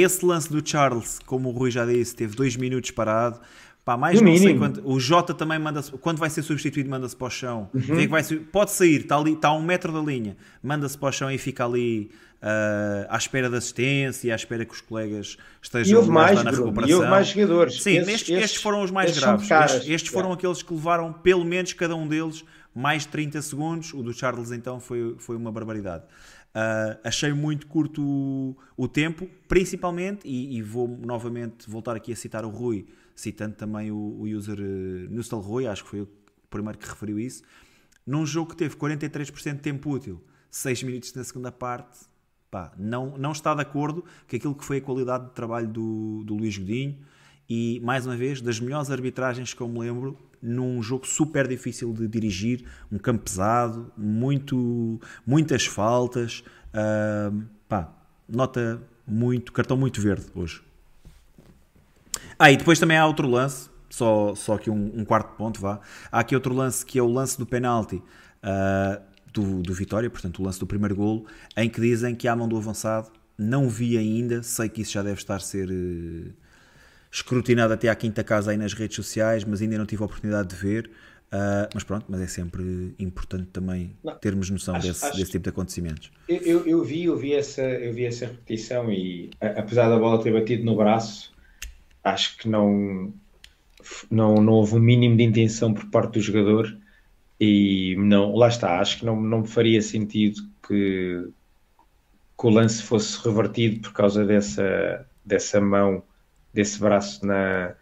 [0.02, 3.40] Esse lance do Charles, como o Rui já disse, teve 2 minutos parado.
[3.86, 4.50] Pá, mais no não mínimo.
[4.50, 4.82] sei quanto.
[4.84, 7.70] O Jota também manda quando vai ser substituído, manda-se para o chão.
[7.72, 7.82] Uhum.
[7.82, 11.10] Vê que vai pode sair, está, ali, está a um metro da linha, manda-se para
[11.10, 12.10] o chão e fica ali
[12.42, 16.66] uh, à espera da assistência, à espera que os colegas estejam mais, lá na Bruno,
[16.66, 16.98] recuperação.
[16.98, 17.84] E houve mais jogadores.
[17.84, 19.50] Sim, estes, estes, estes foram os mais graves.
[19.50, 20.40] Estes, estes, foram yeah.
[20.40, 22.44] aqueles que levaram, pelo menos cada um deles,
[22.74, 23.94] mais 30 segundos.
[23.94, 26.04] O do Charles, então, foi, foi uma barbaridade.
[26.56, 32.16] Uh, achei muito curto o, o tempo, principalmente, e, e, vou novamente voltar aqui a
[32.16, 36.10] citar o Rui citando também o, o user uh, Nustalrooy, acho que foi o
[36.50, 37.44] primeiro que referiu isso,
[38.08, 42.00] num jogo que teve 43% de tempo útil, 6 minutos na segunda parte,
[42.50, 46.24] pá, não, não está de acordo com aquilo que foi a qualidade de trabalho do,
[46.24, 46.98] do Luís Godinho.
[47.50, 51.92] E, mais uma vez, das melhores arbitragens que eu me lembro num jogo super difícil
[51.92, 57.92] de dirigir, um campo pesado, muito, muitas faltas, uh, pá,
[58.30, 60.62] nota muito, cartão muito verde hoje.
[62.38, 65.80] Ah, e depois também há outro lance, só, só aqui um, um quarto ponto, vá.
[66.12, 69.02] Há aqui outro lance que é o lance do penalti uh,
[69.34, 71.26] do, do Vitória, portanto, o lance do primeiro golo,
[71.58, 73.10] em que dizem que há mão do avançado.
[73.38, 76.34] Não vi ainda, sei que isso já deve estar a ser uh,
[77.16, 80.50] escrutinado até à quinta casa aí nas redes sociais, mas ainda não tive a oportunidade
[80.50, 80.92] de ver.
[81.28, 85.32] Uh, mas pronto, mas é sempre importante também não, termos noção acho, desse, acho, desse,
[85.32, 86.12] tipo de acontecimentos.
[86.30, 90.32] Eu, eu, vi, eu vi essa, eu vi essa repetição e apesar da bola ter
[90.32, 91.34] batido no braço,
[92.04, 93.12] acho que não,
[94.10, 96.78] não, não houve um mínimo de intenção por parte do jogador
[97.40, 101.28] e não, lá está, acho que não, não me faria sentido que,
[102.38, 106.04] que o lance fosse revertido por causa dessa, dessa mão,
[106.56, 107.76] desse braço na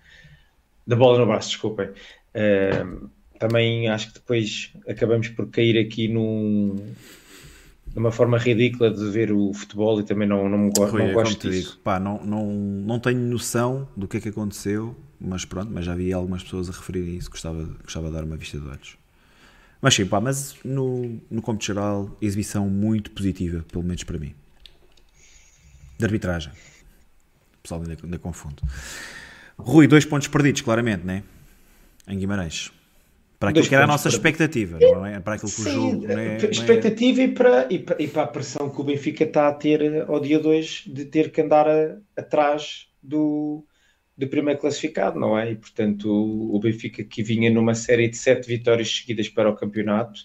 [0.85, 1.89] da bola no braço, desculpem.
[2.35, 3.09] Uh,
[3.39, 6.75] também acho que depois acabamos por cair aqui num,
[7.87, 11.07] de uma forma ridícula de ver o futebol e também não, não, me gosto, Rui,
[11.07, 11.71] não gosto disso.
[11.71, 15.85] Digo, pá, não, não, não tenho noção do que é que aconteceu, mas pronto, mas
[15.85, 18.97] já vi algumas pessoas a referir isso, gostava, gostava de dar uma vista de olhos.
[19.81, 24.33] Mas sim, pá, mas no, no cômputo geral, exibição muito positiva, pelo menos para mim.
[25.99, 26.51] De arbitragem.
[27.63, 28.61] Pessoal ainda, ainda confundo.
[29.57, 31.23] Rui, dois pontos perdidos, claramente, né?
[32.07, 32.71] Em Guimarães.
[33.39, 34.17] Para aquilo que era a nossa para...
[34.17, 35.19] expectativa, não é?
[35.19, 36.07] Para aquilo que Sim, o jogo.
[36.07, 37.23] Não é, expectativa é...
[37.23, 40.19] E, para, e, para, e para a pressão que o Benfica está a ter ao
[40.19, 43.65] dia 2 de ter que andar a, atrás do,
[44.17, 45.51] do primeiro classificado, não é?
[45.51, 49.55] E portanto o, o Benfica que vinha numa série de sete vitórias seguidas para o
[49.55, 50.21] campeonato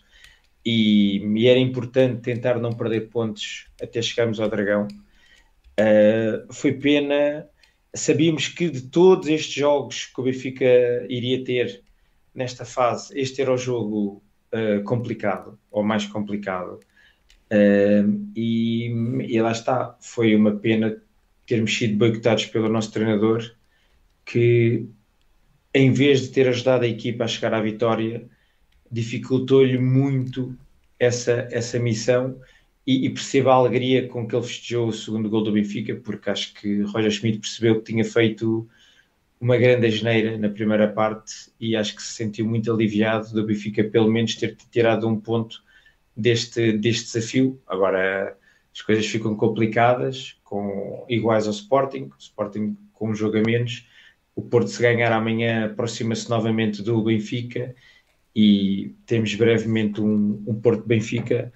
[0.65, 4.86] e, e era importante tentar não perder pontos até chegarmos ao Dragão.
[5.78, 7.48] Uh, foi pena.
[7.94, 10.64] Sabíamos que de todos estes jogos que o Benfica
[11.09, 11.82] iria ter
[12.34, 14.22] nesta fase, este era o jogo
[14.52, 16.80] uh, complicado, ou mais complicado.
[17.50, 18.86] Uh, e,
[19.26, 21.00] e, lá está, foi uma pena
[21.46, 23.50] termos sido boicotados pelo nosso treinador,
[24.24, 24.86] que
[25.72, 28.28] em vez de ter ajudado a equipa a chegar à vitória,
[28.90, 30.55] dificultou-lhe muito
[30.98, 32.38] essa, essa missão
[32.89, 36.31] e, e percebo a alegria com que ele festejou o segundo gol do Benfica, porque
[36.31, 38.66] acho que Roger Schmidt percebeu que tinha feito
[39.39, 43.85] uma grande asneira na primeira parte e acho que se sentiu muito aliviado do Benfica
[43.85, 45.62] pelo menos ter tirado um ponto
[46.16, 47.60] deste, deste desafio.
[47.66, 48.35] Agora
[48.74, 53.86] as coisas ficam complicadas, com iguais ao Sporting, Sporting com um jogo a menos.
[54.35, 57.74] O Porto, se ganhar amanhã, aproxima-se novamente do Benfica
[58.35, 61.52] e temos brevemente um, um Porto-Benfica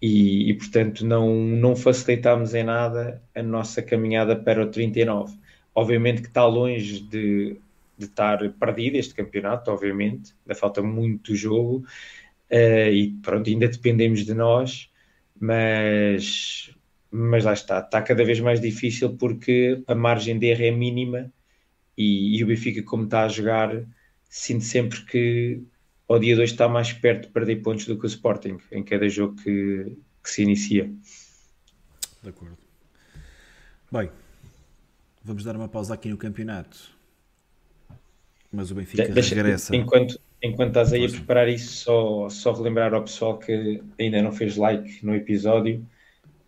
[0.00, 5.36] e, e, portanto, não, não facilitamos em nada a nossa caminhada para o 39.
[5.74, 7.56] Obviamente que está longe de,
[7.96, 11.86] de estar perdido este campeonato, obviamente, ainda falta muito jogo
[12.50, 14.90] uh, e pronto, ainda dependemos de nós,
[15.40, 16.70] mas,
[17.10, 21.32] mas lá está, está cada vez mais difícil porque a margem de erro é mínima
[21.96, 23.84] e, e o Benfica, como está a jogar,
[24.28, 25.62] sinto sempre que
[26.08, 29.08] ao dia 2 está mais perto de perder pontos do que o Sporting em cada
[29.08, 30.90] jogo que, que se inicia.
[32.22, 32.56] De acordo.
[33.90, 34.10] Bem,
[35.22, 36.94] vamos dar uma pausa aqui no campeonato.
[38.50, 39.74] Mas o Benfica de deixa, regressa.
[39.74, 44.30] Enquanto, enquanto estás aí a preparar isso, só, só relembrar ao pessoal que ainda não
[44.32, 45.84] fez like no episódio,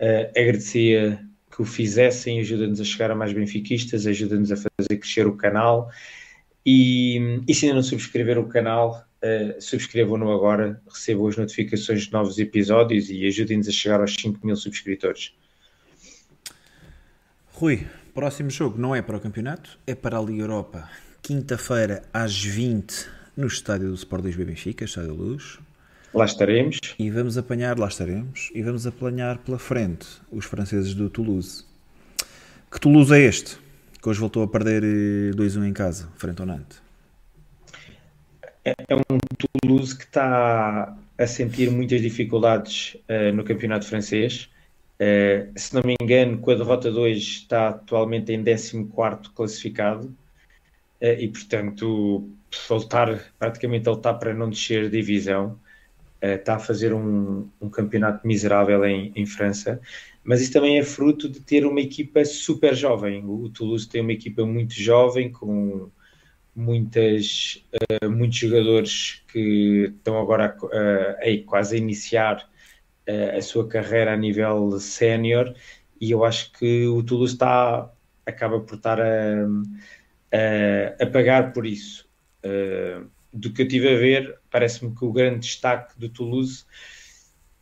[0.00, 1.20] uh, agradecia
[1.50, 5.90] que o fizessem, ajuda-nos a chegar a mais benfiquistas, ajuda-nos a fazer crescer o canal.
[6.64, 12.12] E, e se ainda não subscrever o canal, uh, subscrevam-no agora, recebam as notificações de
[12.12, 15.32] novos episódios e ajudem-nos a chegar aos 5 mil subscritores.
[17.52, 20.88] Rui, próximo jogo não é para o campeonato, é para a Liga Europa.
[21.22, 25.58] Quinta-feira às 20 no estádio do Sport Lisboa Benfica, Estádio Luz.
[26.14, 26.78] Lá estaremos.
[26.98, 31.64] E vamos apanhar, lá estaremos, e vamos apanhar pela frente os franceses do Toulouse.
[32.70, 33.58] Que Toulouse é este?
[34.00, 34.82] Que hoje voltou a perder
[35.34, 36.85] 2-1 eh, em casa, frente ao Nantes.
[38.66, 39.18] É, é um
[39.62, 44.50] Toulouse que está a sentir muitas dificuldades uh, no campeonato francês.
[45.00, 48.88] Uh, se não me engano, com a derrota 2 está atualmente em 14
[49.36, 50.08] classificado
[51.00, 52.28] uh, e, portanto,
[52.68, 55.56] voltar praticamente a lutar para não descer divisão.
[56.20, 59.80] está a fazer um, um campeonato miserável em, em, França,
[60.24, 63.24] mas isso também é fruto de ter uma equipa super jovem.
[63.24, 65.88] O Toulouse tem uma equipa muito jovem, com
[66.56, 67.62] muitas,
[68.02, 72.50] uh, muitos jogadores que estão agora uh, quase a iniciar
[73.06, 75.54] uh, a sua carreira a nível sénior
[76.00, 77.90] e eu acho que o Toulouse está,
[78.24, 79.44] acaba por estar a,
[80.32, 82.06] a, a pagar por isso.
[83.32, 86.64] do que eu tive a ver, parece-me que o grande destaque do Toulouse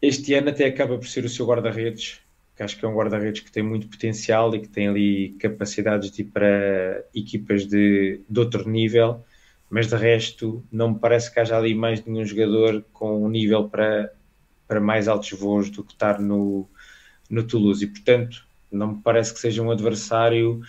[0.03, 2.21] este ano até acaba por ser o seu guarda-redes,
[2.57, 6.11] que acho que é um guarda-redes que tem muito potencial e que tem ali capacidades
[6.11, 9.25] de ir para equipas de, de outro nível,
[9.69, 13.69] mas de resto não me parece que haja ali mais nenhum jogador com um nível
[13.69, 14.13] para,
[14.69, 16.69] para mais altos voos do que estar no,
[17.29, 20.61] no Toulouse e portanto não me parece que seja um adversário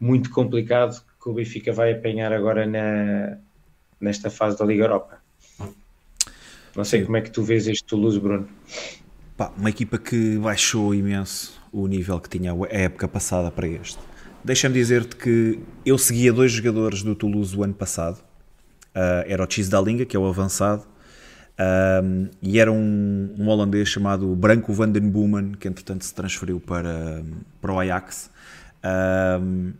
[0.00, 3.38] muito complicado que o Benfica vai apanhar agora na,
[4.00, 5.22] nesta fase da Liga Europa.
[6.76, 7.06] Não sei Sim.
[7.06, 8.48] como é que tu vês este Toulouse, Bruno.
[9.36, 13.98] Pá, uma equipa que baixou imenso o nível que tinha a época passada para este.
[14.44, 18.18] Deixa-me dizer-te que eu seguia dois jogadores do Toulouse o ano passado.
[18.94, 20.86] Uh, era o Chis Dalinga, que é o avançado,
[21.56, 26.60] um, e era um, um, holandês chamado Branco van den Boomen, que entretanto se transferiu
[26.60, 27.22] para,
[27.60, 28.30] para o Ajax.
[29.40, 29.72] Um,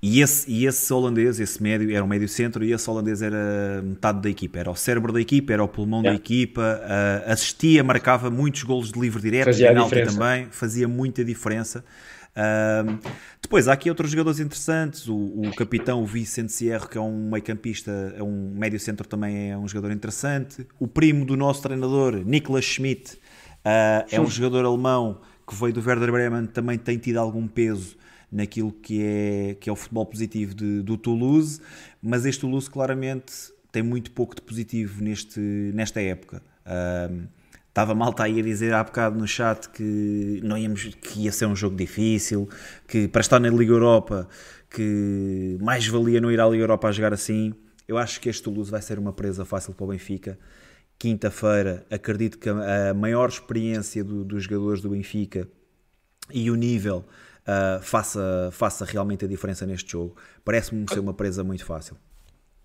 [0.00, 3.82] e esse, e esse holandês, esse médio, era um médio centro e esse holandês era
[3.82, 6.16] metade da equipa, era o cérebro da equipa, era o pulmão yeah.
[6.16, 11.24] da equipa, uh, assistia, marcava muitos golos de livre direto, fazia penalti também, fazia muita
[11.24, 11.84] diferença.
[12.30, 12.96] Uh,
[13.42, 17.30] depois há aqui outros jogadores interessantes, o, o capitão o Vicente Sierra, que é um
[17.30, 20.64] meio campista, é um médio centro também é um jogador interessante.
[20.78, 25.80] O primo do nosso treinador, Niklas Schmidt, uh, é um jogador alemão que veio do
[25.80, 27.96] Werder Bremen, também tem tido algum peso
[28.30, 31.60] naquilo que é, que é o futebol positivo de, do Toulouse,
[32.02, 33.32] mas este Toulouse claramente
[33.72, 35.40] tem muito pouco de positivo neste,
[35.74, 36.42] nesta época.
[36.66, 37.26] Um,
[37.68, 41.46] estava malta aí a dizer há bocado no chat que, não íamos, que ia ser
[41.46, 42.48] um jogo difícil,
[42.86, 44.28] que para estar na Liga Europa,
[44.70, 47.54] que mais valia não ir à Liga Europa a jogar assim.
[47.86, 50.38] Eu acho que este Toulouse vai ser uma presa fácil para o Benfica.
[50.98, 55.48] Quinta-feira, acredito que a maior experiência do, dos jogadores do Benfica
[56.32, 57.04] e o nível
[57.48, 60.16] uh, faça, faça realmente a diferença neste jogo.
[60.44, 61.96] Parece-me ser uma presa muito fácil.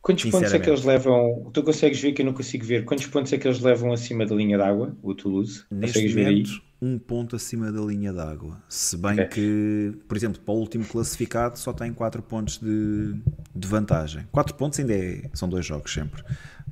[0.02, 1.50] Quantos pontos é que eles levam?
[1.54, 2.84] Tu consegues ver que eu não consigo ver.
[2.84, 5.64] Quantos pontos é que eles levam acima da linha d'água, o Toulouse?
[5.72, 6.62] Neste consegues momento, ver aí?
[6.84, 8.62] Um ponto acima da linha d'água.
[8.68, 9.28] Se bem okay.
[9.28, 13.16] que, por exemplo, para o último classificado só tem 4 pontos de,
[13.56, 14.28] de vantagem.
[14.34, 16.22] 4 pontos ainda é, são dois jogos sempre.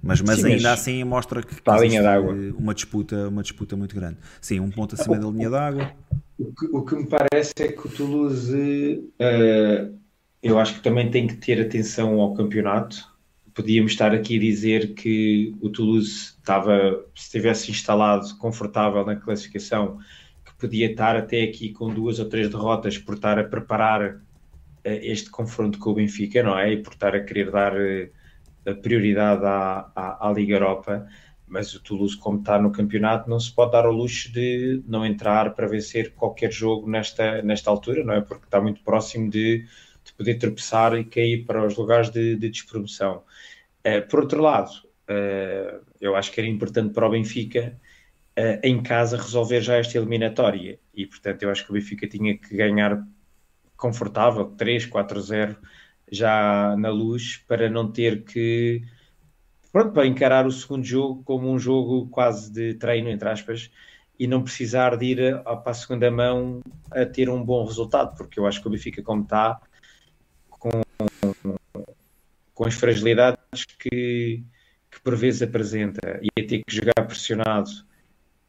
[0.04, 2.36] Mas, mas Sim, ainda mas assim mostra que, que linha d'água.
[2.58, 4.18] uma disputa, uma disputa muito grande.
[4.42, 5.90] Sim, um ponto acima da linha d'água.
[6.38, 9.98] O que, o que me parece é que o Toulouse, uh,
[10.44, 13.11] eu acho que também tem que ter atenção ao campeonato
[13.54, 20.00] podíamos estar aqui a dizer que o Toulouse estava, se estivesse instalado confortável na classificação,
[20.46, 24.22] que podia estar até aqui com duas ou três derrotas por estar a preparar uh,
[24.84, 26.74] este confronto com o Benfica, não é?
[26.74, 31.08] E por estar a querer dar uh, prioridade à, à, à, Liga Europa.
[31.48, 35.06] Mas o Toulouse, como está no campeonato, não se pode dar ao luxo de não
[35.06, 38.22] entrar para vencer qualquer jogo nesta, nesta altura, não é?
[38.22, 39.66] Porque está muito próximo de
[40.22, 43.24] poder tropeçar e cair para os lugares de, de despromoção.
[43.86, 44.72] Uh, por outro lado,
[45.10, 47.76] uh, eu acho que era importante para o Benfica
[48.38, 52.38] uh, em casa resolver já esta eliminatória e, portanto, eu acho que o Benfica tinha
[52.38, 53.04] que ganhar
[53.76, 55.58] confortável 3, 4-0
[56.12, 58.84] já na luz para não ter que
[59.72, 63.72] pronto, para encarar o segundo jogo como um jogo quase de treino, entre aspas,
[64.20, 66.62] e não precisar de ir a, para a segunda mão
[66.92, 69.60] a ter um bom resultado, porque eu acho que o Benfica, como está,
[72.54, 74.44] com, as fragilidades que,
[74.90, 76.20] que por vezes apresenta.
[76.22, 77.70] E a ter que jogar pressionado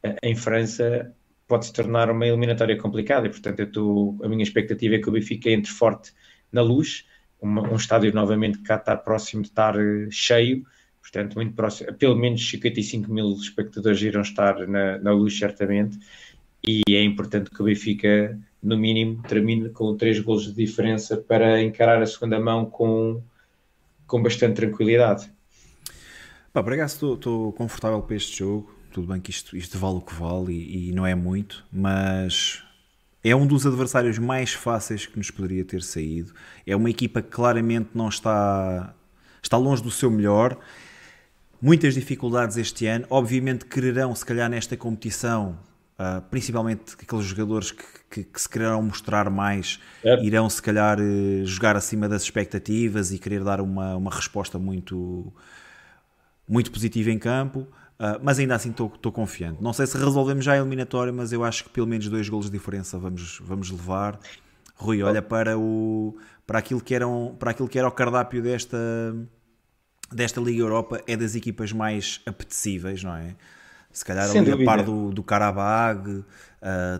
[0.03, 1.13] eh, em França
[1.47, 3.27] pode se tornar uma eliminatória complicada.
[3.27, 6.13] E portanto eu tô, a minha expectativa é que o Benfica entre forte
[6.51, 7.05] na luz.
[7.41, 10.65] Uma, um estádio novamente que cá está próximo de estar eh, cheio.
[11.01, 15.99] Portanto muito próximo, pelo menos 55 mil espectadores irão estar na, na luz certamente.
[16.65, 21.61] E é importante que o Benfica no mínimo, termine com três golos de diferença para
[21.61, 23.21] encarar a segunda mão com,
[24.07, 25.29] com bastante tranquilidade.
[26.53, 28.73] Pá, por acaso estou confortável para este jogo.
[28.91, 32.63] Tudo bem que isto, isto vale o que vale e, e não é muito, mas
[33.23, 36.31] é um dos adversários mais fáceis que nos poderia ter saído.
[36.65, 38.93] É uma equipa que claramente não está,
[39.41, 40.57] está longe do seu melhor.
[41.59, 43.05] Muitas dificuldades este ano.
[43.09, 45.57] Obviamente quererão, se calhar, nesta competição,
[45.93, 47.83] Uh, principalmente aqueles jogadores que,
[48.13, 50.23] que, que, se quererão mostrar mais é.
[50.23, 55.33] irão se calhar uh, jogar acima das expectativas e querer dar uma, uma resposta muito,
[56.47, 57.61] muito positiva em campo.
[57.99, 59.61] Uh, mas ainda assim estou confiante.
[59.63, 62.47] Não sei se resolvemos já a eliminatória, mas eu acho que pelo menos dois golos
[62.47, 64.19] de diferença vamos, vamos levar.
[64.75, 66.15] Rui, olha para, o,
[66.45, 68.77] para, aquilo que era um, para aquilo que era o cardápio desta,
[70.11, 73.35] desta Liga Europa, é das equipas mais apetecíveis, não é?
[73.93, 74.71] Se calhar Sem ali dúvida.
[74.71, 76.25] a par do, do Karabag, uh,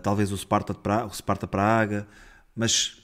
[0.02, 2.06] talvez o Sparta, Praga, o Sparta Praga,
[2.54, 3.02] mas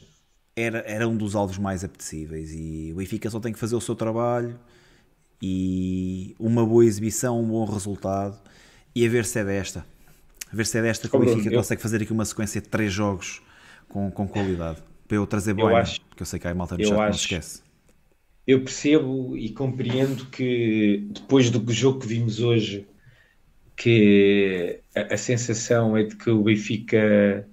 [0.55, 3.81] era, era um dos alvos mais apetecíveis e o Benfica só tem que fazer o
[3.81, 4.59] seu trabalho
[5.43, 8.39] e uma boa exibição, um bom resultado
[8.95, 9.85] e a ver se é desta.
[10.53, 12.93] A ver se é desta que o Benfica consegue fazer aqui uma sequência de três
[12.93, 13.43] jogos
[13.89, 14.83] com, com qualidade.
[15.09, 16.01] Para eu trazer boa, acho...
[16.03, 17.03] porque eu sei que há malta no chat, acho...
[17.03, 17.63] não se esquece.
[18.47, 22.87] Eu percebo e compreendo que depois do jogo que vimos hoje
[23.81, 27.49] que a, a, sensação é de que o Benfica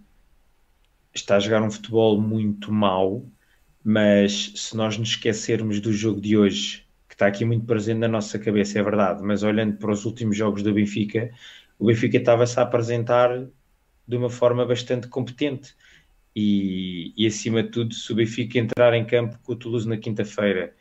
[1.14, 3.26] está a jogar um futebol muito mau,
[3.82, 8.10] mas se nós nos esquecermos do jogo de hoje, que está aqui muito presente na
[8.10, 11.32] nossa cabeça, é verdade, mas olhando para os últimos jogos do Benfica,
[11.80, 13.48] o Benfica estava-se a apresentar
[14.06, 15.76] de uma forma bastante competente.
[16.36, 19.98] E, e, acima de tudo, se o Benfica entrar em campo com o Toulouse na
[19.98, 20.76] quinta-feira,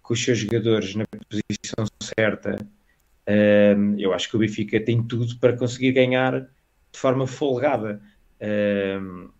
[0.00, 2.56] com os seus jogadores na posição certa,
[3.28, 8.00] um, eu acho que o Benfica tem tudo para conseguir ganhar de forma folgada.
[8.40, 9.30] Um,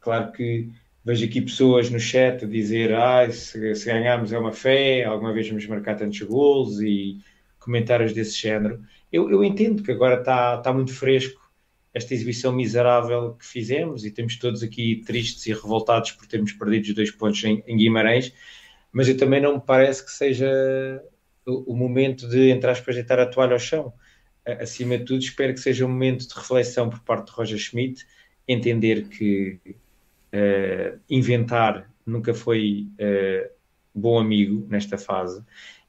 [0.00, 0.70] claro que
[1.04, 5.32] vejo aqui pessoas no chat a dizer ah, se, se ganharmos é uma fé, alguma
[5.32, 7.18] vez vamos marcar tantos gols e
[7.58, 8.82] comentários desse género.
[9.12, 11.42] Eu, eu entendo que agora está, está muito fresco
[11.92, 16.88] esta exibição miserável que fizemos e estamos todos aqui tristes e revoltados por termos perdido
[16.88, 18.34] os dois pontos em, em Guimarães,
[18.92, 21.00] mas eu também não me parece que seja
[21.46, 23.92] o, momento de, entre aspas, deitar a toalha ao chão.
[24.60, 28.06] Acima de tudo, espero que seja um momento de reflexão por parte de Roger Schmidt,
[28.46, 33.50] entender que uh, inventar nunca foi uh,
[33.94, 35.42] bom amigo nesta fase.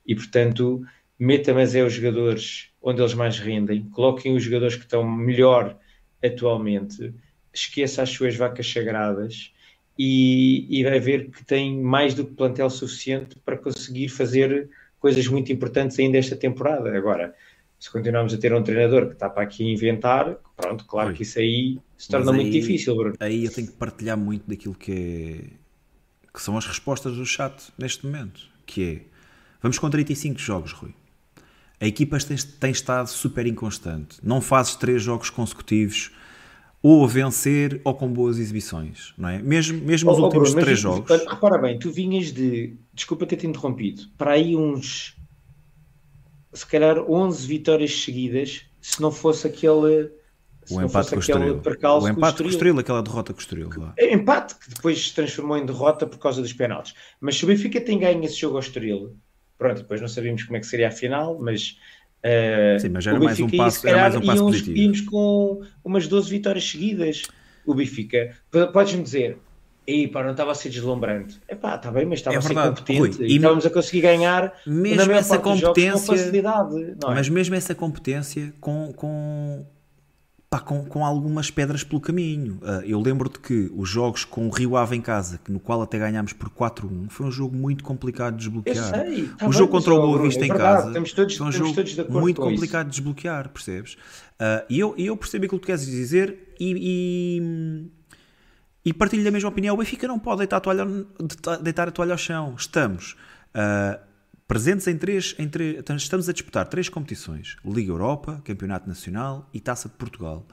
[0.06, 0.86] E, portanto,
[1.20, 5.78] meta mas é os jogadores onde eles mais rendem, coloquem os jogadores que estão melhor
[6.24, 7.14] atualmente,
[7.54, 9.52] esqueça as suas vacas sagradas.
[9.98, 14.70] E, e vai ver que tem mais do que plantel suficiente para conseguir fazer
[15.06, 16.98] coisas muito importantes ainda esta temporada.
[16.98, 17.36] Agora,
[17.80, 21.14] se continuarmos a ter um treinador que está para aqui inventar, pronto, claro Oi.
[21.14, 23.16] que isso aí se torna aí, muito difícil, Bruno.
[23.20, 25.66] Aí eu tenho que partilhar muito daquilo que é
[26.34, 29.02] que são as respostas do chat neste momento, que é
[29.62, 30.94] Vamos com 35 jogos, Rui.
[31.80, 34.18] A equipa tem, tem estado super inconstante.
[34.24, 36.12] Não fazes três jogos consecutivos
[36.88, 39.42] ou a vencer ou com boas exibições, não é?
[39.42, 41.10] Mesmo, mesmo os oh, últimos Bruno, três jogos.
[41.10, 45.18] Repara bem, tu vinhas de, desculpa ter-te interrompido, para aí uns,
[46.54, 50.12] se calhar 11 vitórias seguidas, se não fosse aquele
[50.70, 51.56] o empate com o Estoril.
[51.56, 53.70] O empate com o Estoril, aquela derrota com o Estoril.
[53.98, 56.94] É empate que depois se transformou em derrota por causa dos penaltis.
[57.20, 59.18] Mas se o Benfica tem ganho esse jogo ao Estoril,
[59.58, 61.80] pronto, depois não sabíamos como é que seria a final, mas
[62.26, 64.78] Uh, Sim, mas era mais, um passo, era mais um passo íamos, positivo.
[64.78, 67.22] Íamos com umas 12 vitórias seguidas.
[67.64, 68.36] O Benfica,
[68.74, 69.38] podes-me dizer,
[69.88, 71.40] e pá, não estava a ser deslumbrante.
[71.48, 74.02] É pá, está bem, mas estava é a ser competente Rui, e, estávamos a conseguir
[74.02, 76.84] ganhar mesmo essa competência, com facilidade.
[76.84, 76.96] É?
[77.06, 79.64] Mas mesmo essa competência com, com
[80.56, 82.60] pá, com, com algumas pedras pelo caminho.
[82.62, 86.00] Uh, eu lembro-te que os jogos com o Rio Ave em casa, no qual até
[86.00, 89.06] ganhámos por 4-1, foi um jogo muito complicado de desbloquear.
[89.06, 91.74] Sei, tá o jogo contra o Boa Vista é em casa todos, foi um jogo
[92.10, 93.94] muito complicado de desbloquear, percebes?
[93.94, 99.32] Uh, e eu, eu percebo aquilo que tu queres dizer e, e, e, partilho da
[99.32, 99.76] mesma opinião.
[99.76, 100.86] O Benfica não pode deitar a toalha,
[101.62, 102.56] deitar a toalha ao chão.
[102.58, 103.16] Estamos.
[103.54, 104.00] Uh,
[104.48, 109.50] presentes em três, em três, então estamos a disputar três competições: Liga Europa, Campeonato Nacional
[109.54, 110.46] e Taça de Portugal.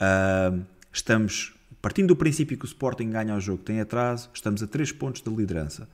[0.00, 4.66] Uh, estamos partindo do princípio que o Sporting ganha o jogo, tem atraso, estamos a
[4.66, 5.88] três pontos da liderança.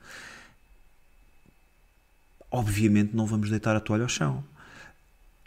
[2.51, 4.43] Obviamente não vamos deitar a toalha ao chão.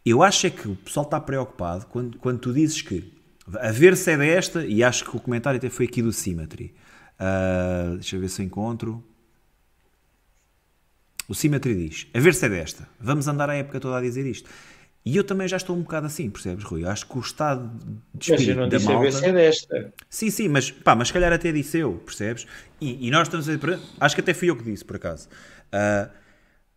[0.04, 3.12] Eu acho é que o pessoal está preocupado quando, quando tu dizes que
[3.60, 6.74] a ver se é desta, e acho que o comentário até foi aqui do Symmetry.
[7.18, 9.02] Uh, deixa eu ver se encontro.
[11.28, 12.89] O Symmetry diz: a ver se é desta.
[13.01, 14.49] Vamos andar a época toda a dizer isto.
[15.05, 16.85] E eu também já estou um bocado assim, percebes, Rui?
[16.85, 17.69] Acho que o estado
[18.15, 19.01] de espírito mas eu não da disse malta...
[19.01, 19.94] a ver se é desta.
[20.09, 22.47] Sim, sim, mas pá, mas se calhar até disse eu, percebes?
[22.81, 23.53] E, e nós estamos a...
[24.01, 25.28] Acho que até fui eu que disse, por acaso.
[25.74, 26.09] Uh,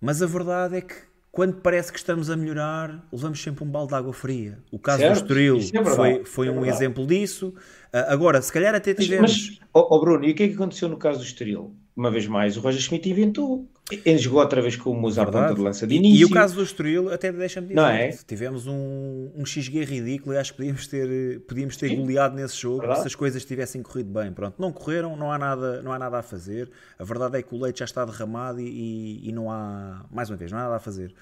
[0.02, 0.96] mas a verdade é que
[1.32, 4.58] quando parece que estamos a melhorar, levamos sempre um balde de água fria.
[4.72, 7.50] O caso certo, do Estoril é foi, foi é um exemplo disso.
[7.94, 9.50] Uh, agora, se calhar até tivemos...
[9.50, 11.76] Mas, mas oh, oh Bruno, e o que é que aconteceu no caso do Estoril?
[11.96, 13.70] Uma vez mais, o Roger Schmidt inventou
[14.04, 16.22] ele jogou outra vez com o ponta de lança de início.
[16.22, 18.10] E, o caso do Estoril, até deixa-me dizer, não é?
[18.10, 22.80] tivemos um, um XG ridículo e acho que podíamos ter, podíamos ter goleado nesse jogo
[22.80, 23.02] verdade?
[23.02, 24.34] se as coisas tivessem corrido bem.
[24.34, 26.72] Pronto, não correram, não há nada, não há nada a fazer.
[26.98, 30.38] A verdade é que o leite já está derramado e, e não há, mais uma
[30.38, 31.14] vez, não há nada a fazer.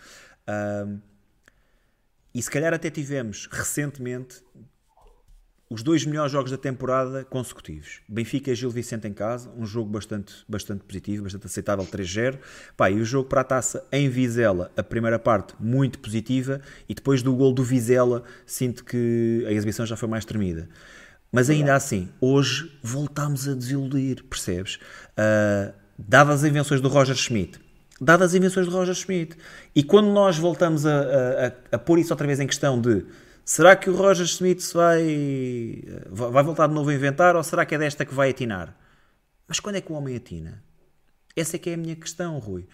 [0.87, 0.99] Um,
[2.33, 4.41] e se calhar até tivemos recentemente
[5.73, 8.01] os dois melhores jogos da temporada consecutivos.
[8.07, 12.37] Benfica e Gil Vicente em casa, um jogo bastante, bastante positivo, bastante aceitável, 3-0.
[12.77, 16.93] Pá, e o jogo para a taça em Vizela, a primeira parte muito positiva, e
[16.93, 20.69] depois do gol do Vizela, sinto que a exibição já foi mais tremida.
[21.31, 24.75] Mas ainda assim, hoje voltámos a desiludir, percebes?
[24.75, 27.59] Uh, dadas as invenções do Roger Schmidt,
[27.99, 29.35] dadas as invenções do Roger Schmidt,
[29.75, 33.03] e quando nós voltamos a, a, a, a pôr isso outra vez em questão de
[33.45, 37.75] Será que o Roger Smith vai, vai voltar de novo a inventar ou será que
[37.75, 38.77] é desta que vai atinar?
[39.47, 40.63] Mas quando é que o homem atina?
[41.35, 42.65] Essa é que é a minha questão, Rui.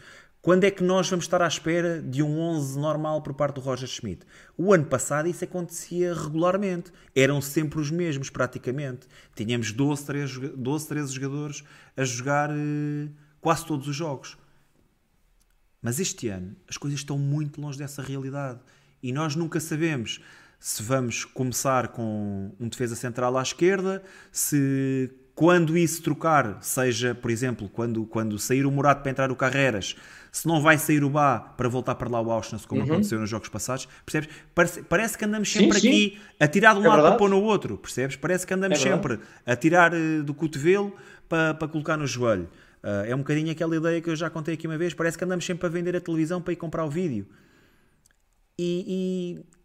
[0.41, 3.61] Quando é que nós vamos estar à espera de um 11 normal por parte do
[3.61, 4.25] Roger Schmidt?
[4.57, 6.93] O ano passado isso acontecia regularmente.
[7.15, 9.07] Eram sempre os mesmos, praticamente.
[9.35, 11.63] Tínhamos 12, 13, 12 13 jogadores
[11.97, 13.09] a jogar eh,
[13.41, 14.37] quase todos os jogos.
[15.81, 18.59] Mas este ano as coisas estão muito longe dessa realidade.
[19.01, 20.21] E nós nunca sabemos
[20.59, 27.31] se vamos começar com um defesa central à esquerda, se quando isso trocar, seja, por
[27.31, 29.95] exemplo, quando, quando sair o Murato para entrar o Carreras,
[30.33, 32.87] se não vai sair o Bá para voltar para lá o Auschwitz, como uhum.
[32.87, 34.29] aconteceu nos jogos passados, percebes?
[34.53, 36.35] Parece, parece que andamos sempre sim, aqui sim.
[36.39, 38.17] a tirar de um é lado para pôr no outro, percebes?
[38.17, 40.93] Parece que andamos é sempre a tirar uh, do cotovelo
[41.29, 42.49] para, para colocar no joelho.
[42.83, 45.23] Uh, é um bocadinho aquela ideia que eu já contei aqui uma vez, parece que
[45.23, 47.25] andamos sempre a vender a televisão para ir comprar o vídeo.
[48.57, 49.58] E, e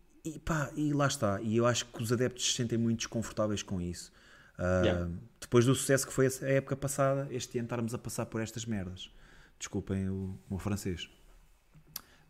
[0.44, 1.40] pá, e lá está.
[1.42, 4.12] E eu acho que os adeptos se sentem muito desconfortáveis com isso.
[4.58, 5.10] Uh, yeah.
[5.40, 8.64] Depois do sucesso que foi a época passada, este ano estarmos a passar por estas
[8.64, 9.10] merdas.
[9.58, 11.08] Desculpem o, o francês.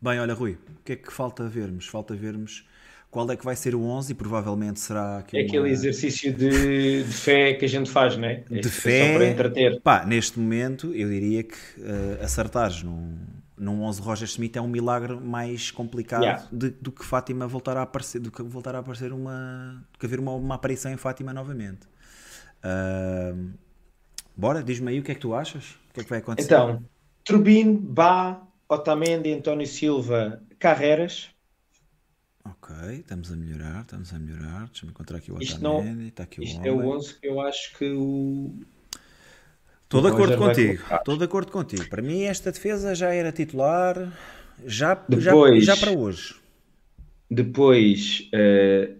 [0.01, 1.87] Bem, olha, Rui, o que é que falta vermos?
[1.87, 2.67] Falta vermos
[3.09, 7.03] qual é que vai ser o 11 e provavelmente será aquele, é aquele exercício de,
[7.03, 8.43] de, fé que a gente faz, não é?
[8.49, 9.81] De fé, para entreter.
[9.81, 13.17] Pá, neste momento eu diria que uh, acertares num,
[13.57, 16.47] num 11 Roger Smith é um milagre mais complicado yeah.
[16.51, 20.05] de, do que Fátima voltar a aparecer, do que voltar a aparecer uma, do que
[20.05, 21.87] haver uma, uma aparição em Fátima novamente.
[22.63, 23.51] Uh,
[24.35, 25.71] bora, diz-me aí o que é que tu achas?
[25.89, 26.47] O que é que vai acontecer?
[26.47, 26.83] Então,
[27.23, 31.29] Turbin, Bá, Otamendi, António Silva, Carreras.
[32.43, 34.65] Ok, estamos a melhorar, estamos a melhorar.
[34.65, 35.53] Deixa-me encontrar aqui o Otamendi.
[35.53, 38.53] Isto, não, está aqui o isto é o 11 que eu acho que o
[39.85, 40.83] Estou de acordo contigo.
[40.91, 41.87] Estou de acordo contigo.
[41.89, 44.11] Para mim, esta defesa já era titular
[44.65, 46.35] já, depois, já, já para hoje.
[47.29, 48.29] Depois.
[48.33, 48.97] Uh,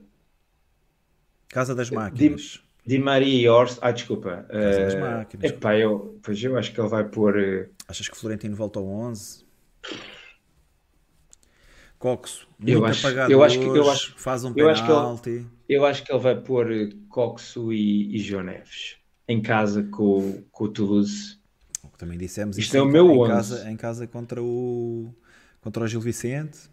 [1.49, 2.61] Casa das Máquinas.
[2.85, 3.79] Di, Di Maria e Orst.
[3.81, 4.45] Ah, desculpa.
[4.47, 5.51] Casa uh, das Máquinas.
[5.51, 7.35] Epá, eu, pois eu acho que ele vai pôr.
[7.35, 9.43] Uh, Achas que Florentino volta ao 11?
[11.97, 15.29] Coxo, eu acho, eu acho que, eu acho, faz um eu penalti.
[15.29, 16.67] Acho ele, eu acho que ele vai pôr
[17.09, 18.97] Coxo e, e João Neves
[19.27, 21.38] em casa com, com o Toulouse.
[21.84, 25.14] O que também dissemos Isto é o meu em, casa, em casa contra o
[25.61, 26.69] contra o Gil Vicente.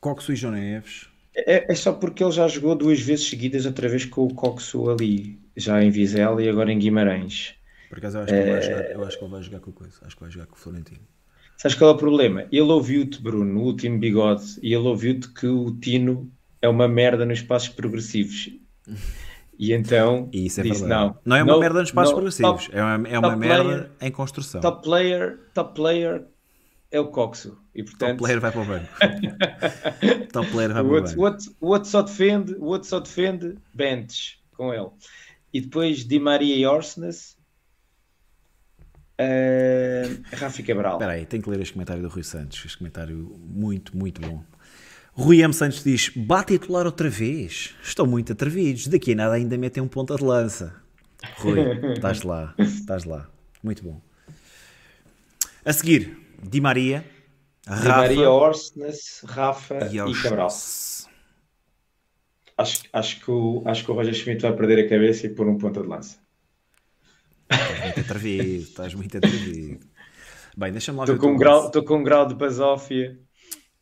[0.00, 1.08] Coxo e João Neves.
[1.34, 4.88] É, é, só porque ele já jogou duas vezes seguidas, outra vez com o Coxo
[4.88, 7.54] ali, já em Vizela e agora em Guimarães.
[7.90, 9.70] Por acaso eu acho, que ele vai jogar, eu acho que ele vai jogar com
[9.70, 11.00] o coisa, acho que vai jogar com o Florentino.
[11.58, 12.46] Sabes qual é o problema?
[12.50, 16.30] Ele ouviu-te, Bruno, no último bigode, e ele ouviu-te que o Tino
[16.62, 18.50] é uma merda nos passos progressivos.
[19.58, 21.16] E então e isso é disse, não.
[21.24, 23.64] Não é uma no, merda nos passos no, progressivos, top, é uma, é uma merda
[23.64, 24.60] player, em construção.
[24.60, 26.26] Top player, top player
[26.90, 27.58] é o Coxo.
[27.74, 28.18] E, portanto...
[28.18, 28.88] Top player vai para o banco.
[30.32, 31.20] top player vai para o, outro, banco.
[31.20, 34.90] O outro, o outro só defende, o outro só defende Bentes com ele.
[35.52, 37.36] E depois Di Maria e Orsnes
[39.18, 40.94] Uh, Rafa Cabral.
[40.94, 42.62] Espera aí, tenho que ler este comentário do Rui Santos.
[42.64, 44.44] Este comentário muito, muito bom.
[45.16, 45.52] Rui M.
[45.52, 47.74] Santos diz: bate titular outra vez.
[47.82, 48.86] Estão muito atrevidos.
[48.86, 50.74] Daqui a nada ainda metem um ponta de lança.
[51.38, 51.58] Rui,
[51.96, 52.54] estás lá.
[52.58, 53.26] Estás lá.
[53.62, 53.98] Muito bom.
[55.64, 57.02] A seguir, Di Maria,
[57.66, 60.48] Di Rafa, Maria, Orsnes, Rafa e, e Cabral.
[62.58, 65.48] Acho, acho, que o, acho que o Roger Schmidt vai perder a cabeça e pôr
[65.48, 66.18] um ponta de lança.
[67.50, 69.86] Estás muito atrevido, estás muito atrevido.
[70.56, 71.20] Bem, deixa-me lá estou ver.
[71.22, 73.18] Com um grau, estou com um grau de basófia.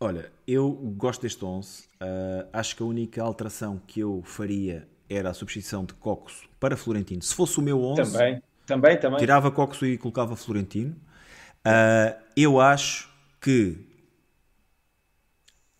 [0.00, 1.82] Olha, eu gosto deste 11.
[1.82, 6.76] Uh, acho que a única alteração que eu faria era a substituição de Coxo para
[6.76, 7.22] Florentino.
[7.22, 9.18] Se fosse o meu 11, também, também, também.
[9.18, 10.96] tirava Coxo e colocava Florentino.
[11.66, 13.10] Uh, eu acho
[13.40, 13.78] que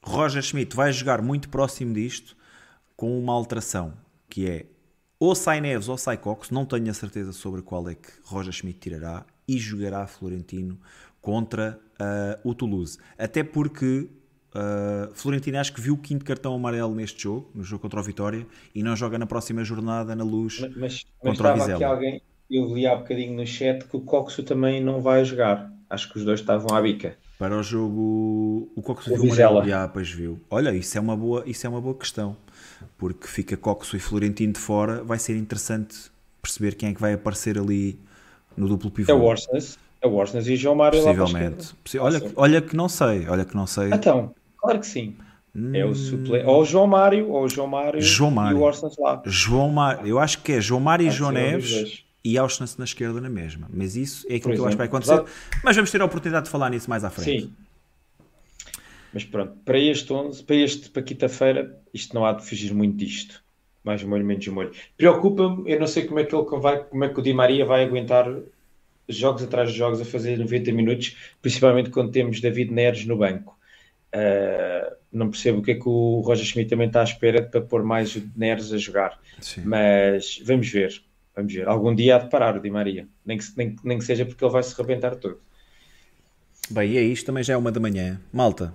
[0.02, 2.36] Roger Schmidt vai jogar muito próximo disto
[2.96, 3.94] com uma alteração
[4.28, 4.66] que é
[5.18, 8.52] ou sai Neves ou sai Cox, não tenho a certeza sobre qual é que Roger
[8.52, 10.78] Schmidt tirará e jogará Florentino
[11.20, 12.98] contra uh, o Toulouse.
[13.16, 14.10] Até porque
[14.54, 18.02] uh, Florentino acho que viu o quinto cartão amarelo neste jogo, no jogo contra o
[18.02, 21.86] Vitória, e não joga na próxima jornada na luz mas, mas, contra mas o Vizela.
[21.86, 25.72] Alguém, eu li há bocadinho no chat que o Coxo também não vai jogar.
[25.90, 27.16] Acho que os dois estavam à bica.
[27.38, 29.68] Para o jogo, o Coxo viu o amarelo.
[29.68, 30.40] Já, pois viu.
[30.50, 32.36] Olha, isso é uma boa, isso é uma boa questão
[32.96, 36.10] porque fica Coxo e Florentino de fora, vai ser interessante
[36.40, 37.98] perceber quem é que vai aparecer ali
[38.56, 39.10] no duplo pivô.
[39.10, 41.74] É o Orsnes, é o Orsnes e João Mário Possivelmente.
[41.98, 43.90] olha, olha que não sei, olha que não sei.
[43.92, 44.34] Então,
[44.64, 45.16] claro que sim.
[45.54, 45.74] Hum...
[45.74, 46.46] É o suplente.
[46.46, 48.58] Ou o João Mário, ou o João Mário, João Mário.
[48.58, 49.22] e o Orsnes lá.
[49.24, 53.20] João Mário, eu acho que é João Mário e João Neves e Orsnes na esquerda
[53.20, 53.68] na mesma.
[53.72, 55.22] Mas isso é aquilo que eu acho que vai acontecer.
[55.62, 57.42] Mas vamos ter a oportunidade de falar nisso mais à frente.
[57.42, 57.52] Sim,
[59.14, 62.96] mas pronto, para este 11, para este, para quinta-feira, isto não há de fugir muito
[62.96, 63.44] disto.
[63.84, 64.72] Mais molho, menos molho.
[64.96, 67.64] Preocupa-me, eu não sei como é que ele vai, como é que o Di Maria
[67.64, 68.26] vai aguentar
[69.08, 73.56] jogos atrás de jogos a fazer 90 minutos, principalmente quando temos David Neres no banco.
[74.14, 77.60] Uh, não percebo o que é que o Roger Schmidt também está à espera para
[77.60, 79.18] pôr mais Neres a jogar.
[79.40, 79.62] Sim.
[79.64, 81.02] Mas vamos ver,
[81.34, 81.66] vamos ver.
[81.66, 84.44] Algum dia há de parar o Di Maria, nem que, nem, nem que seja porque
[84.44, 85.40] ele vai se rebentar todo.
[86.70, 88.20] Bem, e é isto, também já é uma da manhã.
[88.32, 88.72] Malta,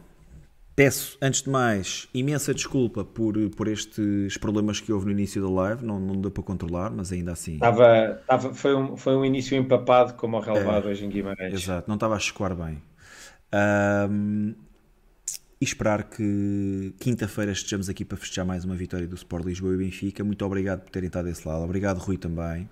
[0.79, 5.49] Peço, antes de mais, imensa desculpa por, por estes problemas que houve no início da
[5.49, 5.85] live.
[5.85, 7.55] Não, não deu para controlar, mas ainda assim.
[7.55, 11.53] Estava, estava, foi, um, foi um início empapado, como o relevado é, hoje em Guimarães.
[11.53, 12.81] Exato, não estava a escoar bem.
[14.09, 14.55] Um,
[15.61, 19.77] e esperar que quinta-feira estejamos aqui para festejar mais uma vitória do Sport Lisboa e
[19.77, 20.23] Benfica.
[20.23, 21.63] Muito obrigado por terem estado desse lado.
[21.63, 22.69] Obrigado, Rui, também.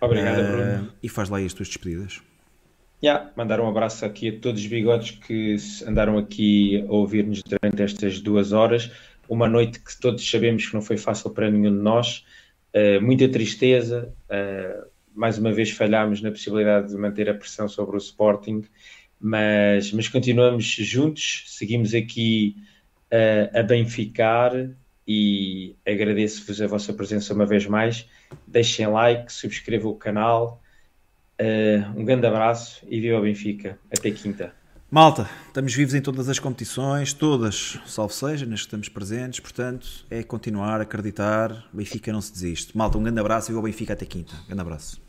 [0.00, 0.92] Obrigado, uh, Bruno.
[1.00, 2.20] E faz lá as tuas despedidas.
[3.02, 5.56] Yeah, mandar um abraço aqui a todos os bigodes que
[5.86, 8.90] andaram aqui a ouvir-nos durante estas duas horas.
[9.28, 12.24] Uma noite que todos sabemos que não foi fácil para nenhum de nós.
[12.74, 14.12] Uh, muita tristeza.
[14.28, 18.64] Uh, mais uma vez falhámos na possibilidade de manter a pressão sobre o Sporting,
[19.22, 21.44] mas, mas continuamos juntos.
[21.46, 22.56] Seguimos aqui
[23.12, 24.52] uh, a benficar
[25.06, 28.06] e agradeço-vos a vossa presença uma vez mais.
[28.46, 30.62] Deixem like, subscrevam o canal
[31.42, 33.78] Uh, um grande abraço e viva o Benfica.
[33.90, 34.54] Até quinta.
[34.88, 40.06] Malta, estamos vivos em todas as competições, todas, salvo seja, nas que estamos presentes, portanto,
[40.10, 42.76] é continuar a acreditar, Benfica não se desiste.
[42.76, 44.34] Malta, um grande abraço e viva o Benfica até quinta.
[44.46, 45.01] Grande abraço.